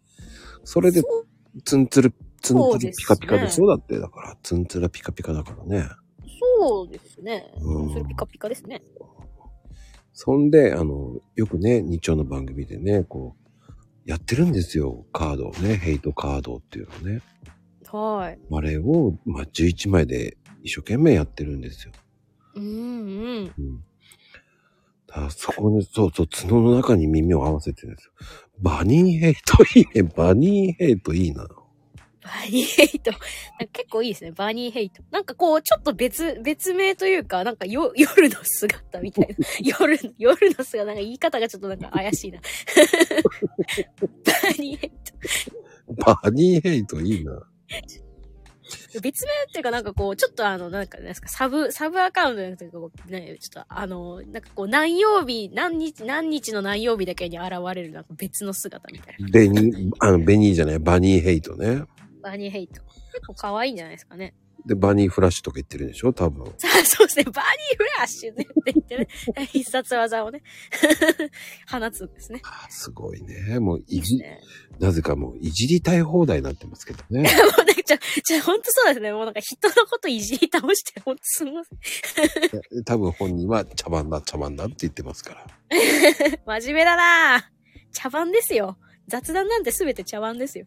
[0.65, 1.03] それで
[1.65, 3.69] ツンツル、ツンツルピカピカでしょ？
[3.69, 5.89] だって、だから、ツンツルピカピカだからね。
[6.59, 7.53] そうですね。
[7.61, 8.83] うんそれピカピカですね。
[10.13, 15.07] そんで、あの、よくね、日曜の番組でね、こう、やってるんですよ。
[15.13, 15.77] カードをね。
[15.77, 17.23] ヘイトカードっていうのね。
[17.87, 18.39] はい。
[18.53, 21.93] あれを、まあ、11枚で一生懸命やってるんですよ。
[22.59, 23.55] うんうん。
[23.59, 23.85] うん。
[25.07, 28.13] だそこに、そうそう、角の中に耳を合わせてるんですよ。
[28.61, 30.03] バニーヘイトいいね。
[30.15, 31.47] バニーヘイトいいな。
[32.29, 33.11] バニーヘイト。
[33.11, 33.27] なんか
[33.73, 34.33] 結構いいですね。
[34.33, 35.03] バニーヘイト。
[35.11, 39.37] なんかこう、ちょっと別、別名というか、なんかよ、夜の姿みたいな。
[39.81, 42.41] 夜、夜の姿、なんか言い方がちょっとなんか怪しいな。
[44.01, 44.91] バニーヘイ
[46.05, 47.43] バニーヘイトいいな。
[48.99, 49.03] ト。
[49.03, 59.29] 別名っていうかなんかこう、ちょっとあの、なんか、ですか、サブ、サブアカウントなくて、こう、ね、ちょっとあの、なんかこう、何曜日、何日、何日の何曜日だけに現れるなんか別の姿みたいな。
[59.29, 61.83] ベニー、あの、ベニーじゃない、バニーヘイトね。
[62.23, 62.83] バニーヘイト。
[63.13, 64.35] 結構可愛いんじゃないですかね。
[64.67, 66.13] で、バニーフラッシュとか言ってるでしょ？
[66.13, 66.45] 多分。
[66.59, 67.25] さあ、そうですね。
[67.25, 69.47] バニーフラッシュねって言ってね。
[69.53, 70.43] 必殺技をね。
[71.71, 72.41] 放つんですね。
[72.45, 73.59] あすごいね。
[73.61, 74.41] もう、いいじ、ね。
[74.79, 77.23] なぜかもう、いじりたい放題になってますけどね。
[77.57, 79.13] もうね、ちょ、ちょ、ほんとそうですね。
[79.13, 81.75] もうなんか人のこといじり倒して、ほんとすみませ
[82.81, 82.85] ん。
[82.85, 85.47] 多分本人は茶番だ、茶番だって言ってますから。
[86.61, 87.51] 真面目だな
[87.93, 88.77] 茶番ですよ。
[89.09, 90.67] 雑談なんてすべて茶番ですよ。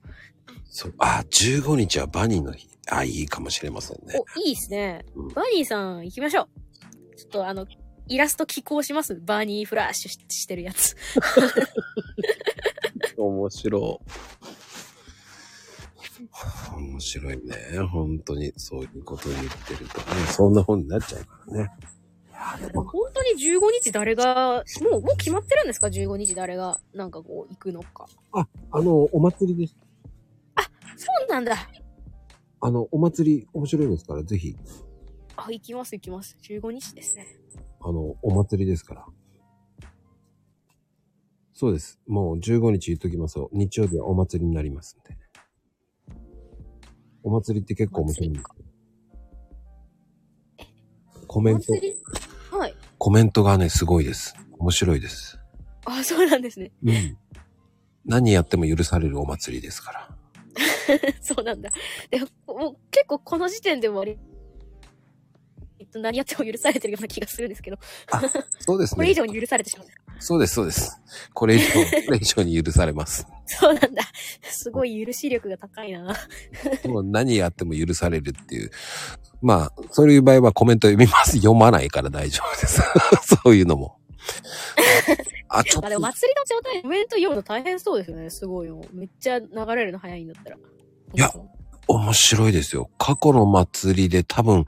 [0.66, 2.70] そう、あ、15日はバニーの日。
[2.90, 4.16] あ、いいかもしれませんね。
[4.18, 5.28] お、いいですねうん。
[5.30, 7.16] バニーさん行きましょう。
[7.16, 7.66] ちょっとあの、
[8.08, 10.96] イラスト寄稿しますバニーフラッシュししてるやつ。
[13.18, 14.12] 面白い。
[16.76, 17.80] 面白いね。
[17.92, 21.72] 本当に、そういうことを言ってるとね、そんな本になっちゃうからね。
[22.74, 28.08] 本当に15日誰が、もう、もう決まってるんですか ?15 日誰が、なんかこう、行くのか。
[28.34, 29.78] あの、お祭りです。
[30.98, 31.56] そうなんだ。
[32.60, 34.56] あの、お祭り面白いですから、ぜひ、
[35.36, 36.38] あ、行きます行きます。
[36.44, 37.26] 15日ですね。
[37.80, 39.06] あの、お祭りですから。
[41.54, 42.00] そうです。
[42.08, 43.50] もう15日言っときますよ。
[43.52, 45.18] 日曜日はお祭りになりますんで。
[47.24, 48.72] お祭りって結構面白いんですよ。
[51.28, 52.21] コメントお祭、りはい。
[53.04, 54.36] コメントがね、すごいです。
[54.60, 55.40] 面白いです。
[55.86, 56.72] あ、そうなんですね。
[56.84, 57.18] うん。
[58.06, 60.10] 何やっても許されるお祭りですから。
[61.20, 61.72] そうなんだ。
[62.12, 64.06] でも、もう結構この時点でも
[65.82, 67.78] 割と何やっても許されてるような気がするんですけど、
[68.60, 68.96] そうですね。
[68.96, 69.88] これ以上に許されてしまう。
[70.20, 71.02] そうです、そうです。
[71.34, 71.66] これ以上、
[72.06, 73.26] これ以上に許されます。
[73.46, 74.04] そうなんだ。
[74.44, 76.16] すごい許し力が高いな。
[76.86, 78.72] もう何やっても許されるっていう。
[79.42, 81.38] まあ、そういう場合はコメント読みます。
[81.38, 82.82] 読まないから大丈夫です。
[83.44, 83.98] そういうのも。
[85.50, 88.30] あ、 ちょっまあでも祭りの状態、コメント読むの大変そうですよね。
[88.30, 88.82] すごいよ。
[88.94, 90.58] めっちゃ流れるの早いんだったら。
[90.58, 90.60] い
[91.20, 91.34] や
[91.92, 92.90] 面白いですよ。
[92.98, 94.66] 過去の祭りで多分、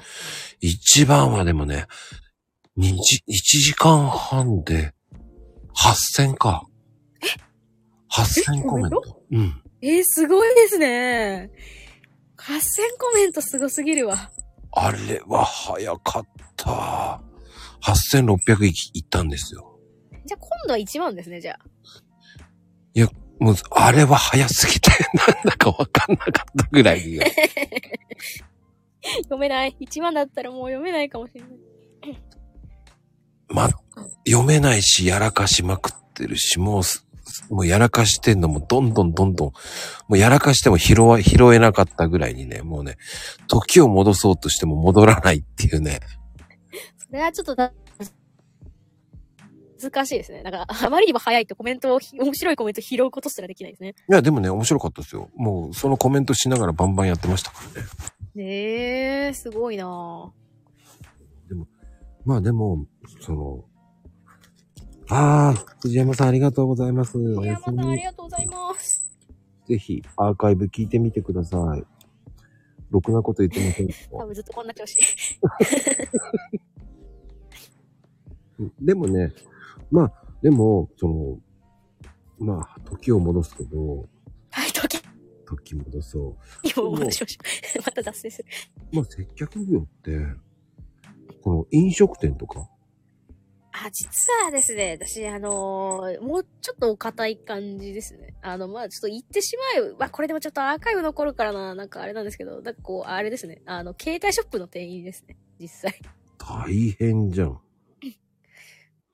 [0.59, 1.87] 一番はでもね、
[2.77, 4.93] 2時、1時間半で、
[5.75, 6.67] 8000か。
[8.11, 9.21] 8000コメント。
[9.31, 9.61] うん。
[9.81, 11.49] えー、すごいですね。
[12.37, 12.59] 8000
[12.99, 14.31] コメントすごすぎるわ。
[14.71, 17.21] あれは早かった。
[17.81, 19.79] 8600いいったんですよ。
[20.25, 21.59] じゃあ今度は1万ですね、じゃあ。
[23.39, 27.19] もう、あれは早すぎて、 なんだかわかんなかったぐらいに。
[29.23, 29.75] 読めない。
[29.81, 31.49] 1万だったらもう読めないかもしれない。
[33.49, 33.69] ま、
[34.25, 37.05] 読めないし、やらかしまくってるし、もうす、
[37.49, 39.53] もうやらかしてんのもどんどんどんどん、も
[40.11, 42.97] うやらかしても拾わ、拾えなかったぐらいにね、もうね、
[43.47, 45.99] 時を戻そうとしても戻らないっていうね。
[46.97, 47.73] それはちょっとだ、
[49.89, 50.43] 難しいですね。
[50.43, 53.95] なんか、あまりにも早いとコメントを、面白いコメント拾うことすらできないですね。
[54.09, 55.29] いや、でもね、面白かったですよ。
[55.35, 57.87] もう、そのコメントしながらバンバンやってましたからね。
[58.35, 60.43] ねえ、すごいなぁ。
[62.25, 62.85] まあでも、
[63.19, 63.65] その、
[65.09, 67.17] ああ、藤山さんありがとうございます。
[67.17, 68.03] お小やすみ山さんあり。
[68.03, 69.19] がとうございます。
[69.67, 71.83] ぜひ、アーカイブ聞いてみてください。
[72.89, 73.89] ろくなこと言ってません。
[74.17, 74.97] 多分ずっとこんな調子。
[78.79, 79.33] でもね、
[79.93, 81.37] まあ、でも、その、
[82.39, 84.07] まあ、時を戻すけど、
[84.49, 84.99] はい、時、
[85.45, 87.37] 時戻そ今また調子。
[87.85, 88.45] また脱線する。
[88.91, 88.95] う。
[88.95, 90.17] まあ、接客業って、
[91.43, 92.67] この飲食店とか、
[93.71, 98.33] あ、実はですね、私、あのーもうちょっとお堅い感じですね。
[98.41, 103.61] あの、まあちょっと言ってしまえば、まあこれでもちょっとアーカイブ残るからな、なんかあれなんですけど、なんかこう、あれですね。
[103.65, 105.37] あの、携帯ショップの店員ですね。
[105.59, 105.99] 実際。
[106.37, 107.59] 大変じゃん。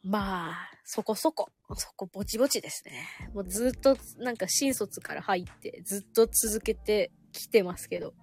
[0.03, 0.55] まあ、
[0.85, 3.07] そこそこ、そこぼちぼちですね。
[3.34, 8.13] もうずっと、なんか新卒から入って、ずっと続けてきてますけど。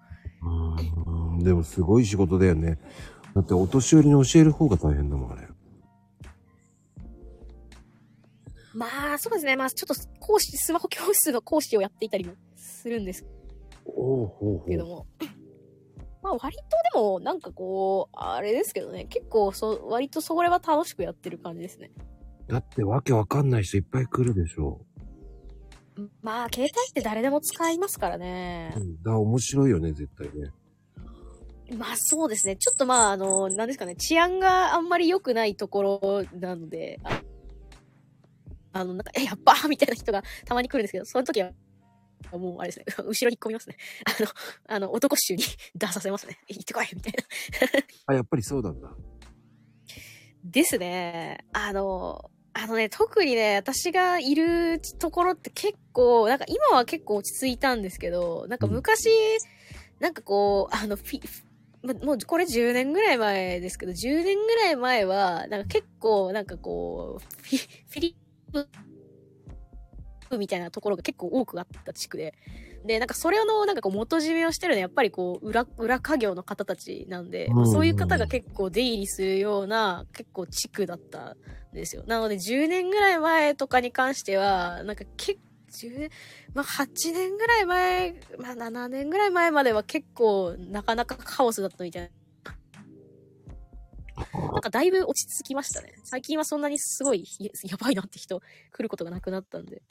[0.42, 2.78] うーん、でもすごい仕事だよね。
[3.34, 5.46] だってお年寄りに教える方が大変だもん、あれ。
[8.72, 9.56] まあ、そうですね。
[9.56, 13.24] まあ、ちょっと講師、スマホ教室の講師をやっていたりもするんです
[13.86, 15.06] おうほうほけども。
[16.26, 16.62] まあ、割と
[16.92, 19.04] でも、なんかこう、あれですけどね。
[19.04, 21.92] 結構、そう、割とそれは楽しくやってる感じですね。
[22.48, 24.80] だってわけわかんない人いっぱい来るでしょ
[26.22, 28.80] まあ、携帯って誰でも使いますからねう。。
[28.80, 28.96] うん。
[28.96, 30.50] だから面白いよね、絶対ね。
[31.78, 32.56] まあそうですね。
[32.56, 37.22] ちょっとまあ、あの、なんですかね、治安があんまり良くないところなので、あ
[38.72, 41.52] あの、なんか、え、やっばーみたいな人がたまに来るんですけど、その時は、
[42.32, 43.76] もうあれですね、 後ろに込みますね。
[44.04, 44.28] あの、
[44.68, 45.42] あの、男衆に
[45.74, 46.38] 出させますね。
[46.48, 47.24] 行ってこいみたいな。
[48.06, 48.94] あ、やっぱりそうなんだ。
[50.44, 51.44] ですね。
[51.52, 59.10] あの、あのね、特にね、私がいるところって結構、なんか今は結構落ち着いたんですけど、なんか昔、
[60.00, 61.44] なんかこう、あの、フィ、フ
[61.82, 68.16] まもうこれ10年ぐらい前ですけど、10年ぐらい前は、なんか結構、なんかこう、フィ、フィリ
[68.50, 68.68] ップ
[70.38, 72.34] みたいなところが結構多くあった地区で。
[72.84, 81.36] で、なんかそれの、なんかこう元締めをしてるのはやっぱりこう、裏、裏家業の方たちなんで、まあそういう方が結構出入りするような、結構地区だったん
[81.74, 82.04] ですよ。
[82.06, 85.40] なので10年ぐらい前とかに関しては、なんか結
[85.76, 86.10] 10
[86.54, 92.08] まあ8年ぐらい前、まあ7年ぐらい前までは結構なかなかカオスだったみたいな。
[94.32, 95.92] なんかだいぶ落ち着きましたね。
[96.04, 98.40] 最近はそんなにすごいややばいなって人
[98.72, 99.82] 来ることがなくなったんで。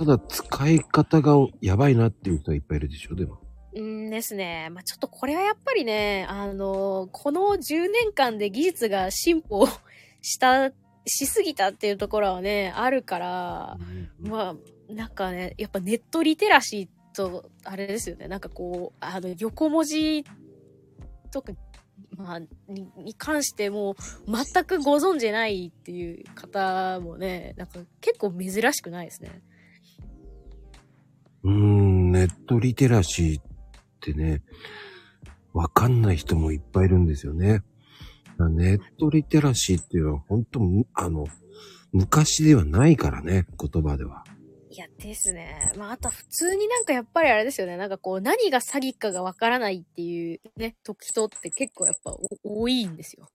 [0.00, 3.38] ただ、使い方がやばいなっていう人はいっぱいいるでしょ、でも。
[3.74, 4.70] うんですね。
[4.70, 9.68] まあ、ちょっとこれはやっぱりね、あの、この10年間で技術が進歩
[10.22, 10.70] した、
[11.04, 13.76] しすぎたっていうところはね、あるから、
[14.20, 14.56] ま
[14.88, 20.24] あ、なんかね、やっぱネットリテラシーと、あれですよね、なんかこう、あの、横文字
[21.30, 21.52] とか、
[22.16, 22.48] まあ、に
[22.96, 23.96] に関しても、
[24.26, 29.42] 全くご存じないっていう方もね、なんか結構珍しくないですね。
[31.44, 33.44] うーん、ネットリテラシーっ
[34.00, 34.42] てね、
[35.52, 37.62] わかんない人もいっぱいいるんですよね。
[38.38, 41.26] ネットリテラシーっていうのは本当むあの、
[41.92, 44.24] 昔ではないからね、言葉では。
[44.70, 45.72] いや、ですね。
[45.76, 47.76] まあ、あとは普通になんかやっぱりあれですよね。
[47.76, 52.12] なんかこう、何が詐欺かがわからないっていうね、人って結構やっぱ
[52.44, 53.28] お多いんですよ。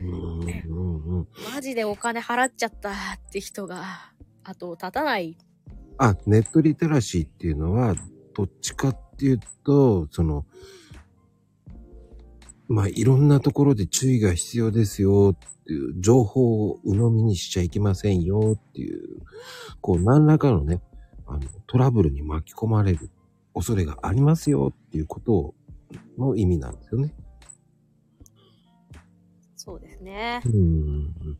[0.00, 1.28] うーん、うん、うん。
[1.52, 2.94] マジでお金払っちゃったっ
[3.30, 3.84] て人が、
[4.42, 5.36] 後を絶たない。
[6.02, 7.94] あ、ネットリテラシーっていうのは、
[8.34, 10.46] どっちかっていうと、その、
[12.68, 19.20] まあ、いろんなところで注意が必要ですよっていう、情報を鵜呑みにしちゃいけませんよっていう、
[19.82, 20.80] こう、何らかのね、
[21.26, 23.10] あの、トラブルに巻き込まれる
[23.54, 25.54] 恐れがありますよっていうことを
[26.16, 27.14] の意味なんですよね。
[29.54, 30.40] そうですね。
[30.46, 31.38] うん。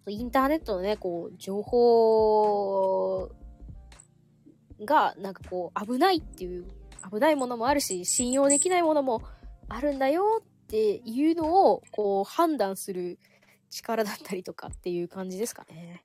[0.00, 3.30] っとインターネットのね、こう、情報
[4.84, 6.66] が、なんかこう、危ないっていう、
[7.10, 9.22] 危ないものもあるし、信用できないものも
[9.68, 13.18] あるんだよっていうのを、こう、判断する
[13.70, 16.02] 力だったりとかっていう感じですかね。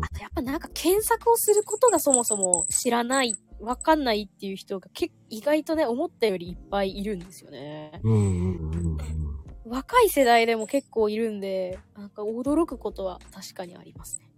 [0.00, 8.00] あとやっぱなんか検索をすることがそもそも知らない、わかんないっていう人が結意外とね、思ったよりいっぱいいるんですよね。
[8.02, 9.27] うんうんうんうん。
[9.68, 14.28] 若い世代でも結構いるんで、なんか驚くことは確かにありますね。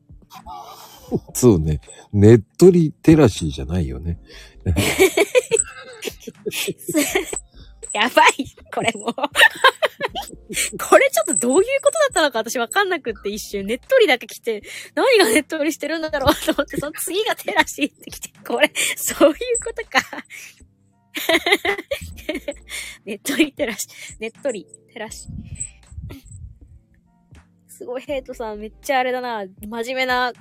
[1.35, 1.81] そうね。
[2.13, 4.19] ネットリテラシーじゃないよね。
[7.93, 9.15] やばいこれもう。
[10.79, 14.63] これちょっとどういうことだったのか私わかんなくって一瞬、ねっとりだけ来て、
[14.95, 20.25] 何がねっとりしてるんだろうと思って、その次がテラシーって来て、これ、そういうことか。
[23.05, 23.89] ねっとりテラシ、
[24.21, 24.67] ねっとり
[25.01, 25.29] テラシ。
[27.67, 30.35] すごいヘイトさん、めっちゃあれだな、真面目な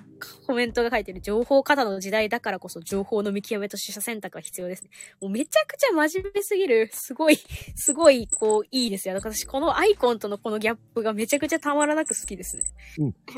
[0.46, 1.22] コメントが書いてる。
[1.22, 4.90] 情報過多の時代だからこそ情報の見極めと取捨選択は必要ですね。
[5.22, 6.90] もうめちゃくちゃ真面目すぎる。
[6.92, 7.38] すごい、
[7.78, 9.16] すごい、こう、いいですよ。
[9.16, 12.64] 私、このアイコンとのこのギャップがめちゃくちゃたまらなく好きですね。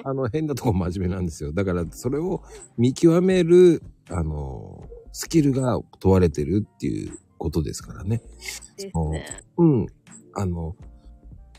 [0.04, 1.54] あの、変なとこ真面目なんですよ。
[1.54, 2.42] だから、それを
[2.78, 8.24] 見極める、あの、スキルが問われてるっていうことですからね。
[8.78, 9.44] ですね。
[9.58, 9.88] うん。
[10.34, 10.76] あの、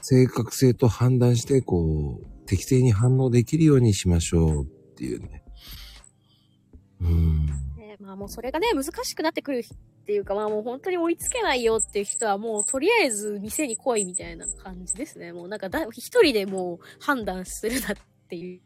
[0.02, 4.66] 正確性と判断して、こう、適正に反応できるようにしましょうっ
[4.96, 5.42] ていうね。
[7.00, 7.46] うん。
[7.76, 15.32] ねまあもうそれがね、難しくなってくるっていうか、まあもう本当に追いつけないよっていう人はもうとりあえず店に来いみたいな感じですね。
[15.32, 17.96] もうなんかだ一人でもう判断するなっ
[18.28, 18.60] ていう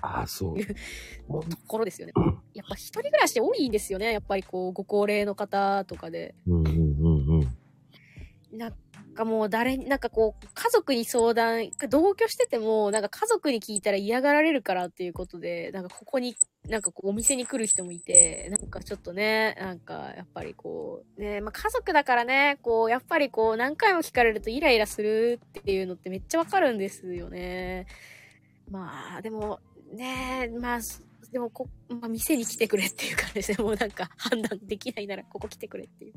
[0.00, 0.56] ああ、そう。
[1.50, 2.12] ところですよね。
[2.54, 4.12] やっぱ一人暮らし多いんですよね。
[4.12, 6.34] やっぱりこう、ご高齢の方とかで。
[6.46, 7.48] うんうんうん
[8.52, 8.58] うん。
[8.58, 8.74] なん
[9.18, 16.36] かもう誰に、なんかこう、家族に相談、同居してても、なんか家族に聞いたら嫌がられるからっていうことで、なんかここに、
[16.68, 27.86] なんかこうお店に来る人もいて、なんかちょっとね、なんかやっぱりこう、ね、まあ家族だからね、こう、やっぱりこう何回も聞かれるとイライラするっていうのってめっちゃわかるんですよね。
[28.70, 29.58] まあ、でも、
[29.92, 30.78] ねまあ、
[31.32, 36.12] でもこ、まあ、店に来てくれっていう感じで、もうなんか判断できないならここ来てくれっていう。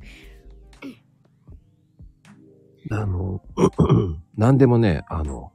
[2.90, 3.42] あの、
[4.36, 5.52] 何でもね、あの、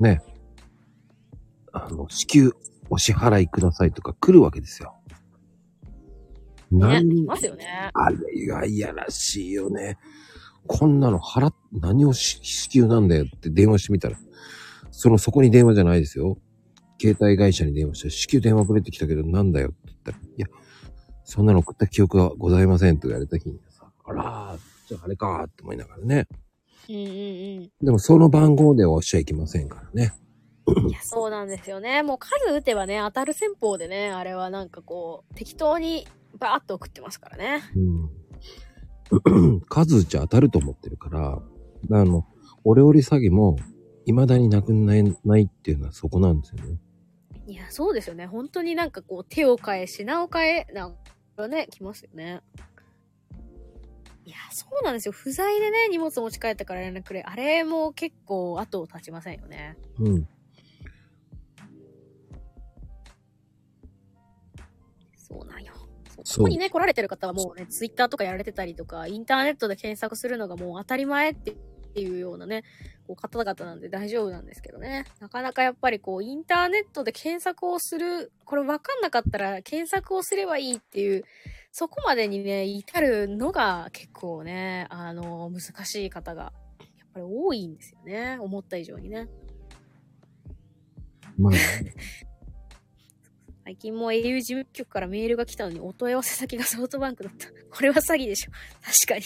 [0.00, 0.20] ね、
[1.72, 2.52] あの、支給
[2.90, 4.94] お支払いくださいとか来るわけですよ。
[6.70, 7.90] ね、何いますよね。
[7.94, 9.98] あれが嫌らしいよね。
[10.66, 14.16] こんなの払っ、何をし支給なんだよって電話してみたら、
[14.90, 16.38] その、そこに電話じゃないですよ。
[17.00, 20.46] 携帯会社に電話して、支給電話くれてきたけどなんだよって言ったら、いや、
[21.24, 26.26] そんなの送った記憶はございませんと言われた日にさ、あらー、じゃああれかーって思いながらね。
[26.88, 27.70] うんうんうん。
[27.82, 30.12] でもその番号では押しちゃいけませんからね。
[30.88, 32.02] いや、そうなんですよね。
[32.02, 36.06] もう数打てばね、当たる戦法でね、あれはなんかこう、適当に
[36.38, 37.62] バーッと送ってますからね。
[37.76, 39.60] うん。
[39.68, 41.40] 数打ち当たると思ってるから、
[41.92, 42.26] あの、
[42.64, 43.56] オレオレ詐欺も、
[44.06, 46.78] 未だになくならないっていうのはそこなんですよね。
[47.48, 48.26] いや、そうですよね。
[48.26, 50.96] 本当になんかこう、手を変え、品を変え、なん
[51.36, 52.40] かね、来ますよね。
[54.26, 55.12] いや、そうなんですよ。
[55.12, 57.22] 不在でね、荷物持ち帰ったから連絡くれ。
[57.22, 59.76] あれも結構後を絶ちませんよね。
[60.00, 60.28] うん。
[65.16, 65.74] そうなんよ。
[66.24, 71.54] そここにね、来られてる方はもうね、ツイッターとかやられてたりとか、インターネットで検索するのがもう当たり前って
[71.94, 72.64] いうようなね、
[73.06, 75.04] こう方々なんで大丈夫なんですけどね。
[75.20, 81.22] なかなかやっぱりこう、インターネットで検索をする、これ分かんなかったら検索をすればいいっていう、
[81.78, 88.38] そこまでにね、至るのが結構ね、あの、難しい方が、やっぱり多いんですよね。
[88.40, 89.28] 思った以上にね。
[91.36, 91.52] まあ、
[93.64, 97.48] 最近も au 事務局からメールが来たのにお問い合わせ先がソフトバンクだった。
[97.68, 98.52] これは詐欺でしょ。
[98.80, 99.24] 確かに。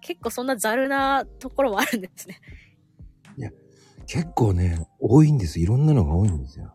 [0.00, 2.40] 結構そんなザルなところもあるんですね。
[4.08, 5.60] 結構ね、多いんです。
[5.60, 6.74] いろんなのが多いんですよ。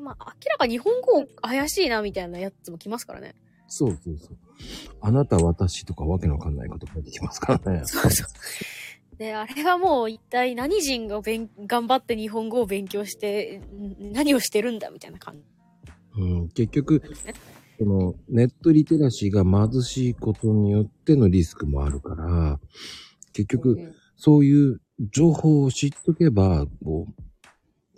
[0.00, 3.34] ねまあ、明らか日本語怪しいなみたいなやつも来ますからね。
[3.68, 4.36] そうそうそう。
[5.00, 7.82] あなた、私とかわけのわかんないこと書いてきますからね。
[7.84, 9.16] そうそう。
[9.16, 15.44] で、あれはもう一体何人が勉頑張って日本語を勉強して、ん何をしてるんだみたいな感じ。
[16.16, 17.02] うん、結局、
[17.78, 22.58] その、ネットリテラシーが貧しいことによってのリスクもあるから、
[23.32, 27.22] 結局、うんそういう情報を知っとけば、こう、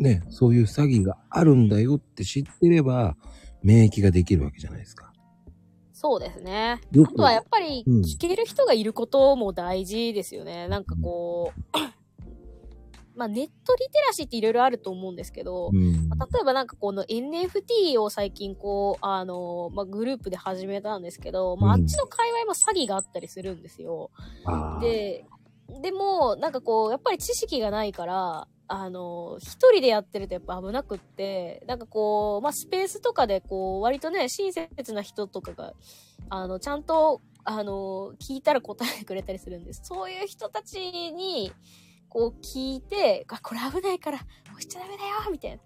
[0.02, 3.16] ね、そういう詐欺があるんだよって知ってれば、
[3.62, 5.12] 免疫ができるわけじゃないですか。
[5.92, 6.80] そうですね。
[6.92, 10.66] あとはやっぱりうん聞ける人がいることも大事ですよね。
[10.66, 11.78] なんかこう、
[13.14, 16.08] まあネットリテラシーっていろいろあると思うんですけど、うん。
[16.08, 24.10] まあ例えばなんかこの NFT を最近こう、あの、まあグループで始めたんですけど、まああうんっちの界隈も詐欺があったりするんですよ。
[24.44, 25.24] あー、で、
[25.82, 35.74] でも、なんかこう、やっぱり知識がないから、あの、一人でやってるとやっぱ危なくって、なんかこう、まあ、スペースとかでこう、割とね、親切な人とかが、
[36.30, 39.82] あの、ちゃんと、あの、聞いたら答えてくれたりするんです。
[39.84, 41.52] そういう人たちに、
[42.08, 45.58] こう聞いて、あ、これ危ないから、押しちゃダメだよみたいな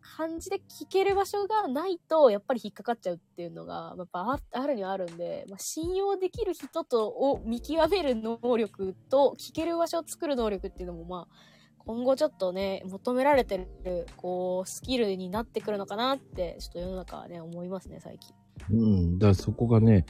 [0.00, 11.57] 感じで聞ける場所がないと、やっぱり引っかかっちゃうっていうのが、やっぱあるにはあるんで、まあ、信用できる人とを見極める能力と、聞ける場所を作る能力っていうのも、まあ、
[11.88, 18.34] 今後ちょっとね、求められてる、こう、スキルになってくるのかなって、ちょっと世の中はね、思いますね、最近。
[18.70, 19.18] うん。
[19.18, 20.04] だからそこがね、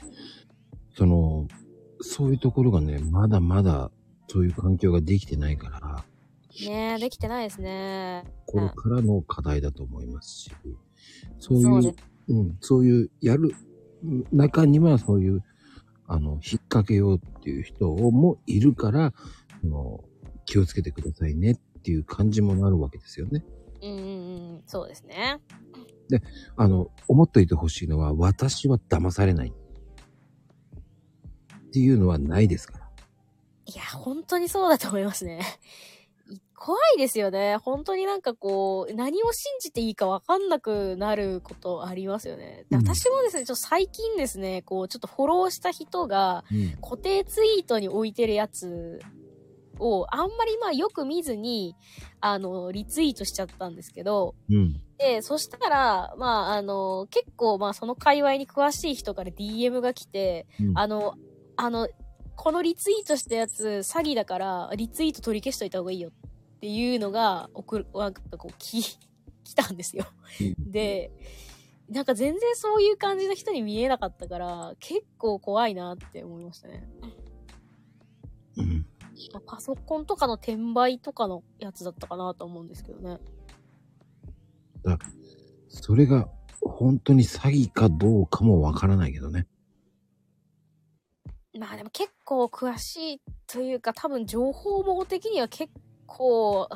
[0.96, 1.46] その、
[2.00, 3.92] そういうところがね、まだまだ、
[4.26, 6.04] そういう環境ができてないから、
[6.68, 8.24] ねえ、できてないですね。
[8.46, 10.50] これからの課題だと思いますし、
[11.38, 11.94] そういう、そう
[12.26, 13.54] うん、そういう、やる、
[14.02, 15.44] うん中にはそういう、
[16.08, 19.14] あの、引っ掛けようっていう人もいるから、
[20.48, 23.42] 気をつけてくださいねっていう感じもなるわけですよね。
[23.82, 24.00] うんうんう
[24.58, 25.40] ん、そうですね。
[26.56, 29.52] あの、思っといてほしいのは、私は騙されない。
[29.52, 29.54] っ
[31.70, 32.88] ていうのはないですから。
[33.66, 35.42] いや、本当にそうだと思いますね。
[36.30, 37.58] い 怖いですよね。
[37.58, 42.64] 本当になんかこう、何を信じていいかわかんなくなることありますよね。
[42.70, 46.70] でうん私もですね、ちょっと最近ですね、こう、ちょっとフォローした人がうん。
[46.80, 48.98] 固定ツイートに置いてるやつ
[49.78, 51.76] をあんまりまあよく見ずに、
[52.20, 54.80] あの、リツイートしちゃったんですけど、うん。
[54.98, 61.14] で、そしたら、まあ、あの、結構、まあ、その界隈に詳しい人から DM が来て、うんあの、
[61.56, 61.88] あの、
[62.34, 66.12] このリツイートしたやつ詐欺だから、リツイート取り消しといた方がいいよっ
[66.60, 68.82] ていうのが、送る、なんかこう、き、
[69.44, 70.04] 来たんですよ。
[70.58, 71.10] で、
[71.88, 76.86] なんか全然そういう感じの人に見えなかったから、結構怖いなって思いましたね。
[78.56, 78.86] うん。
[79.32, 83.18] まあパソコンとかの転売とかのやつだったかなと思うんですけどね。
[85.68, 86.28] それが
[86.62, 89.46] 本当に詐欺かどうかもわからないけどね。
[91.58, 95.72] まあでも結構詳しいというか多分情報網的には結
[96.06, 96.68] 構は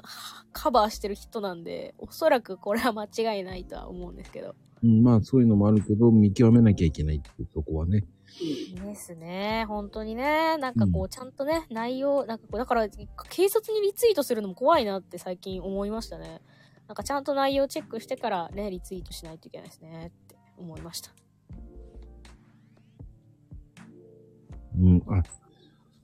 [0.52, 4.55] カバーしてる人なんで、おそらくこれは間違いないとは思うんですけど。
[4.82, 8.05] うん、まあそういうのもあるけど、見極めなきゃいけないっていうとこはね。
[8.40, 9.64] ですね。
[9.68, 10.56] 本当にね。
[10.59, 16.40] なんかこう、うんちゃんとね、内容、なんかこう、だから、警察にリツイートするのも怖いなって最近思いましたね。
[16.88, 21.10] なんかちゃんと内容チェックしてからね、リツイートしないといけないですねって思いました。
[24.78, 25.22] うん、あ、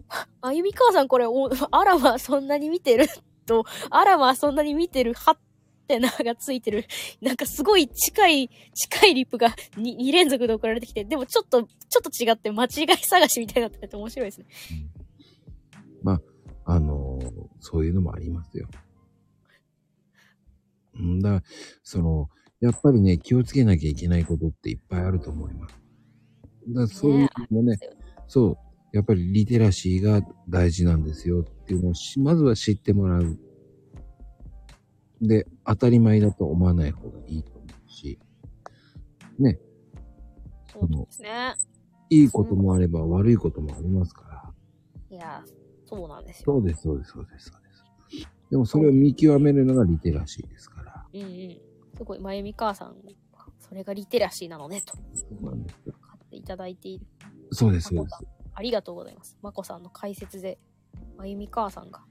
[0.49, 3.07] あゆみかわさんこれ、お、アラマそんなに見てる？
[3.47, 5.39] と、アラマそんなに見てる、はっ
[5.89, 6.85] てながついてる。
[7.21, 11.69] なんかすごい近い、近いリップが 2, 2連続で送られてきて、でもちょっと、ちょ
[12.01, 12.69] っと違って間違い
[13.01, 14.47] 探しみたいになってて面白いですね。
[16.71, 18.69] あのーそういうのもありますよ。
[20.99, 21.43] うんだから、
[21.83, 22.29] その、
[22.61, 25.75] やっぱりね、気をつけなきゃいけないことっていっぱいあると思います。
[26.69, 27.79] だそういうのもね、
[28.27, 28.59] そ
[28.93, 33.39] う、やっぱりリテラシーが大事なんですよっていうのをし、まずは知ってもらう。
[35.21, 38.19] で、当たり前だと思わない方がいいと思うし、
[39.39, 39.59] ね、
[40.73, 41.55] そうですね。
[42.11, 44.55] いいこともあれば悪いこともありますか
[45.11, 45.17] ら。
[45.17, 45.45] いや、
[45.87, 46.55] そうなんですよ。
[46.55, 48.29] そうです、そうです、そうです、そうです。
[48.51, 51.07] でもそれを見極めるのがリテラシーですから。
[51.13, 51.61] うんうん。
[51.97, 52.97] すごい、まゆみ母さん、
[53.59, 55.95] それがリテラシーなのね、と、そうなんですよ。
[56.01, 57.07] 買っていただいている。
[57.51, 58.25] そうです、そうです。
[58.55, 59.37] ありがとうございます。
[59.43, 60.59] まこさんの解説で、
[61.17, 62.05] まゆみ母さんが、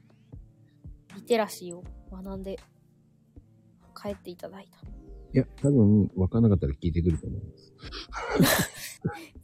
[1.16, 2.58] リテラシーを学んで、
[4.00, 4.88] 帰っていただいた。
[5.34, 7.74] いや、多分、わかんなかったら聞いてくると思います。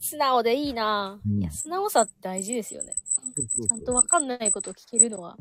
[0.00, 2.94] 素直でいいなぁ、うんいや、素直さって大事ですよね。
[3.36, 5.36] そうそうちゃんとわかんないことを聞けるのは、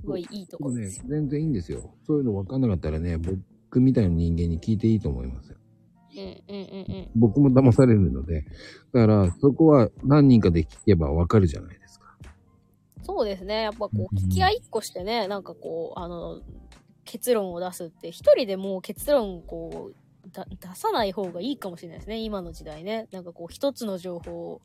[0.00, 1.94] すごいいいところねですよ。、全然いいんですよ。
[2.06, 5.58] そういうのわかんなかったらね、僕みたいな人間に聞いていいと思いますよ。
[6.14, 7.10] うんうんうんうん。
[7.14, 8.44] 僕も騙されるので。
[8.92, 12.16] だから、そこは何人かで聞けばわかるじゃないですか。
[13.02, 13.62] そうですね。
[13.62, 16.42] やっぱこう、うん聞き合いっこしてね、なんかこう、あの、
[17.04, 22.18] 結論を出すって、一人でもう結論をこう、だ出さない方がいいかもしれないですね。
[22.18, 23.08] 今の時代ね。
[23.10, 24.62] なんかこう、一つの情報を、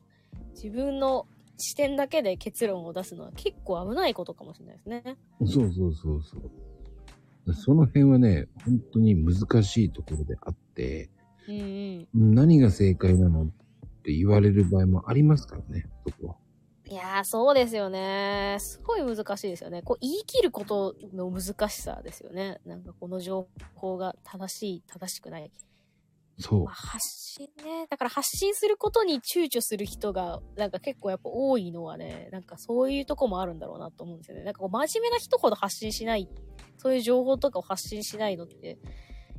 [0.54, 5.02] 自分の視点だけで結論を出すのは結構危ないことかもしれないですね。
[5.44, 7.54] そうそうそうそう。
[7.54, 11.10] その辺はね、本当に難しいところであって、
[11.48, 12.34] うんうん。
[12.34, 13.46] 何が正解なのっ
[14.02, 16.36] て言われる場合もありますからね、そこは。
[16.90, 18.56] いやー、そうですよね。
[18.60, 19.82] すごい難しいですよね。
[19.82, 22.60] こう、言い切ることの難しさですよね。
[22.64, 25.52] なんかこの情報が正しい、正しくない。
[26.38, 26.74] そうまあ、。
[26.74, 27.86] 発信ね。
[27.90, 34.44] だから発信することに躊躇する人が、なんか結構やっぱ多いのはね、なんかそういうとこもあるんだろうなと思うんですよね。
[34.44, 36.26] なんかこう真面目な人ほど発信しない、
[36.78, 38.78] そういう情報とかを発信しないのって、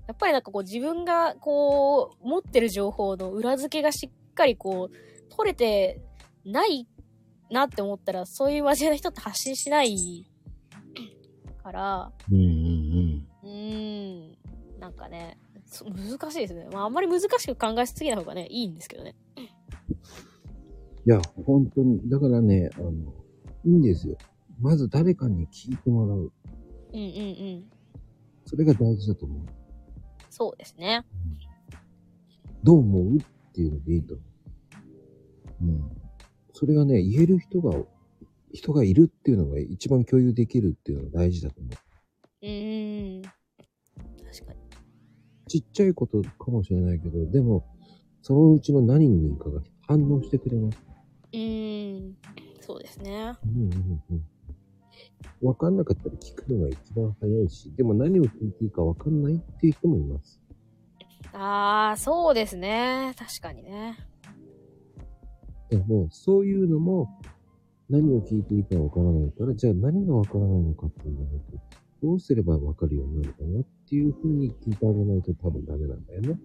[0.08, 6.02] やっぱりなんかこう自分がこう、持ってる情報の裏付けがしっかりこう、取れて
[6.46, 6.88] ない
[7.50, 10.26] なって思ったら、そういう真面目な人って発信しない
[11.64, 13.28] から、うんうんうん。
[13.44, 14.38] うーん。
[14.80, 16.68] なんかね、そ難しいですね。
[16.72, 19.16] まあ、あんまり難しく考えすぎない方がね、いいんですけどね。
[21.06, 22.10] いや、本当に。
[22.10, 22.92] だからね、あの、
[23.66, 24.18] いいんですよ。
[24.60, 26.18] まず誰かに聞いてもらう。
[26.18, 26.32] うん
[26.94, 27.02] うんう
[27.60, 27.72] ん。
[28.46, 29.46] それが大事だと思う。
[30.30, 31.06] そうですね。
[32.64, 33.18] どう思う？
[33.18, 33.20] っ
[33.54, 34.24] ていうのでいいと思
[35.62, 35.66] う。
[35.66, 35.99] うん。
[36.60, 37.74] それがね、言える人が、
[38.52, 41.74] 人がいるっていうのが一番共有できるっていうのが大事だと思う。
[42.42, 43.22] うーん。
[43.22, 44.60] 確かに。
[45.48, 47.64] ちっちゃいことかもしれないけど、でも、
[48.22, 50.80] そのうちの何人かが反応してくれます。
[51.32, 52.18] うーん。
[52.60, 53.36] そうですね。
[53.46, 55.48] うんうんうん。
[55.48, 60.42] わかんなかったら聞くのが一番早いし、でも何を聞いていいかわかんないっていう人もいます。
[61.32, 63.14] ああ、そうですね。
[63.18, 64.09] 確かにね。
[65.70, 67.20] でも、そういうのも、
[67.90, 71.26] 何を聞いていいかわからないから、じゃあ何がわからないのかっていうのを、
[72.02, 76.40] どうすればわかるようになるかなっていう風に聞いてあげないと多分ダメなんだよね。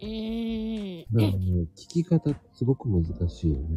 [0.00, 1.04] うーん。
[1.12, 3.74] だからね、聞き方すごく難しいよね。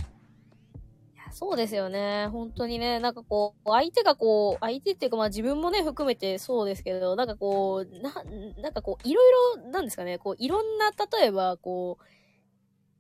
[1.16, 2.28] いやそうですよね。
[2.28, 8.14] 本当にね、なんかこう、相手がこう、相手っていうかまあ自分もね、含めてそうですけど、なんかこう、な、
[8.62, 12.04] なんかこう、いろいろ、なんですかね、こう、いろんな、例えば、こう、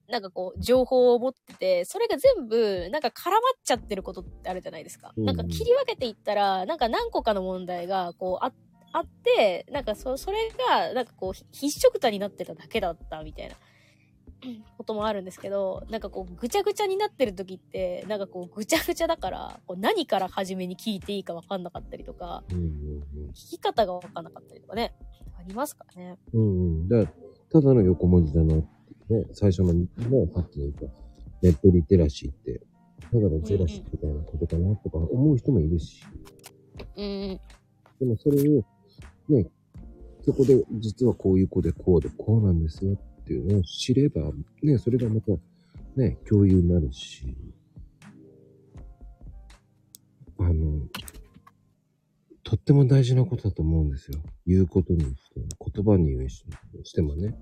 [0.09, 5.13] なんかこう、情報を持ってて、それが全部、なんか絡まっちゃってることってあるじゃないですか。
[5.17, 8.53] うんなんか切り分けていったら、なんか何個かの問題が、こう、あ、
[8.93, 13.55] あって、なんかそ、それが、なんかこう、ひ必色たになってただけだったみたいな。
[13.55, 22.67] うんこともあるんですけど、なんかこう、ぐちゃぐちゃになってる時って、なんかこう、ぐちゃぐちゃだから、こう何から初めに聞いていいかわかんなかったりとか、うんうん
[23.29, 24.93] 聞き方がわかんなかったりとかね、
[25.39, 26.17] ありますからね。
[26.33, 26.41] うん。
[26.41, 26.87] うんうん。
[26.87, 27.11] だか
[27.51, 28.65] らただの横文字だなっ
[29.09, 29.87] ね、最初のね、
[30.33, 30.85] さっきの言った、
[31.41, 32.61] ネットリテラシーって、
[33.11, 36.03] ただのゼラシーみたいなことかなとか思う人もいるし、
[36.97, 37.39] うん。
[37.99, 38.63] でもそれを、
[39.29, 39.47] ね、
[40.23, 44.31] そこで実はこういう子でこうでこうなんですよっていうのを知れば、
[44.61, 45.31] ね、それがまた、
[45.95, 47.35] ね、共有になるし、
[50.39, 50.81] あの、
[52.43, 54.19] とっても大事なことだと思うんですよ。
[54.45, 57.35] 言うことにしても、言葉にしてもね。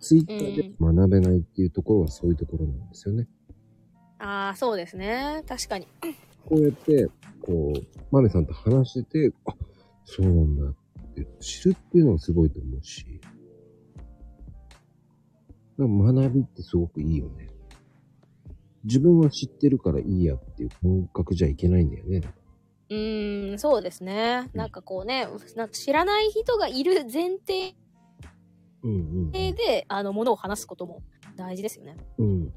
[0.00, 3.28] ツイッターで学べないっていうところはそういうところなんですよね。
[4.18, 5.42] ああ、そうですね。
[5.46, 5.86] 確かに。
[6.46, 7.08] こうやって、
[7.40, 7.80] こう、
[8.10, 9.54] マメさんと話してて、あ、
[10.04, 10.74] そうなんだっ
[11.14, 13.20] て知るっていうのはすごいと思うし。
[15.78, 17.48] 学びってすごくいいよね。
[18.84, 22.22] 自分は知ってるからいいやっていう感覚じゃいけないんだよね。
[22.90, 24.48] うーん、そうですね。
[24.54, 27.76] なんかこうね、なんか知らない人がいる前提
[28.82, 28.96] うんう
[29.28, 29.30] ん。
[29.32, 31.02] で、あの、ものを話すことも
[31.36, 31.96] 大事ですよね。
[32.18, 32.52] うん。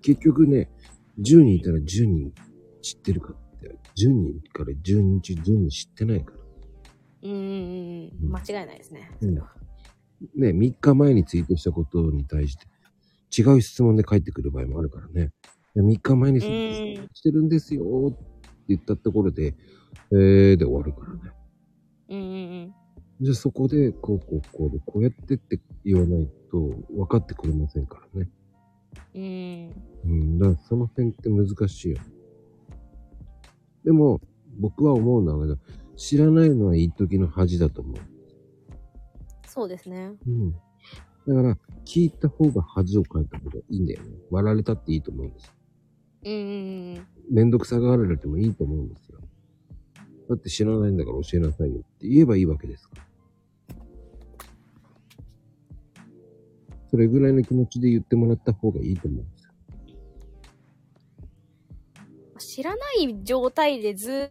[0.00, 0.70] 結局ね、
[1.18, 2.32] 10人いたら10人
[2.80, 6.38] 知ってるかって、10人から10人中10人知ってないから。
[7.22, 9.10] うーん、間違いないですね。
[9.20, 9.34] うん
[10.36, 12.66] ね、3日前にツイートしたことに対して、
[13.36, 15.32] 違う質問で返ってくる場合もあるからね。
[15.74, 18.18] 3日前にツイートしてるんですよって
[18.68, 19.54] 言ったところで、
[20.12, 21.32] えーで終わるからね。
[22.08, 22.36] うんうんう
[22.66, 22.74] ん。
[23.22, 26.58] じゃあそこで、こうこうこうで、こうやってって言わないと
[26.90, 28.28] 分かってくれませんからね。
[29.14, 30.10] うん。
[30.10, 31.98] うん、だからその辺って難しいよ。
[33.84, 34.20] でも、
[34.58, 35.56] 僕は思うのは、
[35.94, 37.96] 知らないのは一時の恥だと思う。
[39.46, 40.14] そうですね。
[40.26, 40.52] うん。
[40.52, 40.58] だ
[41.34, 44.16] から、聞いた方が恥をかいた方がいいんだよね。
[44.32, 45.54] 割られたっていいと思うんです。
[46.24, 47.06] うんうんうん。
[47.30, 49.20] めんどくさがられてもいいと思うんですよ。
[50.28, 53.11] だって知らないんだから教えなさいよって言えばいいわけですから。
[56.92, 59.50] それぐらいの気持ちで言ってもらった方がいいと思うんですよ。
[62.38, 64.30] 知らない状態でず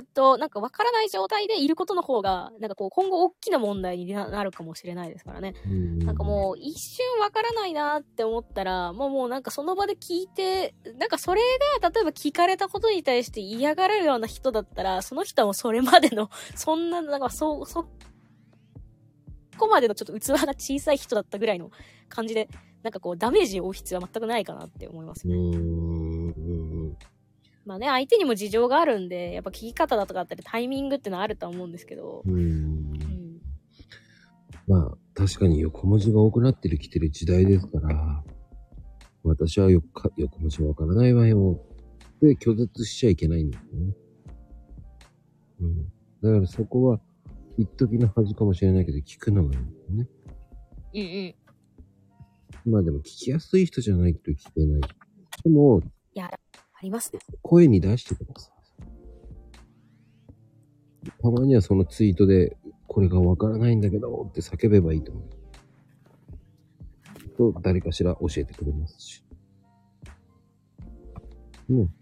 [0.00, 5.52] っと、なんかわからない状態でいることの方が、なんかこう今後大きな問題にななるかもしれないですからね。
[5.66, 11.42] うんなんかもう一瞬わからないなって思ったら、もうもうなんかその場で聞いて、なんかそれ
[11.82, 17.86] が例えば聞かれたことに対して嫌がるような人だったら、その人はもうそれまでの、そんな、なんかそ、そ
[19.56, 21.70] こまでのちょっと器が小さい人だったぐらいの
[22.08, 22.48] 感じで、
[22.82, 25.34] なんかこうダメージを負う必要は全くないかなって思いますね。
[27.64, 32.32] まあね、相手にも事情があるんで、やっぱ聞き方だとかあったりタイミングってのはあるとは思うんですけど、うん。
[32.32, 33.40] うーんうん。
[34.68, 38.24] まあ、確かに横文字が多くなってる来てる時代ですから、
[39.24, 41.60] 私はよか横文字わからないわよ。
[42.22, 43.96] で、拒絶しちゃいけないんですよね。
[45.60, 45.84] うん。
[46.22, 47.00] だからそこは、
[47.58, 50.08] 一時の恥かもしれないけど、聞くのがいいんだよね。
[50.94, 52.72] うんうん。
[52.72, 54.80] まあでも聞きやすい人じゃないと聞けない。
[55.44, 55.80] でも、
[56.14, 57.20] いや、ありますね。
[57.42, 58.56] 声に出してください。
[61.22, 62.56] たまにはそのツイートで、
[62.86, 65.36] これがわからないんだけどって叫べばいいと思う。
[67.36, 69.22] と、誰かしら教えてくれますし。
[71.68, 71.94] うん。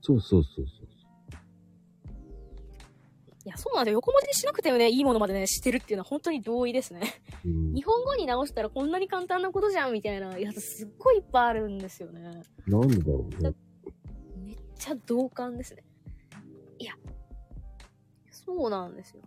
[0.00, 0.81] そうそうそうそう。
[3.44, 3.96] いや、そうなんだよ。
[3.96, 7.00] 横文字にしなくてもね、いいものまでね、してるっていうのは本当に同意ですね。
[7.44, 12.42] うん、日本語に直したらこんなに簡単なことじゃんみたいなやつすっごいいっぱいあるんですよね。
[12.66, 13.52] なんでだろうね。
[14.44, 15.82] めっちゃ同感ですね。
[16.78, 16.94] いや、
[18.30, 19.22] そうなんですよ。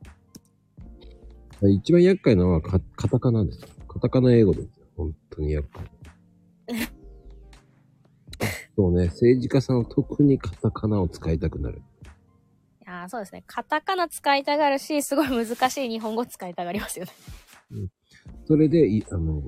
[1.70, 3.68] 一番厄介なのはカカタカナですよ。
[3.88, 4.86] カタカナ英語ですよ。
[4.96, 5.86] 本当に厄介。
[8.76, 11.82] そうね、政治家さんは特にカタカナを使いたくなる。
[13.10, 13.44] そうですね。
[13.48, 17.12] カタカナ使いたがるし、すごい難しい日本語使いたがりますよね。
[18.46, 19.42] それで、いあの、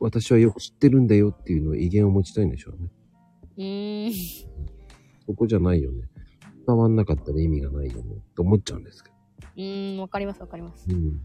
[0.00, 2.90] 私はよく知ってるんだよっていうのを威厳を持ちたいんでしょうね。
[3.56, 4.12] うーん。
[5.26, 6.08] そこじゃないよね。
[6.66, 8.16] 伝わんなかったら意味がないよね。
[8.34, 9.16] と思っちゃうんですけど。
[9.56, 10.86] うーん、わかりますわかります。
[10.88, 11.20] うん。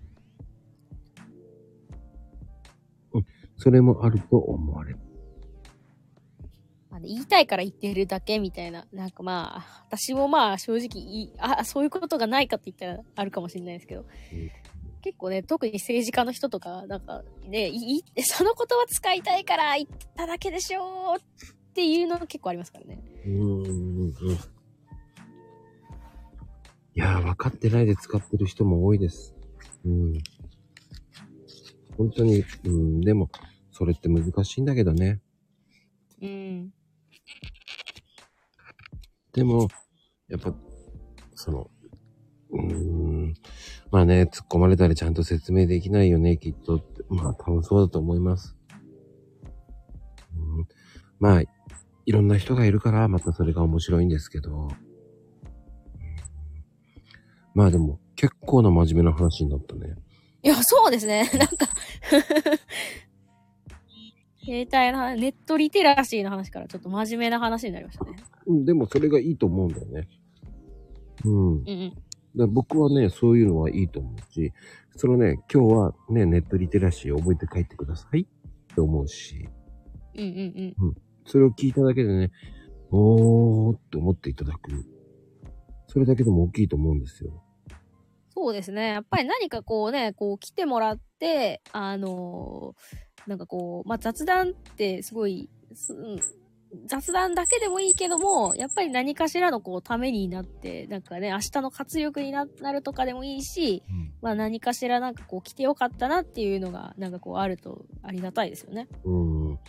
[3.13, 3.25] うん。
[3.57, 4.99] それもあると思われる。
[6.99, 8.85] まあね言いたいから言ってるだけみたいな。
[8.91, 14.05] なんかまあ、私もまあ正直あ、そういうことがないかって言ったらあるかもしれないですけど。
[15.01, 23.01] 結構ね、特に政治家の人とか、なんかね、いいその言葉使いたいから言っただけでしょっていうの結構ありますからね。
[23.25, 23.63] うーん。
[23.63, 24.59] うん
[26.95, 29.33] いやー、分かってないで使ってる人も多いです。
[29.85, 30.13] うん。
[31.95, 33.29] 本当に、うん、でも、
[33.71, 35.21] それって難しいんだけどね。
[36.21, 36.73] うん。
[39.33, 39.67] でも、
[40.27, 40.53] やっぱ、
[41.35, 41.69] その、
[42.51, 43.33] うーん、
[43.91, 46.83] まあね、突っ込まれたりちゃんと説明できないよね、きっと。
[47.09, 48.55] まあ多分そうだと思います。
[50.35, 50.67] うん、
[51.19, 54.69] まあ、いろんな人がいるから、またそれが面白いんですけど。
[57.53, 59.95] まあでも、結構な真面目な話になったね。
[60.41, 61.29] いや、そうですね。
[61.33, 61.67] なんか
[64.49, 68.15] 携帯の話、ネットリテラシーの話からちょっと真面目な話になりましたね。
[68.47, 70.07] うん、でもそれがいいと思うんだよね。
[71.23, 71.51] うん。
[71.59, 71.93] うん
[72.35, 72.53] うん。
[72.53, 74.51] 僕はね、そういうのはいいと思うし、
[74.95, 79.47] そのね、今日はね、ネットリテラシーを覚えて帰ってくださいって思うし、
[80.15, 80.95] うんうんうん。
[81.27, 82.31] それを聞いただけでね、
[82.89, 84.71] おーって思っていただく。
[85.87, 87.43] それだけでも大きいと思うんですよ。
[88.33, 88.87] そうですね。
[88.89, 95.49] やっぱり何かこうね、こう来てもらって、あのーなんかこう、まあ、雑談ってすごい、
[96.85, 103.83] 雑談だけでもいいけども、やっぱり何かしらのこうためになって、なんかね、明日の活力にななるとかでもいいし、
[104.21, 108.87] まあ何かしらなんかこう来てよかったなっていうのが、なんかこうあるとありがたいですよね。
[109.03, 109.15] う
[109.53, 109.59] ん。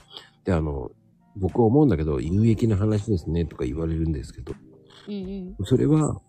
[0.45, 0.91] で、あの、
[1.37, 4.55] 僕は思うんだけど、有益な話ですねとか言われるんですけど、
[5.09, 5.15] うん
[5.59, 5.67] うん。
[5.67, 6.21] それは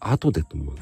[0.00, 0.74] 後でと思う。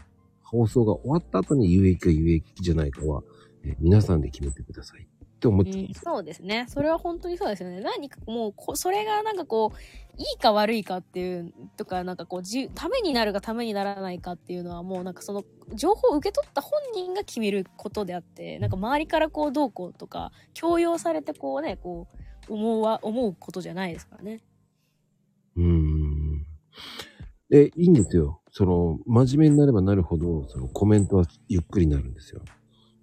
[0.42, 3.22] 放送が終わった後に有益か有益じゃないかは、
[3.64, 5.06] え皆さんで決めてください
[5.36, 6.00] って思っうんてます。
[6.02, 6.64] そうですね。
[6.68, 7.80] それは本当にそうですよね。
[7.80, 9.78] 何かもうこ、それがなんかこう、
[10.18, 15.44] いいか悪いかっていう、とか、なんかこう、じためになるかためにならないかっていうのはもうなんかその、
[15.74, 22.08] 情報を受け取った本人が決めることであって、なんか周りからこう、どうこうとか、強要されてこうね、こ
[22.48, 24.40] う、思うは、思うことじゃないですからね。
[25.56, 26.46] うーん。
[27.50, 28.40] で、いいんですよ。
[28.50, 32.40] その、真面目になればなるほど、そのコメントはゆっくりになるんですよ。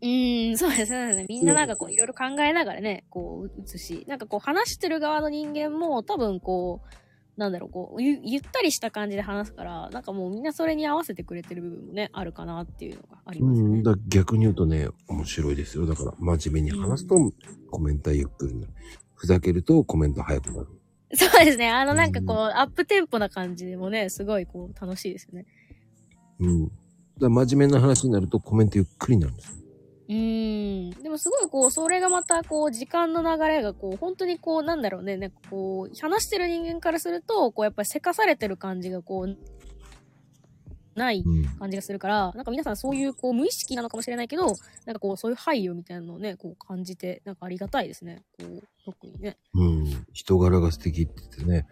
[0.04, 1.26] うーん、そうですね。
[1.30, 6.96] みんななんかこう、いろいろ考えながらね、こう、打つし、なんかこう、話してる側の人間も多分こう、
[7.38, 13.78] なんだろう、こうゆ、ゆったりした感じで話すから、なんかもうみんなそれに合わせてくれてる部分もね、あるかなっていうのがありますよね。
[13.78, 13.84] うん。
[13.84, 15.86] だ逆に言うとね、面白いですよ。
[15.86, 17.34] だから、真面目に話すと、
[17.72, 18.74] コメントはゆっくりになる。
[19.16, 20.68] ふざけるとコメント早くなる。
[21.16, 21.70] そうですね。
[21.70, 25.46] あのなんかこう、うんアップテンポな感じでもね、すごいこう、楽しいですよね。
[26.40, 26.72] うん。
[27.20, 29.63] だ真面目な話になるとコメントゆっくりになるんですよ。
[30.10, 31.04] うーん。
[31.04, 39.38] でもすごいこう、それがまたこう、時間の流れがこう、本当にこう、なんだろうね、なんかこう、話してる人間からすると、こう、やっぱりせかされてる感じがこう、
[40.96, 41.46] ないうん。
[41.58, 44.46] 感じがするから、なんか皆さんそういうこう、無意識なのかもしれないけど、
[44.86, 48.24] なんかこう、そういう配慮みたいなのをね、こう感じて、なんかありがたいですね。
[48.40, 49.38] こう、特にね。
[49.56, 50.06] うん。
[50.14, 51.66] 人柄が素敵って言ってね。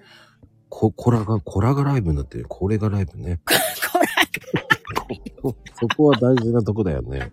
[0.70, 2.46] こ、こらが、こらがライブになってる。
[2.48, 3.42] これがライブね。
[3.92, 7.32] これ、そそ こは大事なとこだよね。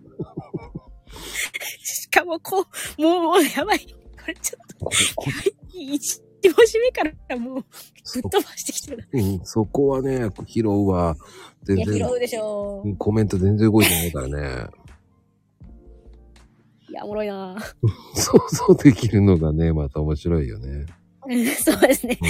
[1.83, 2.65] しかもこ
[2.97, 3.79] う、もう、もう、やばい。
[3.79, 5.31] これちょっと、ここ
[5.73, 9.07] 一一文字目からもう、ぶっ飛ばしてきてる。
[9.11, 11.15] うん、そこはね、拾うわ。
[11.63, 12.97] 全いや、拾然、うでしょう。
[12.97, 14.67] コメント全然動いてないからね。
[16.89, 17.57] いや、おもろいな
[18.15, 18.33] 想
[18.67, 20.85] 像できるのがね、また面白いよね。
[21.63, 22.17] そうですね。
[22.21, 22.25] う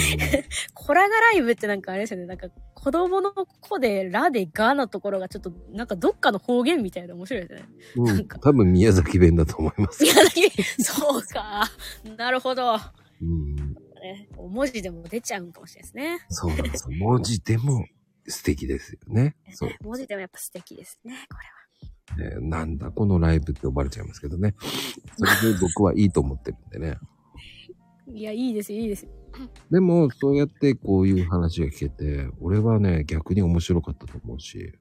[0.73, 2.25] コラガライブってなんかあれですよね。
[2.25, 7.69] なんか子供の子でラでガのところがちょっとなんかどっかの方言みたいで面白いですね。
[7.97, 8.01] ん。
[8.03, 10.03] うなんんか多分宮崎弁だと思います。
[10.03, 10.51] 宮崎、
[10.83, 11.69] そうか。
[12.17, 12.77] なるほど。
[13.21, 13.55] うん。
[13.55, 16.19] ね、文字でも出ちゃうんかもしれないですね。
[16.29, 16.97] そうなんですよ。
[16.97, 17.85] 文字でも
[18.27, 19.35] 素敵ですよね。
[19.51, 19.71] そう。
[19.81, 21.37] 文字でもやっぱ素敵ですね、こ
[22.17, 24.55] ね、なんだこのライブって呼ばれちゃいますけどね。
[25.17, 26.97] それで僕はいいと思ってるんでね。
[28.13, 29.11] いや、いいですよ、いいですよ。
[29.71, 34.73] でも、そうやってこういう話が聞けて、俺はね、逆に面白かったと思うし。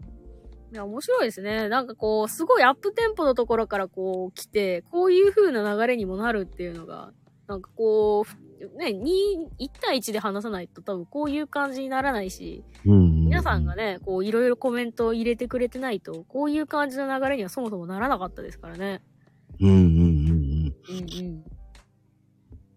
[0.72, 1.68] いや、面白いですね。
[1.68, 7.12] なんかこう、すごいアップテンポのところからこう来て、こういう風な流れにもなるっていうのが、
[7.46, 13.24] なんかこう、ね、2、1対1で話さないと多分こういう感じにならないし、うん。
[13.26, 19.00] 皆さんがね、こういろいろコメントを入れてくれてないと、こういう感じの流れにはそもそもならなかったですからね。
[19.60, 20.74] うんうんうんうん。
[20.90, 21.44] うんうん。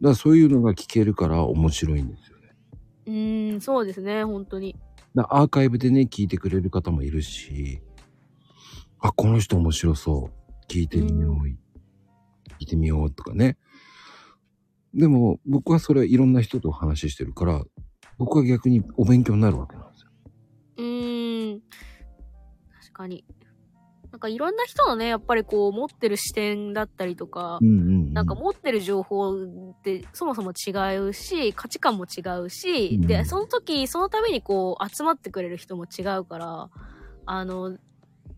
[0.02, 2.56] だからそういうのが聞けるから面白いんですよね。
[3.06, 4.76] うーん、そうですね、本当に。
[5.14, 7.82] だアーカイブでね、聞いてくれる方もいるし、
[9.00, 10.42] あ、この人面白そう。
[10.68, 11.34] 聞いてみよう。
[11.34, 11.56] う聞
[12.62, 13.58] いてみようとかね。
[14.94, 17.64] でも、僕はそれいろんな人と話してるから、
[18.18, 20.12] 僕は逆にお勉強になるわけなんですよ。
[20.78, 21.62] うーん。
[22.80, 23.24] 確かに。
[24.22, 28.14] なんかいろんな人のね、やっぱりこう持ってる視点だったりとか、うんうん、うん。
[28.14, 30.70] なんか持ってる情報ってそもそも違
[31.00, 36.70] うし、価値観も違うし、うんで、その時、そのためにこう集まってくれる人も違うから、
[37.26, 37.80] あの、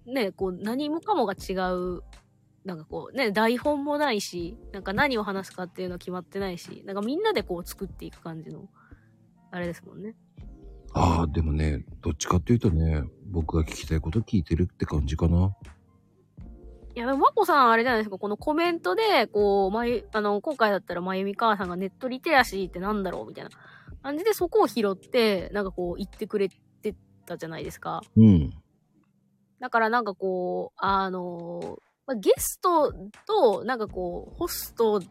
[0.05, 2.01] ね、こう何もかもが違う、
[2.63, 8.69] なんかこうね、台本もないし、なんか何を話すかっていうのは決まってないし、なんかみんなでこう作っていく感じの、
[9.51, 10.15] あれですもんね。
[10.93, 15.53] ああ、でもね、どっちかっていうとね、僕が聞きたいこと聞いてるって感じかな。
[16.95, 23.49] いや、でも、まこさんあれじゃないですか、このコメントで、こう、まゆ、あの、今回だったら、まゆみ母さんがネットリテラシーってなんだろうみたいな
[24.03, 26.95] 感じで、そこを拾って、なんかこう、言ってくれて
[27.25, 28.01] たじゃないですか。
[28.15, 28.53] うん。
[29.59, 32.93] だからなんかこう、あの、まあゲスト
[33.25, 35.01] と、なんかこう、ホスト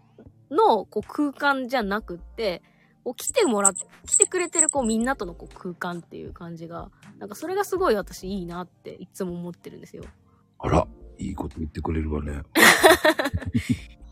[0.51, 2.63] のこう空間じゃなくって、
[3.03, 3.73] こう来てもらっ、
[4.07, 10.05] 来てくれてるこうみんなとのこう空間っていう感じが、なんかそれがすごい私いいなっていつも思ってるんですよ。
[10.59, 10.87] あら、
[11.23, 12.43] いいこと言ってくれるわね。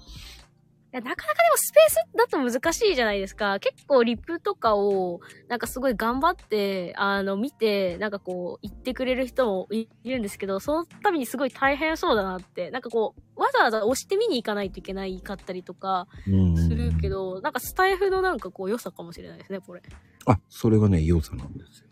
[0.93, 3.61] いやなかなかでもスペースだと難しいじゃないですか。
[3.61, 16.57] 結構リプとかを、なんかすごい頑張って、あの、見て、なんかこう、言ってくれる人もいいるんですけど、そのためにすごい大変そうだなって、なんかこう、わざわざ押して見に行かないといけないかったりとかうん。
[16.57, 17.09] するけ。
[17.09, 19.83] ど、なんかスタイフのなんかこう、良さかもしれないですね、これ。
[20.27, 21.91] あ、それがね、良さなんですよ。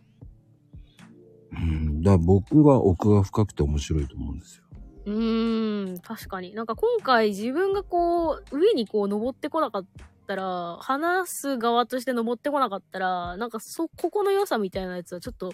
[1.53, 2.03] うん。
[2.03, 4.65] だから僕は奥が深くて面白いと思うんですよ。
[5.09, 6.55] うーん、確かに。
[6.55, 9.87] なんか今回自分がこう、上にこう登ってこなかっ
[10.27, 15.53] たら、話す側として登ってこなかったら、なんかそ、ここの良さみたいなやつはちょっと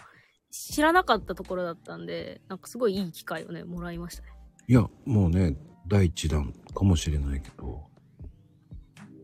[0.50, 4.28] 知らなかったところだったんで、なんかすごいいい機会をね、もらいましたね。
[4.66, 5.56] いや、もうね、
[5.86, 7.84] 第一弾かもしれないけど。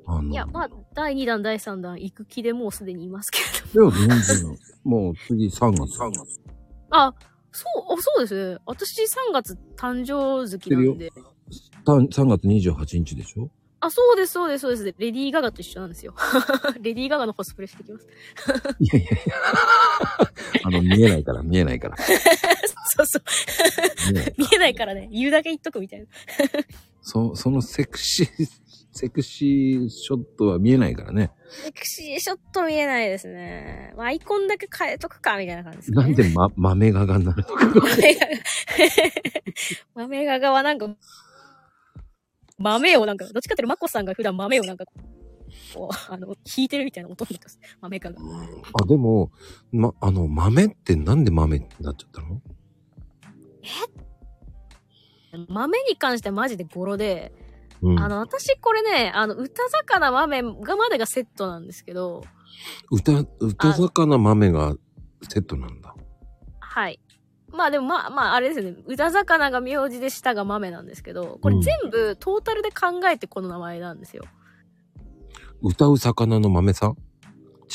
[0.07, 0.31] あの。
[0.31, 3.45] いや、まあ、第2弾、第3弾行く気でもうすでにいますけれ
[3.75, 3.91] ど。
[3.91, 5.99] でも全然、もう次3月。
[5.99, 6.41] 3月。
[6.91, 7.15] あ、
[7.53, 8.59] そう、あそうですね。
[8.67, 11.11] 私3月誕生月なんで。
[11.85, 13.51] 3月28日でしょ？
[13.83, 14.85] あ、そうです、そうです、そうです。
[14.85, 16.15] レディー・ガガと一緒なんですよ。
[16.81, 18.07] レディー・ガガのコスプレしてきます。
[18.79, 19.35] いやいやいや。
[20.65, 21.97] あの、見えないから、見えないから。
[22.93, 24.13] そうそう。
[24.13, 26.07] 見えない見えないからね、言うだけ言っとくみたいな。
[27.01, 28.29] そ、そのセクシー、
[28.93, 31.33] セクシーショットは見えないからね。
[31.49, 33.93] セクシーショット見えないですね。
[33.97, 36.03] まあアイコンだけ変えとくか、みたいな感じですね。
[36.03, 37.67] なんでま、豆ががになるのか。
[37.67, 38.27] 豆が、
[39.95, 40.89] 豆ががはなんか、
[42.59, 44.85] 豆をなんか、どっちかっていうとマコさんが普段豆をなんか、
[45.75, 47.61] こう、あの、弾いてるみたいな音になってます。
[47.81, 48.19] 豆がが。
[48.83, 49.31] あ、でも、
[49.73, 52.43] ま、あの、豆ってなんで豆になっちゃったの？
[55.49, 57.33] 豆に関してはマジでゴロで、
[57.83, 57.99] うん。
[58.01, 62.25] あの、私これね、あの、歌魚豆がまでがセットなんですけど、
[62.91, 64.75] 歌、歌魚豆が
[65.29, 65.95] セットなんだ。
[66.59, 67.01] はい。
[67.49, 68.77] まあでもまあまああれですよね。
[68.87, 74.25] 歌魚が名字で下が豆なんですけど、これ全部トータルで考えてこの名前なんですよ。
[75.63, 76.97] 歌う魚の豆さん？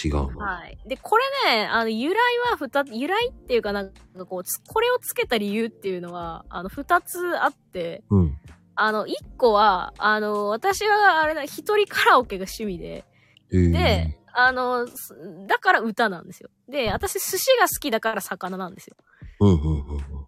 [0.03, 0.37] 違うの。
[0.39, 0.77] はい。
[0.87, 1.23] で、これ
[1.55, 2.17] ね、あの、由来
[2.51, 8.37] は二つ、由来っていうかなんかこう、つこれをつけた理由っていうのは、あの、二つあって、うん。
[8.75, 13.05] あの、一個は、あの、私はあれだ、一人カラオケが趣味で、
[13.51, 15.15] えー、で、あの、す
[15.47, 16.49] だから歌なんですよ。
[16.67, 18.95] で、私寿司が好きだから魚なんですよ。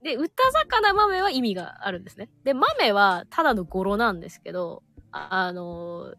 [0.01, 2.29] で、歌魚豆は意味があるんですね。
[2.43, 6.13] で、豆はただの語呂なんですけど、ああの、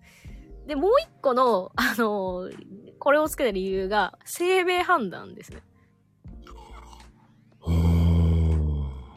[0.67, 2.51] で、もう一個の、あの、
[2.99, 5.63] これをつけた理由が、生命判断ですね。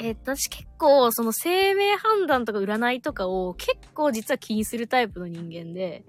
[0.04, 6.04] えっと、私結構、その生命判断とか占いとかを結構実は気にするタイプの人間で、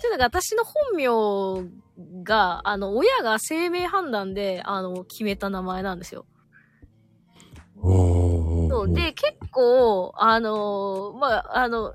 [0.00, 6.26] というのが私の本名が、あの、親が生命判断で、あの、決めた名前なんですよ。
[8.68, 8.92] そう。
[8.92, 11.94] で、結構、あのーまあ、あの、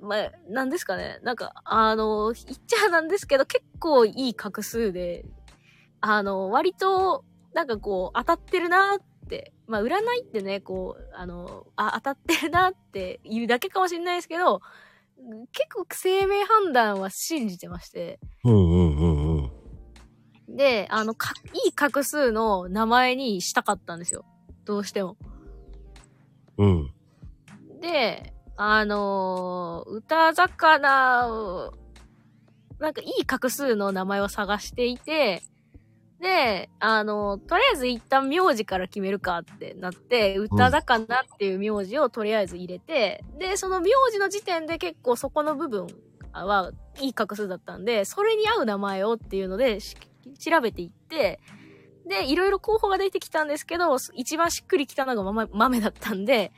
[0.00, 1.20] まあ、なんですかね。
[1.22, 5.24] なんか、あの言っちゃなんですけど、結構いい画数で、
[6.00, 7.24] あの割と、
[7.54, 9.15] なんかこう、当たってるなって。
[9.66, 14.60] まあ、占いってね、こう、あのあ、当たってるなって言うだけかもしれないですけど、
[15.52, 18.20] 結構生命判断は信じてまして。
[18.44, 19.50] うんうんうん
[20.48, 20.56] うん。
[20.56, 21.32] で、あの、か、
[21.64, 24.24] いい画数の名前にしたかったんですよ。
[24.64, 25.16] どうしても。
[26.58, 26.92] うん。
[27.80, 31.74] で、あのー歌魚を、
[32.78, 35.42] なんかいい画数の名前を探していて、
[36.20, 45.86] で、あのとりあえず一旦名字から決めるかってなって、歌魚っていう名字をとりあえず入れて、で、その名字の時点で結構そこの部分
[46.32, 49.96] はいい画数だったんで、それに合う名前をっていうのでし
[50.38, 51.40] 調べていって、
[52.06, 56.52] で、いろいろ候補が出てきたんですけど、一番しっくりきたのが豆豆だったんで、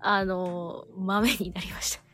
[0.00, 2.04] あの、豆になりました。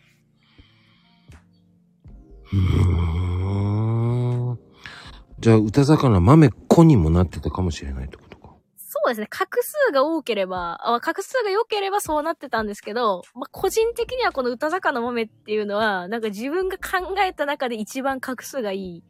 [5.41, 8.55] じゃあ、歌魚豆子にもなってたかもしれないってことか。
[8.77, 9.27] そうですね。
[9.31, 19.05] 画数が多ければ、あ画数が良ければそうなってたんですけど、まあ、個人的にはこの歌魚豆っていうのは、なんか自分が考えた中で一番画数がいい、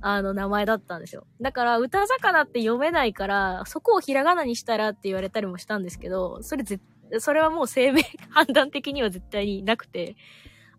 [0.00, 1.26] あの、名前だったんですよ。
[1.42, 6.80] だから、歌魚って読めないから、そこをひらがなにしたらって言われたりもしたんですけど、それぜ、
[7.18, 10.16] それはもう生命判断的には絶対になくて、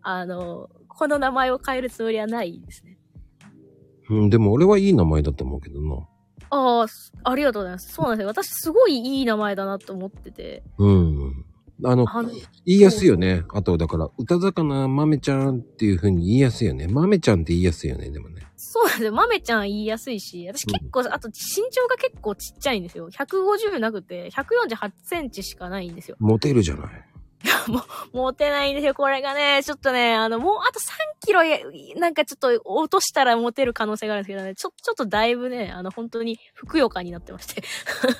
[0.02, 2.97] あの、この名前を変えるつもりはないですね。
[4.10, 6.06] うん、でも俺はいい名前だと思うけどな。
[6.50, 7.92] ああ、すありがとうございます。
[7.92, 8.28] そうなんですよ。
[8.28, 10.62] 私すごいいい名前だなと思ってて。
[10.78, 11.44] うん。
[11.84, 12.30] あの、あの、
[12.66, 13.44] 言いやすいよね。
[13.50, 16.88] あと、だから、歌魚豆ちゃんっていう風に言いやすいよね。
[16.88, 18.42] 豆ちゃんって言いやすいよね、でもね。
[18.56, 19.12] そうなんですよ。
[19.12, 21.34] 豆ちゃん言いやすいし、私結構、あと身
[21.70, 23.08] 長が結構ちっちゃいんですよ。
[23.10, 26.16] 150なくて、148センチしかないんですよ。
[26.18, 27.07] モテるじゃない。
[28.12, 28.94] 持てないんですよ。
[28.94, 30.92] これがね、ちょっとね、あの、もうあと3
[31.24, 31.58] キロや、
[31.96, 37.62] なんかちょっと落としたら持てる可能性があるんですけどね、ちょ、ちょっとだいぶね、あの、本当にふくよかになってまして。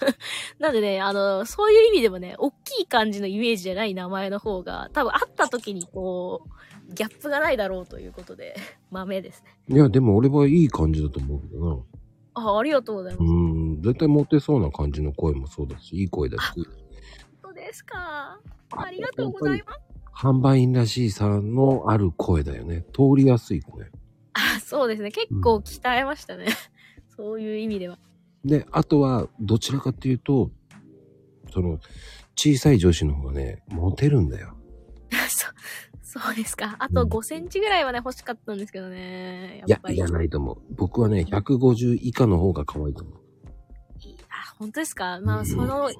[0.58, 8.54] なんでね、あの、そういう意味でもね、大きい感じのイメージじゃない名前の方が、多分会った時にこう、ギャップがないだろうということで、
[8.90, 9.76] 豆ですね。
[9.76, 11.82] いや、でも俺はいい感じだと思うけどな。
[12.34, 13.24] あ、ありがとうございます。
[13.24, 16.52] うん、絶対モテそうな感じの声もそうだし、いい声だし。
[17.68, 18.40] ですか？
[18.70, 19.80] ありがとうございます。
[20.14, 22.84] 販売員らしいさのある声だよね。
[22.92, 23.86] 通りやすい声。
[24.32, 25.10] あ、そうですね。
[25.10, 26.46] 結構鍛えましたね。
[27.16, 27.98] そういう意味では。
[28.44, 30.50] で、あとは、どちらかっていうと、
[31.52, 31.78] その、
[32.36, 34.56] 小さい女子の方がね、モテるんだよ。
[35.28, 35.52] そう、
[36.02, 36.76] そうですか。
[36.78, 39.56] あとうん5センチぐらいはね、欲しかったんですけどね。
[39.56, 39.96] いややっぱ、り。
[39.96, 40.58] いらないと思う。
[40.70, 43.20] 僕はね、150以下の方が可愛いと思う。
[44.30, 45.20] あ、本当ですか？
[45.20, 45.90] まあ、うんその、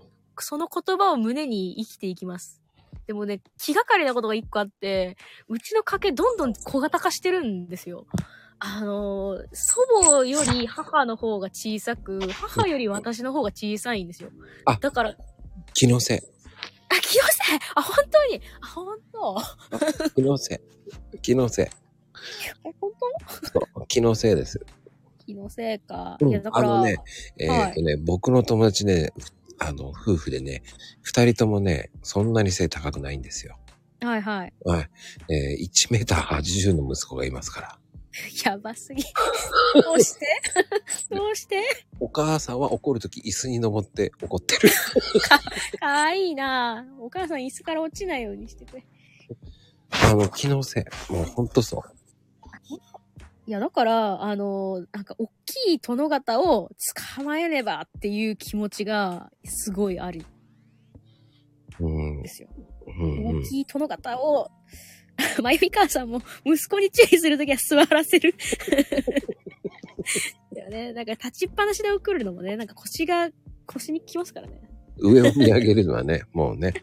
[0.43, 2.61] その言葉を胸に生きていきます。
[3.07, 5.17] でもね、気がかりなことが一個あって、
[5.49, 8.07] うちの家系どんどん小型化してるんですよ。
[8.61, 14.31] あの、祖母より母の方が小さく、母より私の方が小さいんですよ。
[14.65, 15.15] あだから、
[15.75, 16.19] 気のせい。
[16.19, 18.43] あ、清瀬あ、本当に？
[18.61, 20.11] あ、本当？
[20.17, 20.55] 気のせ
[21.15, 21.19] い。
[21.19, 21.67] 気のせい。
[22.81, 22.93] 本
[23.53, 24.61] そう気のせいです。
[25.21, 26.17] 当気のせいか。
[26.21, 26.97] うんいや、だから、あのね、
[27.39, 29.13] えーっとね、僕の友達ね、
[29.59, 30.63] あの、夫婦でね、
[31.03, 33.59] 二人ともね、そんなに背高くないんですよ。
[34.01, 34.53] はいはい。
[34.65, 34.91] はい。
[35.29, 37.79] えー、1メーター80の息子がいますから。
[38.45, 39.03] やばすぎ。
[39.83, 40.27] どうして？
[41.11, 41.63] どうして？
[42.01, 44.71] お母さんは怒るとき椅子に登って怒ってる。
[45.79, 48.87] かわいいなお母さん椅子から落ちないようにしてくれ。
[49.91, 51.13] あの、気のせい。
[51.13, 51.98] もうほんとそう。
[53.49, 56.69] いや、だから、あの、なんか、大きい殿方を
[57.17, 60.21] 捕まえねばっていう気持ちが、すごいある
[61.81, 62.29] うんんで。
[62.29, 62.51] すよ。
[62.87, 64.51] 大きい殿方を、
[65.43, 68.35] まゆみ母さんも息子に注意するときは座らせる。
[70.55, 73.31] いやね、なんか立ちっぱなしで送るのもね、なんか腰が、
[73.65, 74.61] 腰にきますからね。
[74.99, 76.75] 上を見上げるのはね、もうね。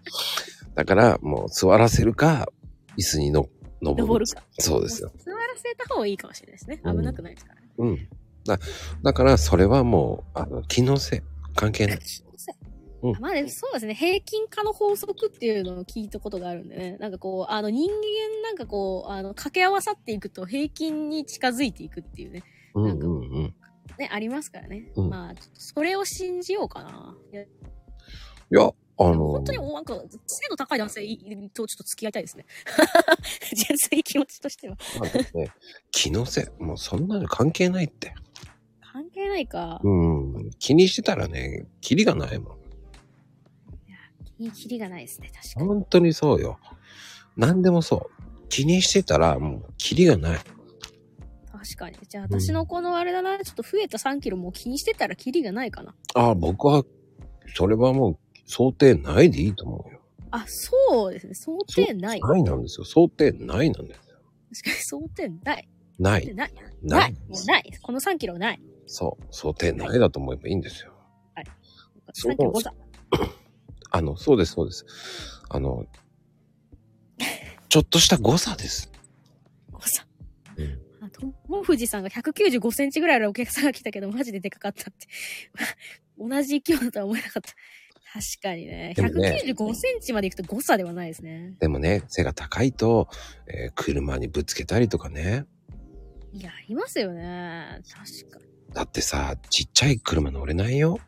[0.73, 2.51] だから、もう座らせるか、
[2.97, 3.54] 椅子にの登る。
[3.81, 4.43] 登るか。
[4.59, 5.11] そうですよ。
[5.17, 6.81] 座らせた方がいいかもしれないですね。
[6.85, 7.67] 危なくないですからね。
[7.77, 8.09] うん。
[8.45, 8.59] だ
[9.03, 11.21] だから、それはもう、あの、気のせい。
[11.55, 11.99] 関係ない。
[13.01, 13.93] うんまあね、そうですね。
[13.93, 16.97] 平均化の法則っていうのを聞いたことがあるんでね。
[16.97, 17.95] なんかこう、あの人間
[18.41, 22.43] なんかこう、あの、掛け合わさっていくと平均に近づいていくっていうね。
[22.73, 23.55] うんなんかうんうん。
[23.99, 24.91] ね、ありますからね。
[24.95, 27.15] うんまあ、それを信じようかな。
[27.31, 31.01] いや、あの、本当になんか、背の高い男性
[31.53, 32.45] とちょっと付き合いたいですね。
[33.67, 34.77] 純粋に気持ちとしては。
[34.99, 35.53] まあね、
[35.91, 36.63] 気のせい。
[36.63, 38.13] もうそんなの関係ないって。
[38.79, 39.81] 関係ないか。
[39.83, 40.51] うん。
[40.59, 42.65] 気にしてたらね、キリがないもん。
[44.37, 45.67] いいキリがないですね、確かに。
[45.67, 46.59] 本当にそうよ。
[47.37, 48.47] 何でもそう。
[48.49, 50.39] 気にしてたら、もう、キリがない。
[51.51, 51.97] 確かに。
[52.07, 55.95] じゃあ私のこのあれだな、ちょっと増えた3キロもう気にしてたらキリがないかな。
[56.13, 56.83] ああ、僕は、
[57.55, 60.01] それはもう、想定ないでいいと思うよ。
[60.31, 61.33] あ、そうですね。
[61.33, 62.19] 想定ない。
[62.19, 62.85] ないなんですよ。
[62.85, 64.17] 想定ないなんですよ。
[64.53, 65.69] 確かに想定ない。
[65.97, 66.35] ない。
[66.35, 66.53] ない。
[66.83, 67.13] なないい。
[67.29, 67.63] もうない。
[67.81, 68.61] この3キロない。
[68.85, 69.23] そう。
[69.31, 70.91] 想定ないだと思えばいいんですよ。
[72.13, 72.73] そう3キロ誤差。
[73.91, 74.85] あの、そうです、そうです。
[75.49, 75.85] あの、
[77.69, 78.91] ちょっとした誤差です。
[79.71, 80.05] 誤差。
[80.57, 85.07] うんあと、もふじさんが195センチぐらいのお客さんが来たけど、マジででかかったって。
[86.17, 87.53] 同じ勢いだとは思えなかった。
[88.15, 88.93] 確かにね。
[88.95, 91.55] でもね195センチまで行くと誤差ではないですね。
[91.59, 93.09] でもね、背が高いと、
[93.47, 95.45] えー車にぶつけたりとかね。
[96.31, 97.81] いや、ありますよね。
[97.93, 98.39] 確か
[98.73, 100.99] だってさ、ちっちゃい車乗れないよ。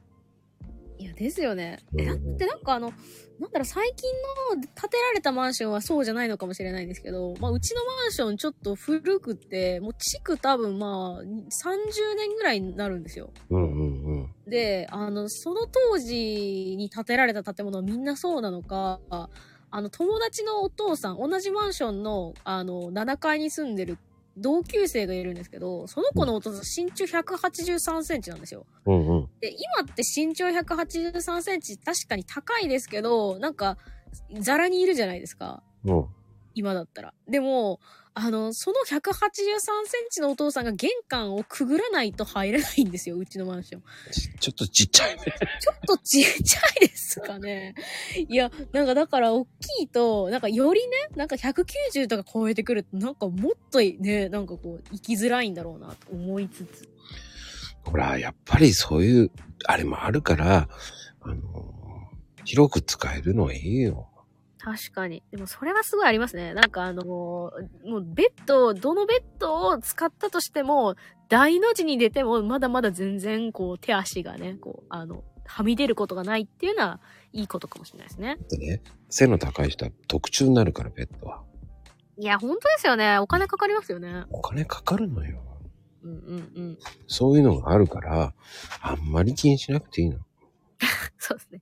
[1.18, 1.80] ですよね。
[1.98, 2.94] え、だっうんてなんかあの、
[3.40, 4.10] なんだろう、最近
[4.56, 11.26] の建てられたマンションはそうじゃないのかもしれないんですけど、まあ、うちのマンションちょっと古くって、もう築多分まあ、30
[12.16, 13.32] 年ぐらいになるんですよ。
[13.50, 14.50] うんうんうん。
[14.50, 23.98] で、あの、その当時に建てられた建物はみんなそうなのか、あの、友達のお父さん、同じマンションの、あの、7階に住んでる
[24.38, 28.66] 同級生がいるんですけど、その子のお父さん身長183センチなんですよ。
[28.86, 29.30] うんうん。
[29.42, 33.78] で、今って身長183センチ確かに高いですけど、なんか、
[34.40, 35.64] ザラにいるじゃないですか。
[35.86, 36.06] うん。
[36.58, 37.14] 今だったら。
[37.30, 37.80] でも、
[38.16, 43.84] あの、その183センチのお父さんが玄関をくぐらないと入れないんですよ、 うちのマンション。
[44.12, 45.22] ちちょっとちっちゃいね。
[45.62, 47.76] ちょっとちっちゃいですかね。
[48.28, 56.90] いや、なんかだから大きいと、なんかよりね、なんか190とか超えてくると、なんかもっとね、なんかこう、生きづらいんだろうなと思いつつ。
[57.84, 59.32] ほら、やっぱりそういう、
[59.66, 60.68] あれもあるから、
[61.22, 61.78] あの、
[62.46, 64.10] 広く使えるのはいいよ。
[64.68, 65.24] 確かに。
[65.32, 66.54] でもそれはすごいありますね。
[66.54, 67.52] なんかあの、も
[67.86, 70.96] うベッド、どのベッドを使ったとしても、
[71.30, 77.00] 大の字に出ても、まだまだ全然こう手足がね、こう、あの、はみ出ることがないっていうのは、
[77.32, 78.38] いいことかもしれないですね。
[78.50, 81.44] でね、背の高い人は特注になるから、ベッドは。
[82.18, 83.20] いや、本当ですよね。
[83.20, 84.26] お金かかりますよね。
[84.32, 85.40] お金かかるのよ。
[86.04, 86.78] うんうんうん。
[87.08, 88.34] そういうのがあるから、
[88.82, 90.18] あんまり気にしなくていいの。
[91.18, 91.62] そうですね。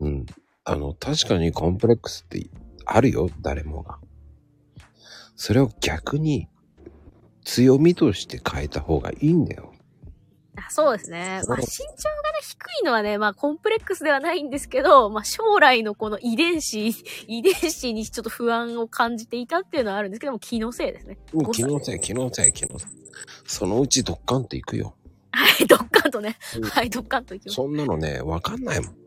[0.00, 0.26] うん。
[0.64, 2.48] あの、確かにコンプレックスって
[2.84, 3.98] あるよ、誰もが。
[5.34, 6.48] それを逆に
[7.44, 9.72] 強みとして変えた方がいいんだよ。
[10.54, 11.40] あそうですね。
[11.48, 16.88] まあ、身長がね、低いのはね、まあ、コンプレックスではないんですけど、まあ、将来のこの遺伝子、
[17.26, 21.18] 遺伝子にちょっと不安を感じていたっていうのはあるんですけども、気のせいですね。
[21.32, 22.88] うん気のせい、気のせい、気のせい。
[23.46, 24.94] そのうちドッカンっていくよ。
[25.32, 26.64] はい、ドッカンとねうん。
[26.64, 27.56] はい、ドッカンといきます。
[27.56, 29.01] そんなのね、わかんないもん。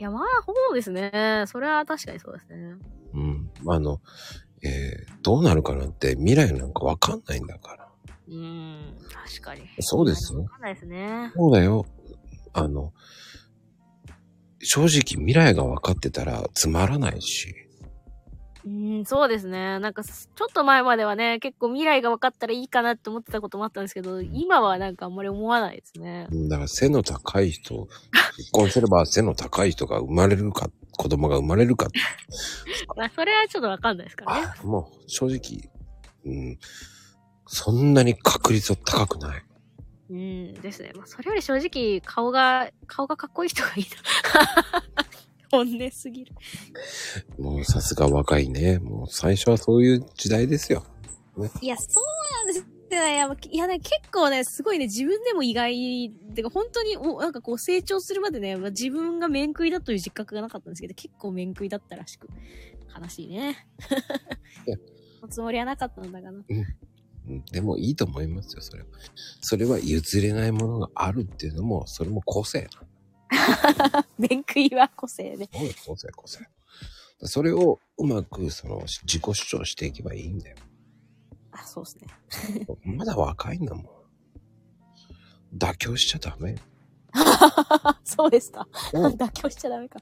[0.00, 1.44] いや、まあ、そうですね。
[1.46, 2.74] それは確かにそうですね。
[3.12, 3.50] うん。
[3.68, 4.00] あの、
[4.62, 7.88] えー、どうなるかなんて未来なんかわかんないんだから。
[8.28, 9.60] うーん、確かに。
[9.80, 11.30] そうですよわかんないですね。
[11.36, 11.84] そうだよ。
[12.54, 12.94] あの、
[14.62, 17.54] 正直未来が分かってたらつまらないし。
[18.64, 19.78] うーん、そうですね。
[19.78, 26.26] なんか、ちょっと前まではね、結構未来が分かったらいいかなって思ってたこともあったんですけど、今はなんかあんまり思わないですね。
[26.30, 27.88] うんだから背の高い人、
[28.36, 31.88] 結婚すれば背の高い人が生まれるか、子供が生まれるか。
[32.96, 34.54] まあ、それはちょっとわかんないですからね。
[34.60, 35.70] あもう正直、
[36.24, 36.58] うん、
[37.46, 39.42] そんなに確率は高くない。
[40.10, 40.92] うんですね。
[40.96, 45.04] まあ、それより正直、顔が、顔がかっこいい人がいいな。
[45.50, 46.34] 本音すぎる。
[47.38, 48.78] もうさすが若いね。
[48.78, 50.84] もう最初はそういう時代ですよ。
[51.60, 52.66] いや、そうなんです。
[52.90, 62.28] いや、いやね、結構ね、すごいね、自分でも意外、てか本当に、お、なんかこう成長するまでね、まあ自分が面食いだという実覚がなかったんですけど、結構面食いだったらしく、
[63.00, 63.66] 悲しいね。
[65.22, 66.44] おつもりはなかったんだがな。
[66.48, 66.66] うん
[67.52, 68.88] でもいいと思いますよ、それは。
[69.40, 72.68] それは譲れないものがあるっていうのも、それも個性
[74.18, 75.48] 面食いは個性で。
[75.86, 76.40] 個性、個性。
[77.22, 80.56] それをうまく、その、自己主張していけばいいんだよ。
[81.52, 81.98] あ、そうです
[82.52, 82.66] ね。
[82.82, 83.86] まだ若いんだもん。
[85.56, 86.56] 妥協しちゃダメ。
[88.04, 88.68] そうですか。
[88.92, 90.00] うん 妥協しちゃダメか。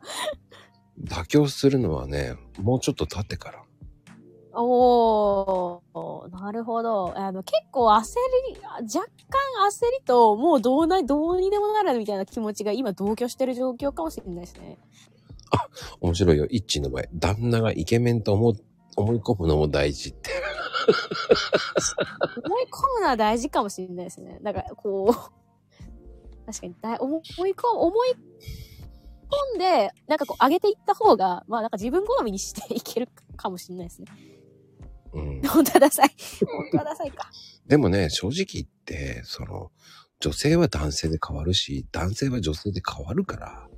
[1.01, 3.65] 妥協するのはね、もうちょっと経ってから。
[4.61, 7.17] おー、なるほど。
[7.17, 8.17] あの、結構焦
[8.49, 9.09] り、若干
[9.71, 14.79] 焦りと、もうどうな、どうにでもなるみたいな気持ちが今同居してる状況かもしれないですね。
[16.01, 17.05] 面白いよ、イッチーの場合。
[17.15, 18.55] 旦那がイケメンと思う、
[18.97, 20.31] 思い込むのも大事って。
[22.45, 24.41] 思い込むのは大事かもしれないですね。
[24.43, 25.15] だから、こう、
[26.47, 28.15] 確かにだい、思い込む、思い
[29.53, 34.09] 込んで、なんかこう上げていった方が、まあなんか自分好みにしていけるかもしれないですね。
[35.19, 35.49] うん。
[35.49, 36.11] 本当はダサい。
[36.47, 37.31] 本当はダサいか。
[37.67, 39.71] でもね、正直言って、その、
[40.21, 43.69] 女性は男性で変わるし、男性は女性で変わるから、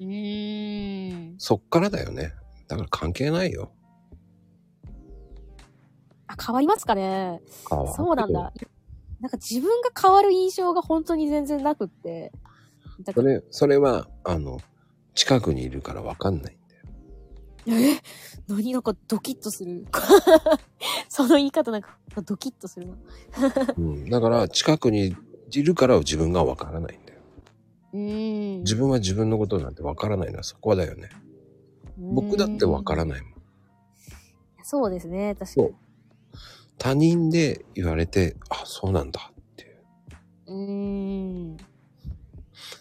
[0.00, 1.34] うーん。
[1.38, 2.32] そっからだよね。
[2.68, 3.72] だから関係ないよ。
[6.26, 7.40] あ、変わりますかね。
[7.68, 8.52] そうなんだ。
[9.20, 12.32] なんか自分が変わる印象が本当に全然なくって。
[13.14, 14.58] それ、それは、あの、
[15.14, 16.58] 近くにいるからわかんない。
[17.66, 18.00] え？
[18.48, 18.72] 何？
[18.72, 19.86] なんかドキッとする。
[21.08, 22.94] その言い方なんかドキッとするな。
[23.76, 24.08] うん。
[24.10, 25.16] だから、近くに
[25.50, 27.20] いるから自分がわからないんだよ。
[27.92, 28.60] うーん。
[28.60, 31.08] 自分は自分のことなんてわからないのはそこだよね。
[31.98, 33.06] 僕だってわからい。
[33.06, 33.32] ないもん。
[34.62, 35.68] そうですね、確かに。
[36.78, 39.76] 他人で言われて、あ、そうなんだっていう。
[40.46, 41.56] うーん。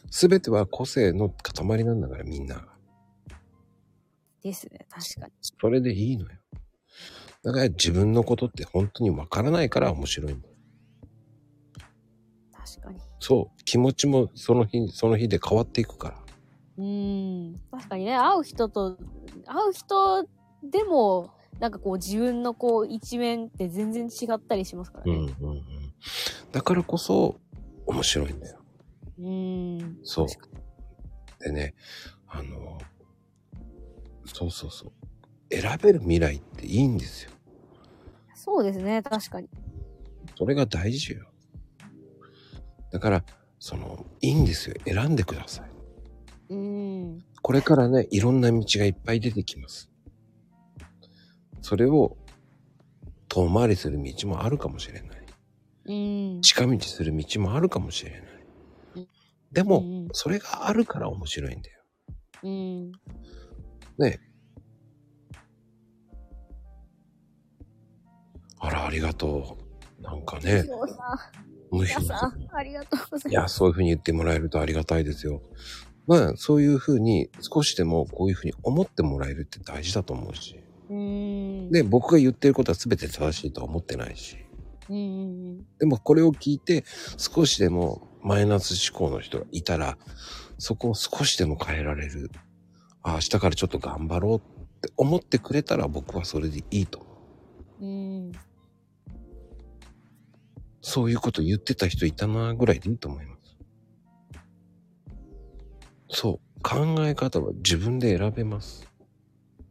[0.10, 2.73] すべては個性の塊なんだから、みんなが。
[4.44, 4.86] ですね。
[4.90, 5.34] 確かに。
[5.42, 6.30] それでいいのよ。
[7.44, 10.56] だから自分のことって本当にわからないから面白いんだよ。
[12.54, 13.00] 確かに。
[13.20, 13.64] そう。
[13.66, 16.24] 気持ちもその日、その日で変わっていくから。
[16.78, 17.62] うーん。
[17.72, 18.98] 確かにね、会う人と、
[19.46, 20.28] 会う人
[20.64, 25.14] でも、なんかこう自分のこう一面って全然違ったりしますからね。
[25.14, 25.64] うんうんうん。
[26.52, 27.40] だからこそ
[27.86, 28.60] 面白いんだよ。
[29.20, 29.98] うーん。
[30.04, 30.28] そう
[31.40, 31.74] でね、
[34.44, 35.56] そうそうそう。
[35.56, 37.32] 選べる未来っていいんですよ。
[38.36, 39.02] そうですね。
[39.02, 39.50] 確かに。
[40.38, 41.28] それが大事よ。
[42.92, 43.26] だから、
[43.60, 44.76] その、いいんですよ。
[44.86, 45.70] 選んでください。
[46.50, 47.24] うーん。
[47.42, 49.90] これからね、いろんな道がいっぱい出てきます。
[51.62, 52.18] それを
[53.30, 55.26] 遠回りする道もあるかもしれない。
[55.86, 56.42] うーん。
[56.42, 58.22] 近道する道もあるかもしれない
[58.96, 59.08] うん。
[59.52, 61.84] でもうんうん、それがあるから面白いんだよ。
[62.44, 62.92] うーん。
[63.98, 64.20] ね
[68.64, 69.58] あら、ありがと
[70.00, 70.02] う。
[70.02, 73.58] なんかね、そうさん、無皆さん、ありがとうございや、います。
[73.58, 75.42] そういうふうに言ってもらえるとありがたいですよ。
[76.08, 80.60] まあ、そういうふうに少しでもこういうふうに思ってもらえるって大事だと思うし。
[80.90, 81.72] うーん。
[81.72, 84.38] で、僕が言ってることは全て正しいとは思ってないし。
[84.90, 86.84] うんうんでもこれを聞いて
[87.18, 89.98] 少しでもマイナス思考の人がいたら、
[90.58, 92.32] そこを少しでも変えられる。
[93.02, 94.42] あ、明日からちょっと頑張ろうっ
[94.82, 97.14] て思ってくれたら僕はそれでいいと思う。
[97.86, 98.13] うん。
[100.84, 100.90] うん。
[100.90, 103.58] そういうこと言ってた人いたなぐらいでいいと思います。
[106.10, 106.40] そう。
[106.62, 108.88] 考え方は自分で選べます。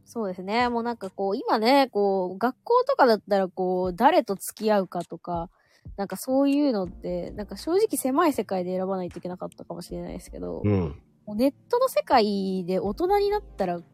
[0.04, 0.68] そうですね。
[0.68, 5.48] もうなんかこう、今ね、こう、学校とかだったらこう、誰と付き合うかとか、
[5.96, 11.02] なんかそういうのって、なんか正直狭い世界で選ばないといけなかったかもしれないですけど、うん。
[11.26, 13.84] もうネットの世界で大人になったらか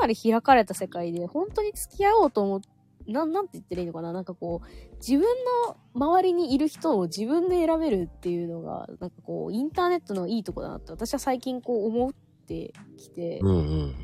[0.00, 2.60] なり開かれた世界で本当に付き合おうと思っ
[3.06, 4.12] なん、なんて言ってらいいのかな？
[4.12, 5.22] なんかこう、自分
[5.66, 12.12] の周りにいる人を自分で選べるっていうのが、なんかこう、インターネットのいいとこだなって私は最近こう思っ
[12.46, 13.94] てきて、うんうん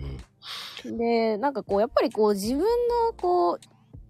[0.87, 0.97] うん。
[0.99, 2.67] で、なんかこう、やっぱりこう、自分の
[3.17, 3.59] こう、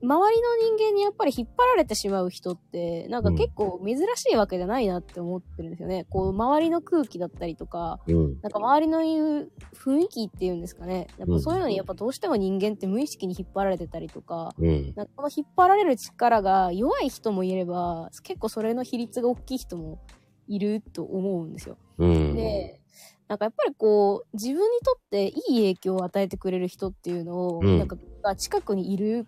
[0.02, 6.06] 周りの人間にやっぱり引っ張られてしまう人って、なんか結構珍しいわけじゃないなって思ってるんですよね。
[6.10, 8.40] こう、周りの空気だったりとか、うん。
[8.42, 11.06] なんか周りの言う雰囲気っていうんですかね。
[11.18, 14.92] やっうんぱそういうのにやっぱどうしても人間って無意識に引っ張られてたりとか、うん。
[14.96, 20.00] なんかこの引っ張られる力が弱い人もいれば、結構それの比率が大きい人も
[20.48, 21.76] いると思うんですよ。
[21.98, 22.34] うん。
[22.34, 22.80] で、
[23.28, 29.26] なんかやっぱりこう、自分にとっていい影響を与えてくれる人っていうのを、うんなんかが近くにいる、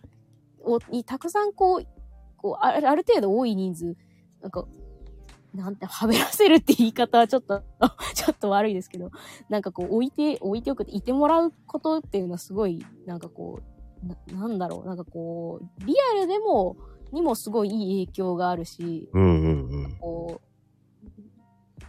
[0.64, 1.86] をにたくさんこう、
[2.36, 3.96] こうあるある程度多い人数、
[4.40, 4.66] なんか、
[5.54, 7.62] なんて、はべらせるって言い方はちょっと、
[8.14, 9.10] ちょっと悪いですけど、
[9.48, 13.74] なんかこう置いて、置いておく、いてもらうことっていうのはすごい、なんかこう、
[14.34, 16.76] ななんだろう、なんかこう、リアルでも、
[17.12, 19.96] にもすごいいい影響があるし、うんうんうん。
[20.00, 20.40] こ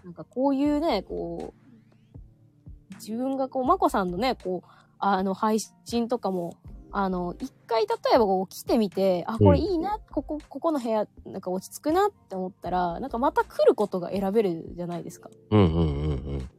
[0.04, 4.68] う、なんかこういうね、こう、自分がこう、まこさんのね、こう、
[5.00, 6.58] あの、配信とかも、
[6.98, 15.30] あの、一回例えばこう来てみて、あ、これいいな、ここ、ここの部屋、なんか落ち着くなって思ったら、なんかまた来ることが選べるじゃないですか。
[15.52, 15.84] うんうんうんう
[16.38, 16.50] ん。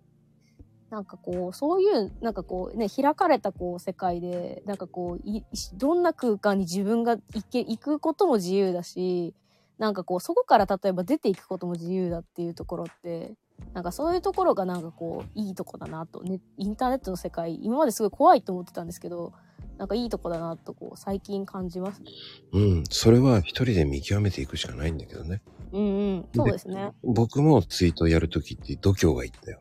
[0.91, 5.43] なんかこう、そういう、なんかこうね、開かれたこう世界で、なんかこう、い
[5.73, 9.35] どんな空間に自分が行け、行くことも自由だし、
[9.79, 13.33] なんかこう、そこから例えば出ていくことも自由だっていうところって、
[13.73, 19.33] なんかそういうところがなんかこう、いいとこだなと、ね、インターネットの世界、今まですごい怖いと思ってたんですけど、
[19.79, 22.11] なんかいいとこだなとこう、最近感じますね。
[22.53, 22.85] うん。
[22.89, 25.43] それは一人で見極めていくしかないんだけどね。
[25.73, 26.93] うんうん、そうですね。
[27.03, 29.61] 僕もツイートやるときって度胸がいったよ。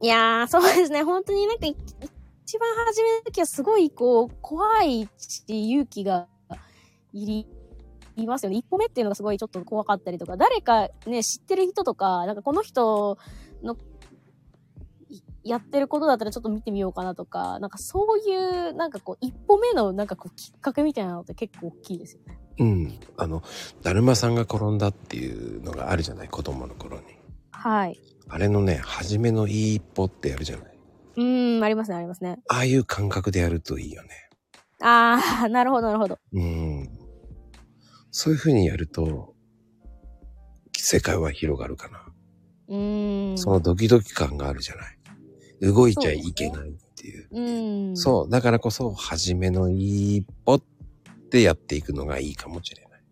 [0.00, 1.02] いやー、そうですね。
[1.02, 1.76] 本当になんかい、
[2.46, 6.28] 一番初めの時はすごい、こう、怖いし、勇気が
[7.12, 7.46] いり、
[8.16, 8.56] いますよね。
[8.56, 13.18] 一歩目っていうのがすごいちょっと怖かったりとか、誰かね、知ってる人とか、なんかこの人
[13.62, 13.76] の、い
[15.44, 22.38] やってることだったらちょっと見てみようかなとか、なんかそういう、なんかこう、一歩目のなんかこう、きっかけみたいなのって結構大きいですよね。
[22.58, 22.98] うん。
[23.16, 23.42] あの、
[23.82, 27.04] だるまさんが転んだっていうのがあるじゃない子供の頃に。
[27.50, 28.00] はい。
[28.28, 30.78] あれのね、初めのいい一歩ってやるじゃない？
[31.16, 32.38] うーん、ありますね、ありますね。
[32.48, 34.08] ああいう感覚でやるといいよね。
[34.80, 36.18] あー、なるほど、なるほど。
[36.32, 36.88] うん。
[38.10, 39.34] そういうふうにやると、
[40.76, 42.00] 世界は広がるかな。
[42.68, 43.38] うーん。
[43.38, 44.93] そのドキドキ感があるじゃない？
[45.72, 47.28] 動いちゃいけないっていう。
[47.30, 47.96] うーん。
[47.96, 48.30] そう。
[48.30, 50.62] だからこそ、初めの一歩っ
[51.30, 53.02] てやっていくのがいいかもしれない。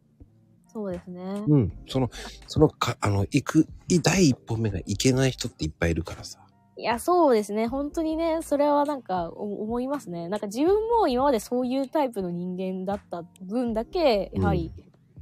[0.72, 1.44] そうですね。
[1.46, 1.72] うん。
[1.86, 2.10] その、
[2.46, 6.38] そのか、あの、行く、い第一歩目がいけない人っていっぱいいるからさ。
[6.76, 7.66] いや、そうですね。
[7.66, 10.28] 本当にね、それはなんかお思いますね。
[10.28, 14.72] なんか自分も今までそういうタイプの人間だった分だけ、やはり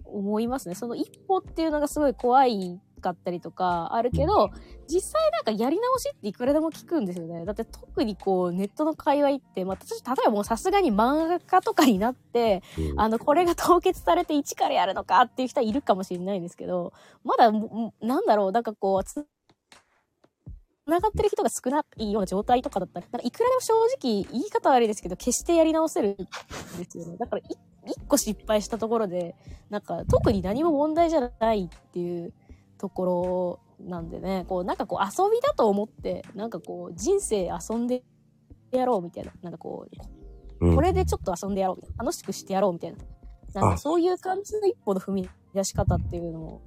[0.05, 0.77] 思いますね。
[0.77, 4.51] その一歩っていうのがすごい怖いかったりとかあるけど、
[4.89, 7.45] 実際なんかやり直しっていくらでも聞くんですよね。
[7.45, 16.93] だって特にこうネットの界隈って、まあ私、例えばもうさすがに漫画家とかになって、うんあの、これが凍結されて一からやるのかっていう人はいるかもしれないんですけど、
[17.25, 19.27] まだも、なんだろう、なんかこう、つ、
[20.87, 26.27] 繋がってる人が少ないような状態とかだったら、なんかいくらでも正直、言い方悪いですけど、決してやり直せるんで
[26.89, 27.17] すよね。
[27.17, 27.45] だから、い
[27.87, 29.35] 一個失敗したところで、
[29.71, 32.33] なんか、特に何も問題じゃないっていう
[32.81, 38.03] ところなんでね、こう、なんかこう、遊びだと思って、なんかこう、人生遊んで
[38.73, 39.97] やろうみたいな、なんかこう、
[40.67, 42.05] うんこれでちょっと遊んでやろうみたいな。
[42.05, 42.99] 楽しくしてやろうみたいな。
[43.55, 46.63] なんあかそういう感じの一歩の踏み出し方っていうのも、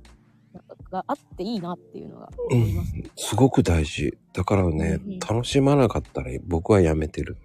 [0.92, 2.94] があっていいなっていうのが思います。
[3.16, 4.18] すごく大事。
[4.34, 7.38] だからね、うんうん楽しまなかったら僕はやめてる。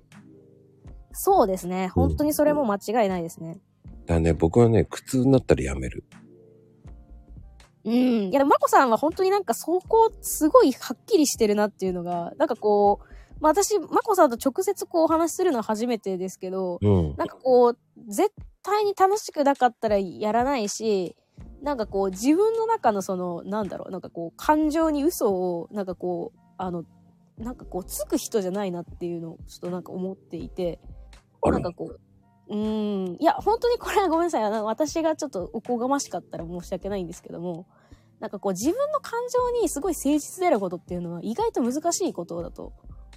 [1.12, 1.88] そうですね。
[1.88, 3.60] 本当にそれも間違いないですね。
[4.06, 6.04] だね、僕はね、苦痛になったらやめる。
[7.84, 7.94] うん。
[7.94, 13.04] いや、でも、まこさんは本当になんかそこ、すごいはっきりしてるなっていうのが、なんかこう、
[13.40, 17.14] まあ私、まこさんと直接こうお話しするのは初めてですけど、うん。
[17.16, 18.30] なんかこう、絶
[18.62, 21.16] 対に楽しくなかったらやらないし、
[21.62, 26.84] なんかこう、自分の中のその、なんだろう、なんかこう、感情に嘘を、なんかこう、あの、
[27.36, 30.80] なんかこう、つく人じゃないなっていうのを、ちょっとなんか思っていて、
[31.44, 32.00] なんかこう、
[32.48, 34.42] うーん、いや、本当にこれはごめんなさい。
[34.42, 37.66] あの私がちょっとおこがましかったら申し訳ないんですけども、
[38.20, 42.72] なんかこう、自分の感情にすごい誠実であることっていうのは意外と難しいことだと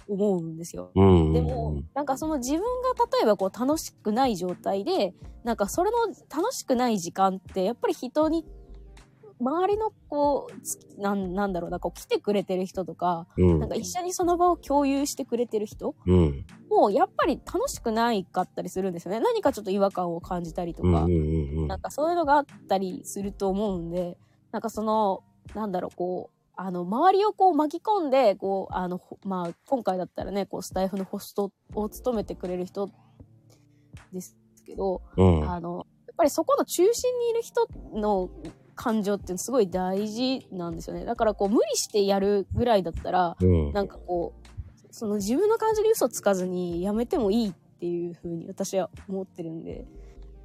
[0.08, 0.92] 思うんですよ。
[0.94, 1.32] うん。
[1.32, 2.66] でも、なんかその自分が
[3.18, 8.46] 例えばこう楽しくない状態で、なんかそれの楽しくない時間って、やっぱり人に、
[9.42, 16.46] 周りのこう、つなんなんだろうな、こう来てくれてる人とか、うんなんか一緒にその場を共有してくれてる人うん。
[16.70, 19.20] も、やっぱり楽しくないかったりするんですよね。
[19.20, 21.06] 何かちょっと違和感を感じたりとか、
[21.66, 24.16] なんかそういうのがあったりすると思うんで、
[24.52, 32.90] なんかその、なんだろう、こう、あの、周りをこう巻き込んで、こう、あの、ほまあ、今回だったらね、こう、スタイフのホストを務めてくれる人
[34.12, 35.50] ですけど、うん。
[35.50, 38.28] あの、やっぱりそこの中心にいる人の
[38.82, 41.04] 感情ってすごい大事なんですよね。
[41.04, 43.72] だからこう、無理してやるぐらいだったら、うん。
[43.72, 49.86] なんかこう、その自分の感情に嘘つかずにやめてもいいっていう風に私は思ってるんで、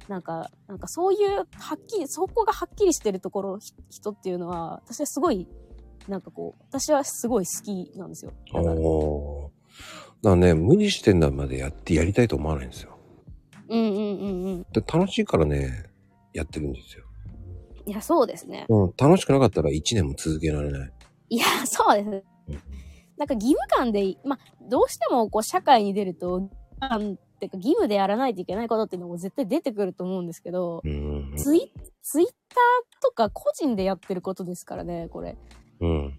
[0.06, 1.44] なんか、なんかそういう、は
[1.74, 5.48] っきり、そこがはっきりしてるところ、ひ人っていうのは、私はすごい、
[6.06, 8.32] なんかこう、私はすごい好きなんですよ。
[8.52, 8.74] だから。
[8.76, 8.80] だか
[10.22, 12.96] らね、無理してんだまでやってやりたいと思わないんですよ。
[13.68, 14.66] うんうんうんうん。
[14.72, 15.90] で楽しいからね、
[16.32, 17.07] やってるんですよ。
[17.88, 18.66] いや、そうですね。
[18.68, 18.94] うん。
[18.98, 20.92] 楽しくなかったら1年も続けられない。
[21.30, 22.62] いや、そうですねうん。
[23.16, 26.50] なんか義務感で、まあ、どうしてもこう社会に出ると、
[26.80, 31.32] 感ってか義務でやらないといけないことっていうのも絶対出てくると思うんですけど、うん。
[31.38, 35.38] ツイツイッターとか個人でやってることですからね、これ。
[35.80, 36.18] うん。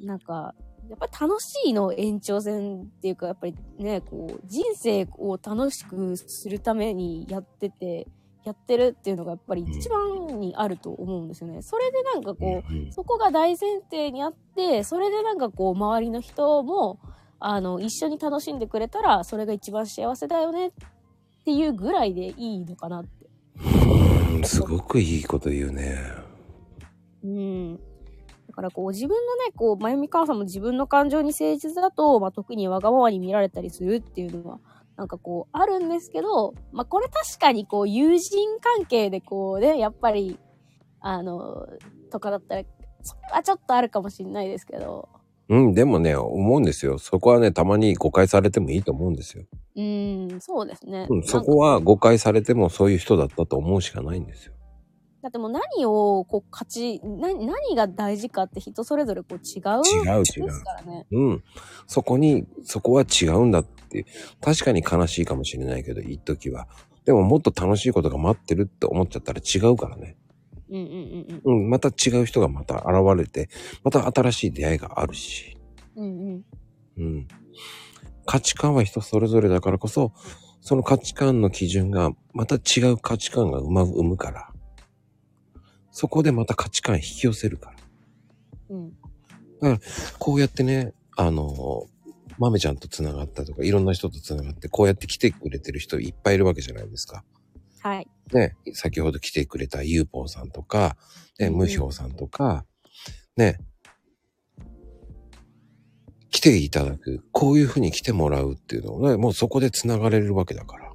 [0.00, 0.52] なんか、
[0.88, 8.08] やっぱり楽しいの延長線っていうか、やっぱりね、こう、人生を楽しくするためにやってて、
[8.46, 11.62] やってるっていうのがやっぱり一番にあると思うんですよね。
[11.62, 17.00] それでなんかこう、うんそこが大前提にあって、それでなんかこう、周りの人も、
[17.40, 20.72] あの、一緒に楽しんでくれたら、それが一番幸せだよねっ
[21.44, 23.26] ていうぐらいでいいのかなって。
[24.36, 25.98] うんすごくいいこと言うね。
[27.24, 27.76] うん。
[27.76, 27.80] だ
[28.52, 34.60] からこう、自分のね、こう、まゆみかわさんも自分の感情に誠実だと、まあ、特にわがままに見られたりするっていうのは、
[34.96, 40.38] なんかこう、あるんですけど、まあ、これ確かにこう、友人関係でこうね、やっぱり、
[41.00, 41.66] あの、
[42.10, 42.62] とかだったら、
[43.02, 45.08] それはちょっとあるかもしれないですけど、
[45.48, 46.98] うん、でもね、思うんですよ。
[46.98, 49.44] そこはね、たまに誤解されてもいいと思うんですよ。
[49.76, 51.06] うーん、そうですね。
[51.08, 54.54] うん、そこは誤解されてもそういう人だったと思うしかないんですよ。
[55.26, 59.82] だってもう何を、こう、勝ち、な、何が大事かって人それぞれこう違う。
[60.04, 61.04] 違う違うですからね。
[61.10, 61.44] うん。
[61.88, 64.06] そこに、そこは違うんだって。
[64.40, 66.68] 確かに悲しいかもしれないけど、一時は。
[67.04, 70.16] でももっと楽しいことが待ってるって思っちゃったら違うからね。
[70.70, 71.62] うんうんうんうん。
[71.62, 73.48] うん、また違う人がまた現れて、
[73.82, 75.58] また新しい出会いがあるし。
[75.96, 76.44] うんうん。
[76.98, 77.28] うん。
[78.26, 80.12] 価値観は人それぞれだからこそ、
[80.60, 84.52] その価値観の基準がまた違う価値観が生ま生むから。
[85.96, 87.72] そこでまた価値観引き寄せるか
[88.70, 88.76] ら。
[89.62, 89.80] うん。
[90.18, 91.86] こうやってね、あの、
[92.38, 97.24] 豆ちゃんと繋がったとか、いろんな人と繋がって、こうやって来てくれてる人いっぱいいるわけじゃないですか。
[97.80, 98.06] はい。
[98.30, 100.98] ね、先ほど来てくれたゆうぽんさんとか、
[101.38, 102.66] ね、うん無表さんとか、
[103.38, 103.58] ね、
[106.30, 110.85] 来ていただく、こういうふうに来てもらうっていうのをね、もうそこで繋がれるわけだから。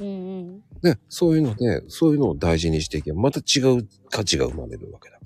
[0.00, 0.64] うんうん。
[0.82, 5.18] ね、そういうので、そういうのを大事にしていけば、また違う価値が生まれるわけだ。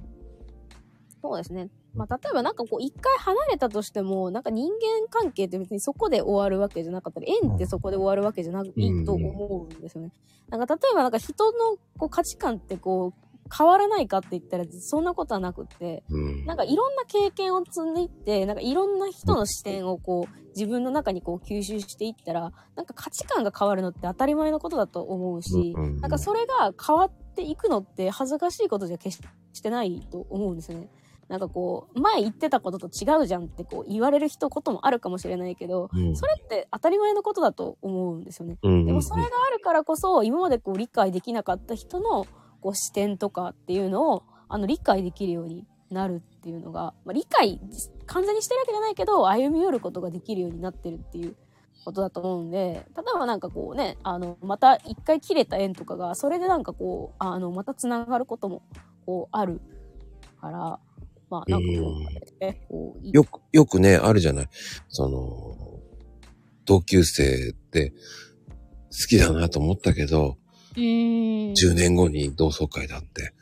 [1.22, 1.70] そうですね。
[1.94, 8.72] まあ、例えばなんかこう、一回離れたとしても、なんか人間関係って別にそこで終わるわけじゃなかったり、縁ってそこで終わるわけじゃない
[9.04, 10.10] と思うんですよね。
[10.50, 13.23] なんか例えばなんか人のこう価値観ってこう、
[13.56, 16.44] 変わらないかって言ったら、そんなことはなくって、うん。
[16.46, 29.18] なんかいろんな経験を積んでいって、なんかいろんな人の視点をこう、自分の中にこう吸収していったら、なんか価値観が変わるのって当たり前のことだと思うし、うんうんうんなんかそれが変わっていくのって恥ずかしいことじゃ決
[29.52, 30.90] してないと思うんですよね。
[31.28, 38.58] なんかこう、前言ってたことと違うじゃんってこう言われる人こともあるかもしれないけど、うんそれって当たり前のことだと思うんですよね。
[38.62, 42.26] うんうんでもそれがあるからこそ、今までこう理解できなかった人の
[42.64, 47.60] こう視点とかっていうのを、あの理解できるようになるっていうのが、まあ、理解
[48.06, 51.36] 完全にしてるわけじゃないけど、歩み寄ることができるようになってるっていう
[51.84, 58.62] ことだと思うんで、例えばなんかこうね、あの、また一回切れた縁とかが、それでなんかこう、あの、また繋がることも、
[59.04, 59.60] こう、ある
[60.40, 60.58] から、
[61.28, 61.96] まあなんかこ
[62.40, 64.48] うね、こう、いよく、よくね、あるじゃない。
[64.88, 65.80] その、
[66.64, 67.96] 同級生って好
[69.06, 70.38] きだなと思ったけど、
[70.76, 71.52] うーん。
[71.52, 73.32] 10年後に同窓会だって、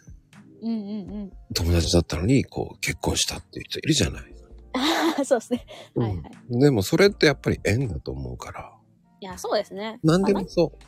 [0.62, 0.78] うんうんう
[1.24, 1.32] ん。
[1.54, 4.34] 友達だったのに、こう、結婚したっていう人いるじゃない。
[5.24, 5.66] そうですね。
[5.94, 6.18] はいはい。
[6.50, 8.72] うんでもそれってやっぱり縁だと思うから。
[9.20, 9.98] いや、そうですね。
[10.02, 10.84] 何でまあもそう。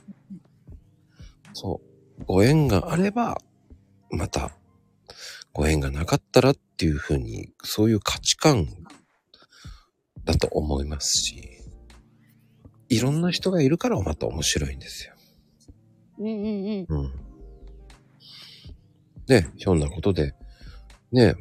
[1.53, 1.81] そ
[2.21, 2.25] う。
[2.27, 3.41] ご縁があれば、
[4.11, 4.57] また、
[5.53, 8.67] ご縁がなかったらっていうふうに、そういう価値観
[10.25, 11.61] だと思いますし、
[12.89, 15.14] いろんな人がいるからまた面白いんですよ。
[16.19, 17.01] うんうんうん。
[17.01, 17.13] うん。
[19.29, 20.35] ね、ひょんなことで、
[21.13, 21.35] ね、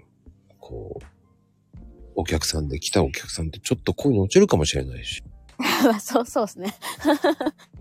[0.60, 1.78] こう、
[2.16, 5.24] お客さんで来たお客さんってちょっと恋に落ちるかもしれないし、
[6.00, 6.74] そうそうですね。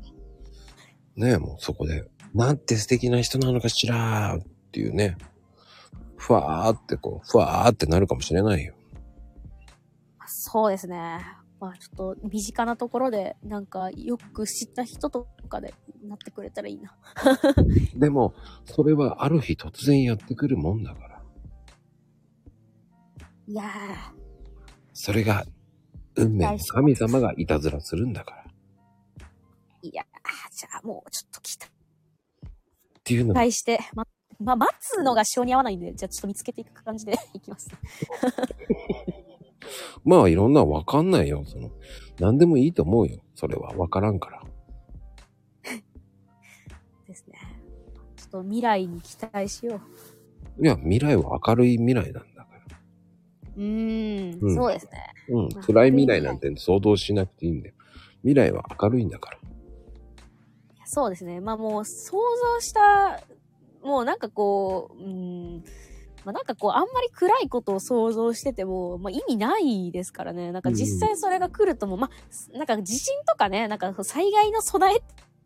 [1.16, 2.04] ね、もうそこで、
[2.34, 4.40] なんて素敵な人なのかしらっ
[4.72, 5.16] ていうね、
[6.16, 8.74] ふわーってこう、ふわーってなるかもしれないよ。
[10.26, 11.20] そうですね。
[11.62, 16.98] まあちょっと身近なところで、なんかよく知った人とかでなってくれたらいいな。
[17.94, 18.34] でも、
[18.64, 21.22] それはある日突然やってくるもんだから。
[23.46, 23.62] いや
[24.92, 25.44] それが、
[26.16, 28.44] 運命の神様がいたずらするんだから。
[29.84, 30.06] ー、いやー、
[30.52, 31.58] じゃあもうちょっと期っ
[33.04, 34.04] ていうのが、待して、ま、
[34.40, 37.70] まあ待つのが性に合わないんで、じゃあちょっと見つけていく感じで いきます。
[40.04, 41.44] まあいろんなわかんないよ。
[41.46, 41.70] その、
[42.18, 43.20] 何でもいいと思うよ。
[43.34, 44.42] それはわからんから。
[47.06, 47.38] ですね。
[48.16, 49.80] ちょっと未来に期待しよ
[50.58, 50.64] う。
[50.64, 52.78] いや、未来は明るい未来なんだから。
[53.56, 54.92] うーん、うんそうですね。
[55.28, 55.48] うん。
[55.54, 57.74] まあ暗い未来なんて想像しなくていいんだよ。
[58.22, 59.38] 未来は明るいんだから。
[60.84, 61.40] そうですね。
[61.40, 62.18] まあもう想
[62.56, 63.22] 像した、
[63.82, 65.64] もうなんかこう、うーん、
[66.24, 70.52] まあなんかこう、あんまり暗いことを想像してても、まあ意味ないですからね。
[70.52, 72.10] なんか実際それが来るとも、ま
[72.54, 74.94] あ、なんか地震とかね、なんか災害の備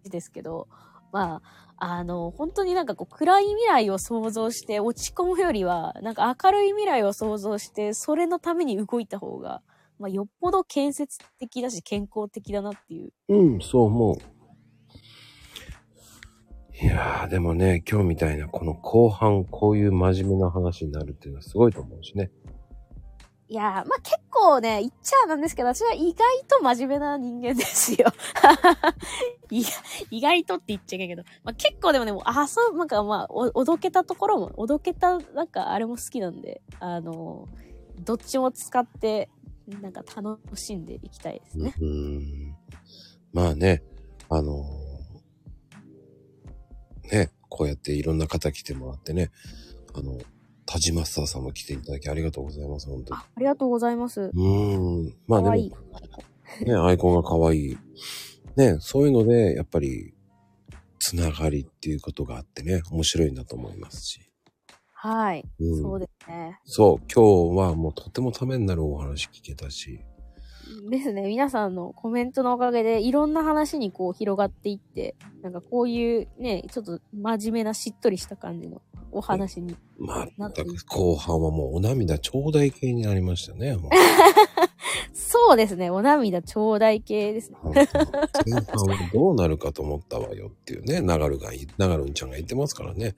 [0.04, 0.68] えですけど、
[1.12, 9.62] まあ、あの、本当になんかこう暗い未来を想像して落ち込むよりは、なんか明るい未来を想像して、それのために動いた方が、
[9.98, 13.12] まあよっぽど建設的だし健康的だなっていう。
[13.28, 14.16] うん、そう思う。
[16.78, 22.30] いやー、でもね、今日みたいなこの後半、こういう真面目な話になるっていうのはすごいと思うしね。
[23.48, 28.08] いやー、まあ、結構ね、言っちゃなんですけど、私は意外と真面目な人間ですよ。
[29.50, 29.72] 意外
[30.10, 37.48] 意外とって言っちゃいけないけど、まあ、結構でもね、もうあ、そう、なんかまあ、お、おどけたところも、おどけた、なんかあれも好きなんで、あの、
[38.04, 39.30] どっちも使って、
[39.80, 41.72] なんか楽しんでいきたいですね。
[41.78, 42.56] うーん。
[43.32, 43.82] まあね、
[44.28, 44.85] あのー
[47.10, 49.30] ね、こうやっていろんな方来てもらってね、
[49.94, 50.18] あの、
[50.66, 53.20] タジマスターさんも来ていただきありがとうございます、本当に。
[53.20, 54.22] あ、ありがとうございます。
[54.22, 55.14] うーん。
[55.26, 55.72] まあでも、いい。
[56.64, 57.78] ね、アイコンが可愛い。
[58.56, 60.12] ね、そういうので、やっぱり、
[60.98, 64.20] つながりっていうことがあってね、面白いんだと思いますし。
[64.92, 65.44] はい。
[65.60, 66.58] うん、そうですね。
[66.64, 70.00] そう、今日はもうとてもためになるお話聞けたし。
[70.90, 71.22] ですね。
[71.22, 79.76] 皆さんのコメントのおかげで、いろんな話にこう広がっていって、なんかこういうね、ちょっと真面目なしっとりした感じのお話に。
[79.98, 83.76] まなっていいったく後半はもうお涙頂戴系になりましたね。
[85.12, 85.90] そうですね。
[85.90, 87.58] お涙ちょうだい系ですね。
[87.64, 93.14] 前半はどうなるかと思ったわよっていうね、ナガルがい、ナガルンちゃんが言ってますからね。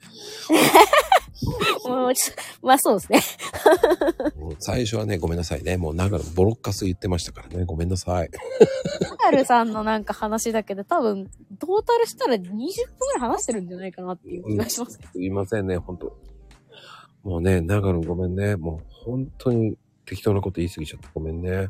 [1.85, 2.35] もうちょ
[2.67, 3.23] まあそうですね。
[4.59, 5.77] 最初はね、ごめんなさいね。
[5.77, 7.65] もうナガルンボロッカス言ってましたからね。
[7.65, 8.31] ごめんなさい。
[9.01, 12.59] ナガルさんのなんか話だけで多分、トータルしたら20分く
[13.21, 14.99] らい話してるんじゃないかなっていう気がします。
[15.13, 16.17] すいませんね、本当
[17.23, 18.57] もうね、ナガルンごめんね。
[18.57, 19.77] もう本当に
[20.09, 21.69] 適当なこと言い過ぎちゃってごめんね。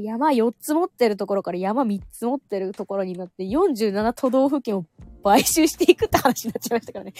[0.00, 4.84] 山4つ持ってるところから山3つ持ってるところになって47都道府県を
[5.24, 7.14] 買収していくって話になっちゃいましたからね。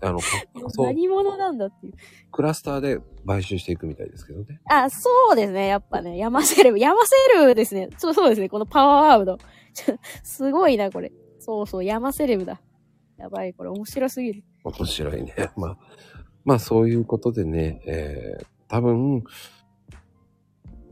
[0.00, 0.20] あの、
[0.68, 1.94] そう、何者なんだっていう。
[2.32, 4.60] クラスターで買収していくみたいですけどね。
[4.66, 5.68] あ、そうですね。
[5.68, 6.78] やっぱね、山セレブ。
[6.78, 7.88] 山セレブですね。
[7.96, 8.48] そう、そうですね。
[8.48, 9.38] このパワーワード。
[10.22, 11.12] すごいな、これ。
[11.38, 12.60] そうそう、山セレブだ。
[13.16, 14.44] やばい、これ面白すぎる。
[14.64, 15.34] 面白いね。
[15.56, 15.78] まあ、
[16.44, 19.24] まあそういうことでね、えー、多分、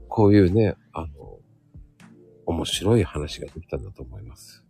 [0.09, 1.39] こういうね、あの、
[2.47, 4.65] 面白い話ができたんだと思います。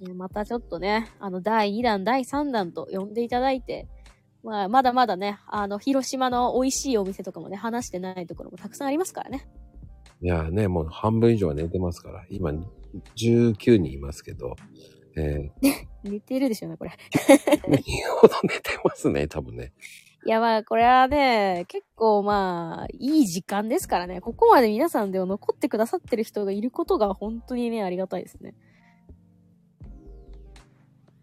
[0.00, 3.88] ねまたちょっとね、あの、第2弾、第3弾と呼んでいただいて、
[4.42, 9.46] まあ、まだまだね、あの、広島の美味しいお店とかもね、話してないところもたくさんありますからね。
[10.20, 12.52] いやーね、もう半分以上は寝てますから、今
[13.16, 14.56] 19人いますけど、
[15.16, 15.50] え
[16.02, 16.90] 寝てるでしょうね、これ。
[16.90, 17.82] ー、2
[18.20, 19.72] ほど寝てますね、多分ね。
[20.24, 24.20] いや、まあ、これはね、結構まあ、いい時間ですからね。
[24.20, 28.54] ここまで皆さんでも残ってくださってる人がいることが本当にね、ありがたいですね。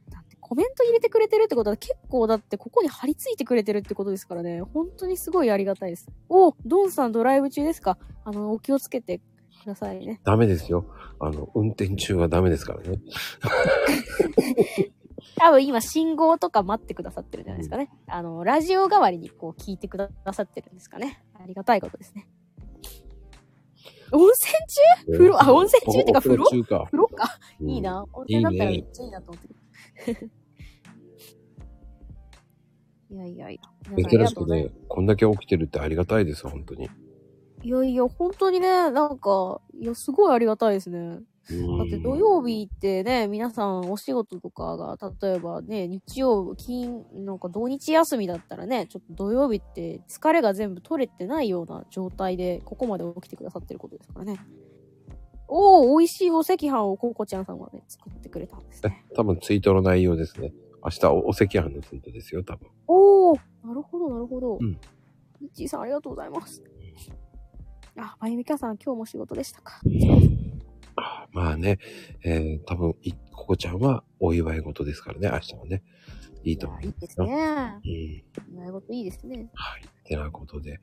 [0.10, 4.62] だってコメント入れてくれてるってことは結構だってここに貼り付いてくれてるってことですからね。
[4.62, 6.10] 本当にすごいありがたいです。
[6.28, 7.98] おドンさんドライブ中ですか？
[8.26, 9.20] あの、お気をつけて
[9.64, 10.20] くださいね。
[10.26, 10.86] ダメですよ。
[11.22, 13.00] あの、運転中はダメですからね。
[15.36, 17.90] 多分今信号とか待ってくださってるんじゃないですかね。
[18.08, 21.24] あの、ラジオ代わりにこう聞いてくださってるんですかね。
[21.34, 22.28] ありがたいことですね。
[24.12, 24.34] 温泉
[25.08, 25.18] 中？
[25.18, 25.44] 風呂？
[25.44, 26.00] あ温泉中？
[26.02, 26.44] ってか風呂？
[26.44, 26.86] お風中か。
[26.86, 27.40] 風呂か？
[27.62, 28.06] うんいいな。
[28.14, 29.44] 温泉だったらめっちゃいいなと思っ
[30.06, 30.32] てる。
[33.12, 34.08] いやいやいや。
[34.10, 36.88] 珍しくね、こんだけ起きてるってありがたいです、本当に。
[36.88, 36.94] す。
[37.64, 41.20] いやいや、本当にね、なんか、いや、すごいありがたいですね。
[41.52, 54.40] うんだって土曜日ってね、皆さんお仕事とかが、例えばね、日曜、金、なんか土日休みだったらね、ちょっと土曜日って疲れが全部取れてないような状態で、ここまで起きてくださってることですからね。
[55.48, 59.06] おー、美味しいお赤飯をココちゃんさんがね、作ってくれたんですね。
[59.16, 60.54] 多分ツイートの内容ですね。
[60.84, 62.70] 明日おお赤飯のツイートですよ、多分。
[62.88, 64.58] おー、なるほど、なるほど。
[64.62, 64.80] うん
[65.42, 66.62] ミッチーさんありがとうございます。
[67.98, 69.82] あ、まゆみかさん今日も仕事でしたか。
[71.00, 71.80] あまあね、
[72.24, 75.84] えー、多分い、ここちゃんはお祝い事ですからね、明日はね。
[76.44, 77.26] いいと思いやいいですよ。
[77.26, 78.22] ね。
[78.50, 78.56] うん。
[78.58, 79.50] 願い事いいですね。
[79.54, 79.82] はい。
[80.06, 80.80] てなことで。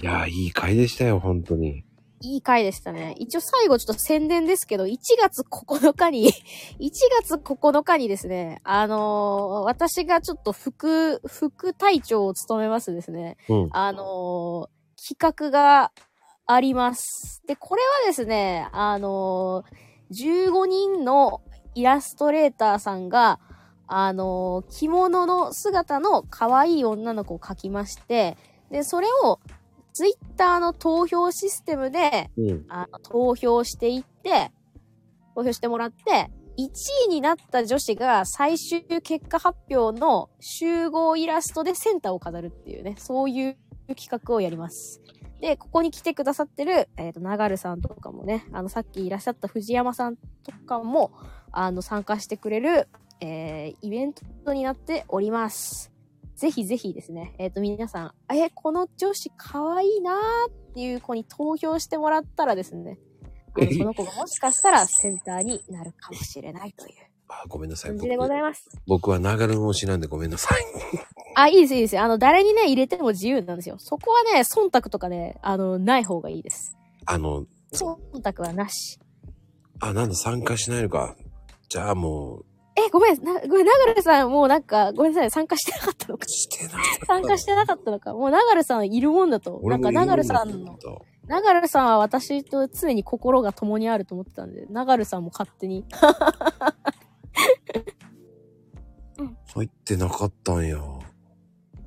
[0.00, 1.84] いやー、いい回でしたよ、本当に。
[2.24, 3.16] いい回でしたね。
[3.18, 6.30] 一応最後ちょっと宣伝ですけど、1月9日に、
[6.78, 13.68] 1月9日にですね、あのー私がちょっと副、副隊長を務めますですね、うん。
[13.72, 15.90] あのー企画が
[16.46, 17.42] あります。
[17.46, 21.40] で、これはですね、あのー15人の
[21.74, 23.40] イラストレーターさんが、
[23.86, 28.36] あのー着物の姿の可愛い女の子を描きまして、
[28.70, 29.40] で、それを
[29.92, 32.64] ツイッターの投票システムで、うん。
[32.68, 34.50] あの投票していって、
[35.34, 36.68] 投票してもらって、1
[37.06, 43.56] 位になった女子が最終結果発表の集合イラストでセンターを飾るっていうね、そういう
[43.94, 45.00] 企画をやります。
[45.42, 50.22] で、ここに来てくださってる、えっ、と、長るさんとかもね、あの、さっきいらっしゃった藤山さんと
[50.68, 51.10] かも、
[51.50, 52.88] あの、参加してくれる、
[53.20, 54.12] えー、イベン
[54.44, 55.90] トになっております。
[56.36, 60.16] ぜひぜひですね、えっ、と、皆さん、え、この女子可愛いなー
[60.48, 63.00] っていう子に投票してもらったらですね、
[63.56, 67.92] あの その子がもしかしたらセンターになるかもしれないというあ、ごめんなさい。
[67.92, 68.68] 僕感じでございます。
[68.86, 70.64] 僕は流れ推しなんでごめんなさい。
[71.34, 71.98] あ、いいです、いいです。
[71.98, 73.76] あの、誰にね、入れても自由なんですよ。
[73.78, 76.76] そこはね、忖度とかね、あの、ない方がいいです。
[77.06, 78.98] あの、忖度はなし。
[79.80, 81.16] あ、なんだ、参加しないのか。
[81.68, 82.44] じゃあもう、
[82.74, 86.26] え、ごめん、な、ごめん、ながるさん、もうなんか、ごめんなさい、参加してなかったのか。
[86.26, 86.84] してない。
[87.06, 88.14] 参加してなかったのか。
[88.14, 89.60] もうながるさんいるもんだと。
[89.64, 90.78] なんか、ながるさんの、
[91.26, 95.84] ながるさんは私と常に心が共にあると思ってたんで、ながるさんも勝手に。
[99.54, 100.78] 入ってなかったんや。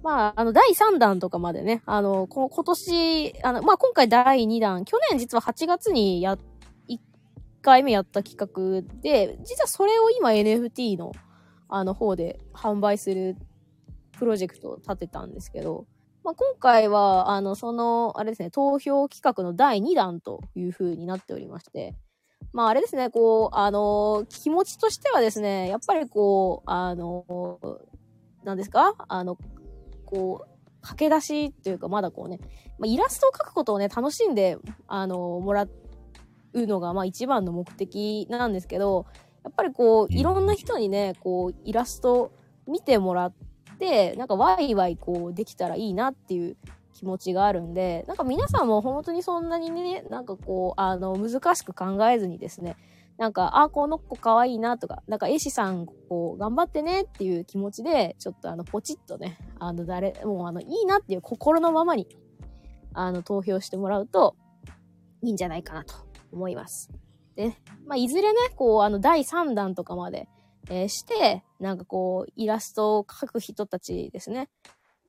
[0.03, 6.37] まあ、あの、第3弾とかまでね、あの、こ今年、あの、まあ、今回第2弾、去年実は8月にや、
[6.87, 6.99] 1
[7.63, 11.11] 回目やった企画で、実はそれを今 NFT の、
[11.67, 13.35] あの方で販売する
[14.19, 15.87] プロジェクトを立てたんですけど、
[16.23, 21.95] まあ、今回は、あの、その、あれですね、投票企画の第2弾という風になっておりまして、
[22.53, 27.59] まあ、あれですね、こう、あの、気持ちとしてはですね、やっぱりこう、あの、
[28.43, 28.93] なんですか？
[29.07, 29.37] あの、
[30.05, 30.47] こう、
[30.81, 32.39] 駆け出しというか、まだこうね、
[32.77, 34.57] まあ、イラストを描くことをね、楽しんで、
[34.87, 35.67] あの、もら
[36.53, 39.05] うのが、まあ、一番の目的なんですけど、
[39.43, 42.31] やっぱりこう、いろんな人にね、こう、イラスト
[42.67, 43.33] 見てもらっ
[43.79, 46.55] て、なんかワイワイこう、できたらいいなっていう
[46.95, 52.77] 気持ちがあるんで、なんか皆さんも本当にそんなにね、なんかこう、あの、難しく考えずにですね、
[53.17, 62.07] なんか、あ、この子可愛いなとか、なんか、絵師さん、こう、頑張ってねっていう気持ちで、ちょっとあの、ポチッとね、あの、誰、もうあの、いいなっていう心のままに、
[62.93, 64.35] あの、投票してもらうと、
[65.21, 65.95] いいんじゃないかなと
[66.31, 66.89] 思います。
[67.35, 70.27] で、まあ、いずれね、こう、あの、第3弾とかまで、
[70.69, 74.49] えーして、なんかこう、イラストを描く人たちですね。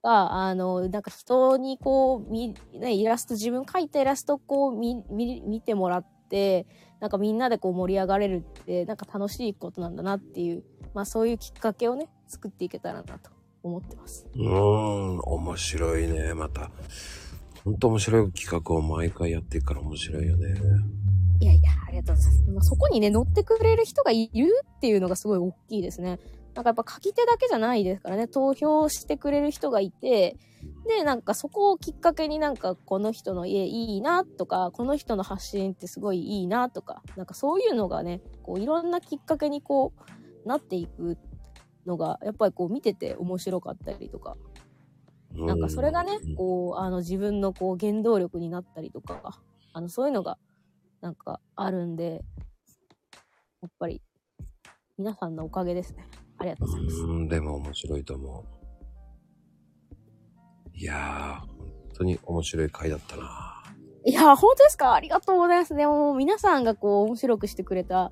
[0.06, 6.66] が、あの、なんか人にこう、み、ね、イラスト、自分描いたイラストをこう、見、見、見てもらって、
[7.00, 10.62] なんかみんなでこう盛り上がれるって、なんか楽しいことなんだなっていう、
[10.94, 13.30] まあそういうきっかけをね、作っていけたらなと
[13.64, 14.26] 思ってます。
[14.34, 16.70] うーん、面白いね、また。
[17.64, 20.54] ほんと面白い企画を毎回やっていくから面白いよね。
[21.40, 22.50] いやいや、ありがとうございます。
[22.50, 24.46] まあ、そこにね、乗ってくれる人がいる
[24.78, 26.20] っていうのがすごい大きいですね。
[26.56, 30.38] なんかやっぱ書き手だけじゃないですからね、投票してくれる人がいて、
[30.88, 39.92] で、なんかそこをきっかけになんかこの人の家いいなとか、この人の発信ってすごいいいなとか、なんかそういうのがね、こういろんなきっかけにこ
[40.44, 41.18] うなっていく
[41.84, 44.38] のが、やっぱりこう見てて面白かったりとか、
[45.32, 49.42] なんかそれがね、こう、あの自分のこう原動力になったりとか、
[49.74, 50.38] あのそういうのが
[51.02, 52.24] なんかあるんで、
[53.60, 54.00] やっぱり
[54.96, 56.06] 皆さんのおかげですね。
[56.38, 56.96] ありがとうございます。
[57.02, 58.44] うーん、でも面白いと思う。
[60.74, 63.62] いやー、本当に面白い回だったな。
[64.04, 64.94] いや、本当ですか？
[64.94, 65.74] ありがとうございます。
[65.74, 68.10] でも、皆さんがこう、面白くしてくれた、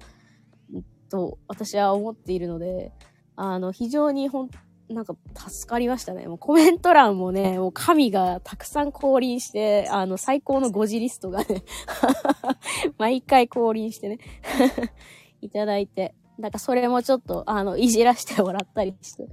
[1.10, 2.92] と、私は思っているので、
[3.36, 4.50] あの、非常にほん、
[4.88, 5.14] なんか、
[5.48, 6.26] 助かりましたね。
[6.26, 11.64] もうコメント欄もね、もう神がたくさん降臨して、あの、最高の5次リストがね、
[12.98, 14.18] 毎回降臨してね、
[15.40, 19.28] いただいて、なんかそれもちょっと、あの、いじらしてもらったりして。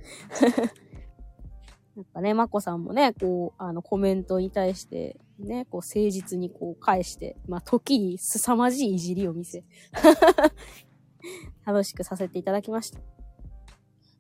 [1.95, 9.63] なんかね、まこさんもね、こう、あの、コメントに対して、ね、こう、誠実にこう、返して、まあ、時に凄まじいいじりを見せ、
[11.65, 12.99] 楽しくさせていただきました。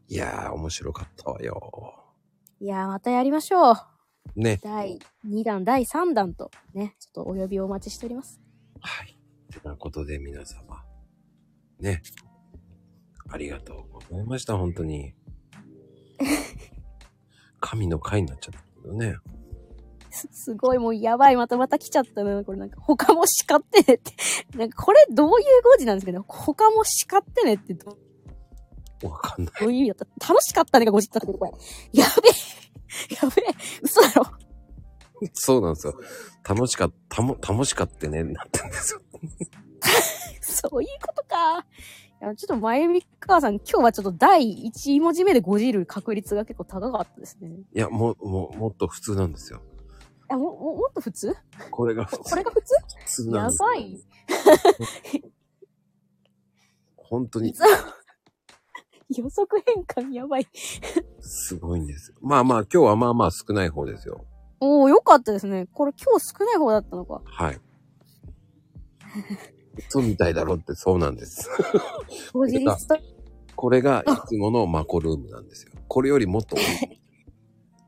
[0.07, 1.93] いやー、面白かったわよ。
[2.59, 3.75] いやー、またやりましょう。
[4.35, 4.59] ね。
[4.61, 8.41] 第2弾、第3弾と、ね、ちょっとお呼びをお待ちしております。
[8.81, 9.17] はい。
[9.51, 10.83] てなことで皆様、
[11.79, 12.01] ね。
[13.31, 15.13] ありがとうございました、本当に。
[17.59, 19.15] 神の回になっちゃったけどね。
[20.09, 22.43] すすごい、もうやばい、またまた来ちゃったな。
[22.43, 24.11] これなんか、他も叱ってねって。
[24.57, 27.97] なんか、これどういう語字なんですかね他も叱ってねってど
[29.03, 29.53] わかんない。
[29.61, 30.27] どういう意味だった？
[30.33, 31.99] 楽しかったねが語字ったこれ。
[32.01, 33.15] やべえ。
[33.23, 33.55] やべえ。
[33.81, 34.25] 嘘だろ。
[35.33, 35.97] そうなんですよ。
[36.43, 39.01] 楽しかった、たも、楽しかってね、なってんですよ。
[40.41, 41.65] そういうことか。
[42.21, 47.49] ちょっと前みかさん、今日はちょっと第1文字目でごじる確率が結構高かったですね。
[47.73, 49.59] いや、もう、もう、もっと普通なんですよ。
[50.29, 51.35] あ、も、も、もっと普通？
[51.71, 52.29] これが普通。
[52.29, 52.75] これが普通？
[52.99, 53.59] 普通なんやです。
[53.59, 54.03] ばい。
[56.95, 57.55] 本当に
[59.09, 60.47] 予測変換やばい。
[61.21, 62.17] すごいんですよ。
[62.21, 64.25] まあまあ、今日はまあまあ少ない方ですよ。
[64.59, 65.67] おー、よかったですね。
[65.73, 67.23] これ今日少ない方だったのか。
[67.25, 67.59] はい。
[69.89, 71.49] そうみたいだろってそうなんです。
[72.33, 72.97] ご自立と。
[73.55, 75.71] これがいつものマコルームなんですよ。
[75.87, 77.01] これよりもっと多い。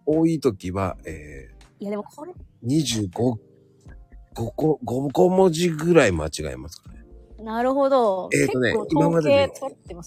[0.06, 1.50] 多い時は、え
[1.80, 7.04] いや、でもこれ、ー、25、5個、5個文字ぐらい間違えますかね。
[7.40, 8.30] なるほど。
[8.34, 9.48] えーとね今までで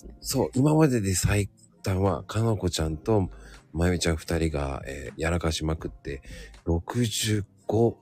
[0.07, 0.15] ね。
[0.21, 1.49] そう、今までで最
[1.83, 3.29] 短は、かなこちゃんと
[3.73, 6.23] まゆみちゃん二人が、えーやらかしまくって、
[6.67, 7.95] 65、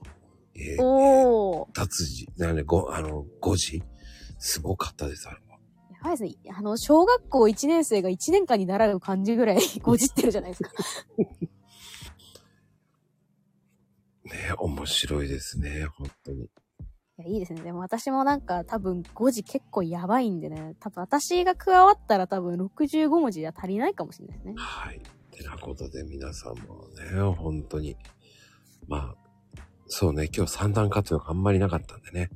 [0.55, 1.71] えー、おー。
[1.73, 3.83] 達字、なんで、ご、あの、5時
[4.39, 5.57] すごかったです、あれは。
[5.91, 6.35] やばいですね。
[6.55, 10.71] あの、小学校1年生が1年間に習う漢字ぐらい ごじってるじゃないですか。
[14.25, 16.43] ね面白いですね、本当に。
[16.43, 16.47] い
[17.17, 17.61] や、いいですね。
[17.61, 20.75] でも私もなんか多分5時結構やばいんでね。
[20.79, 24.53] 多分私が加わったら多分65文字じゃ足りないかもしれないですね。
[24.57, 25.01] はい。
[25.35, 27.95] てなことで皆さんもね、本当に。
[28.87, 29.24] まあ、
[29.87, 32.29] そうね、今日三段活用があんまりなかったんでね。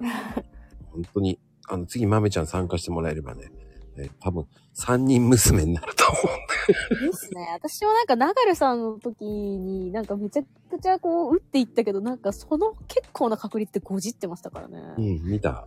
[0.92, 1.38] 本当に、
[1.68, 3.50] あの、次、まめちゃん参加してもらえればね、
[3.96, 7.48] え多分、三人娘になると思うんだよですね。
[7.52, 14.82] 私はなんか、流れさんの時に、なんかめちゃくちゃこう、打っていったけど、なんかその結構な確率でごじってましたからね。
[14.98, 15.66] うん、見た。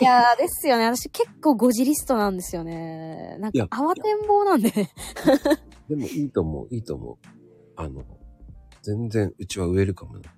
[0.00, 0.86] いやー、ですよね。
[0.86, 3.36] 私結構ごじリストなんですよね。
[3.38, 4.70] なんか、慌てんぼうなんで。
[5.88, 7.16] でもいいと思う、いいと思う。
[7.76, 8.02] あの、
[8.82, 10.30] 全然うちはウェルカムな。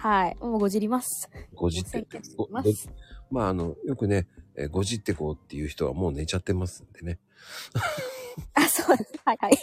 [0.00, 0.36] はい。
[0.40, 1.28] もうごじります。
[1.54, 2.06] ごじって
[2.50, 2.62] ま
[3.30, 7.18] まああの、よくね、えーごじってこうっていう人はもう寝ちゃってますんでね。
[8.54, 9.12] あ、そうです。
[9.26, 9.58] はいはい。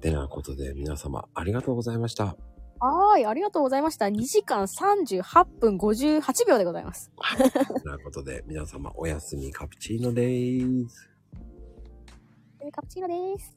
[0.00, 2.36] てなことで皆様ありがとうございました。
[2.80, 3.26] はーい。
[3.26, 4.06] ありがとうございました。
[4.06, 7.12] 2時間38分58秒でございます。
[7.80, 11.08] てなことで皆様おやすみカプチーノでーす。
[12.72, 13.56] カプチーノです。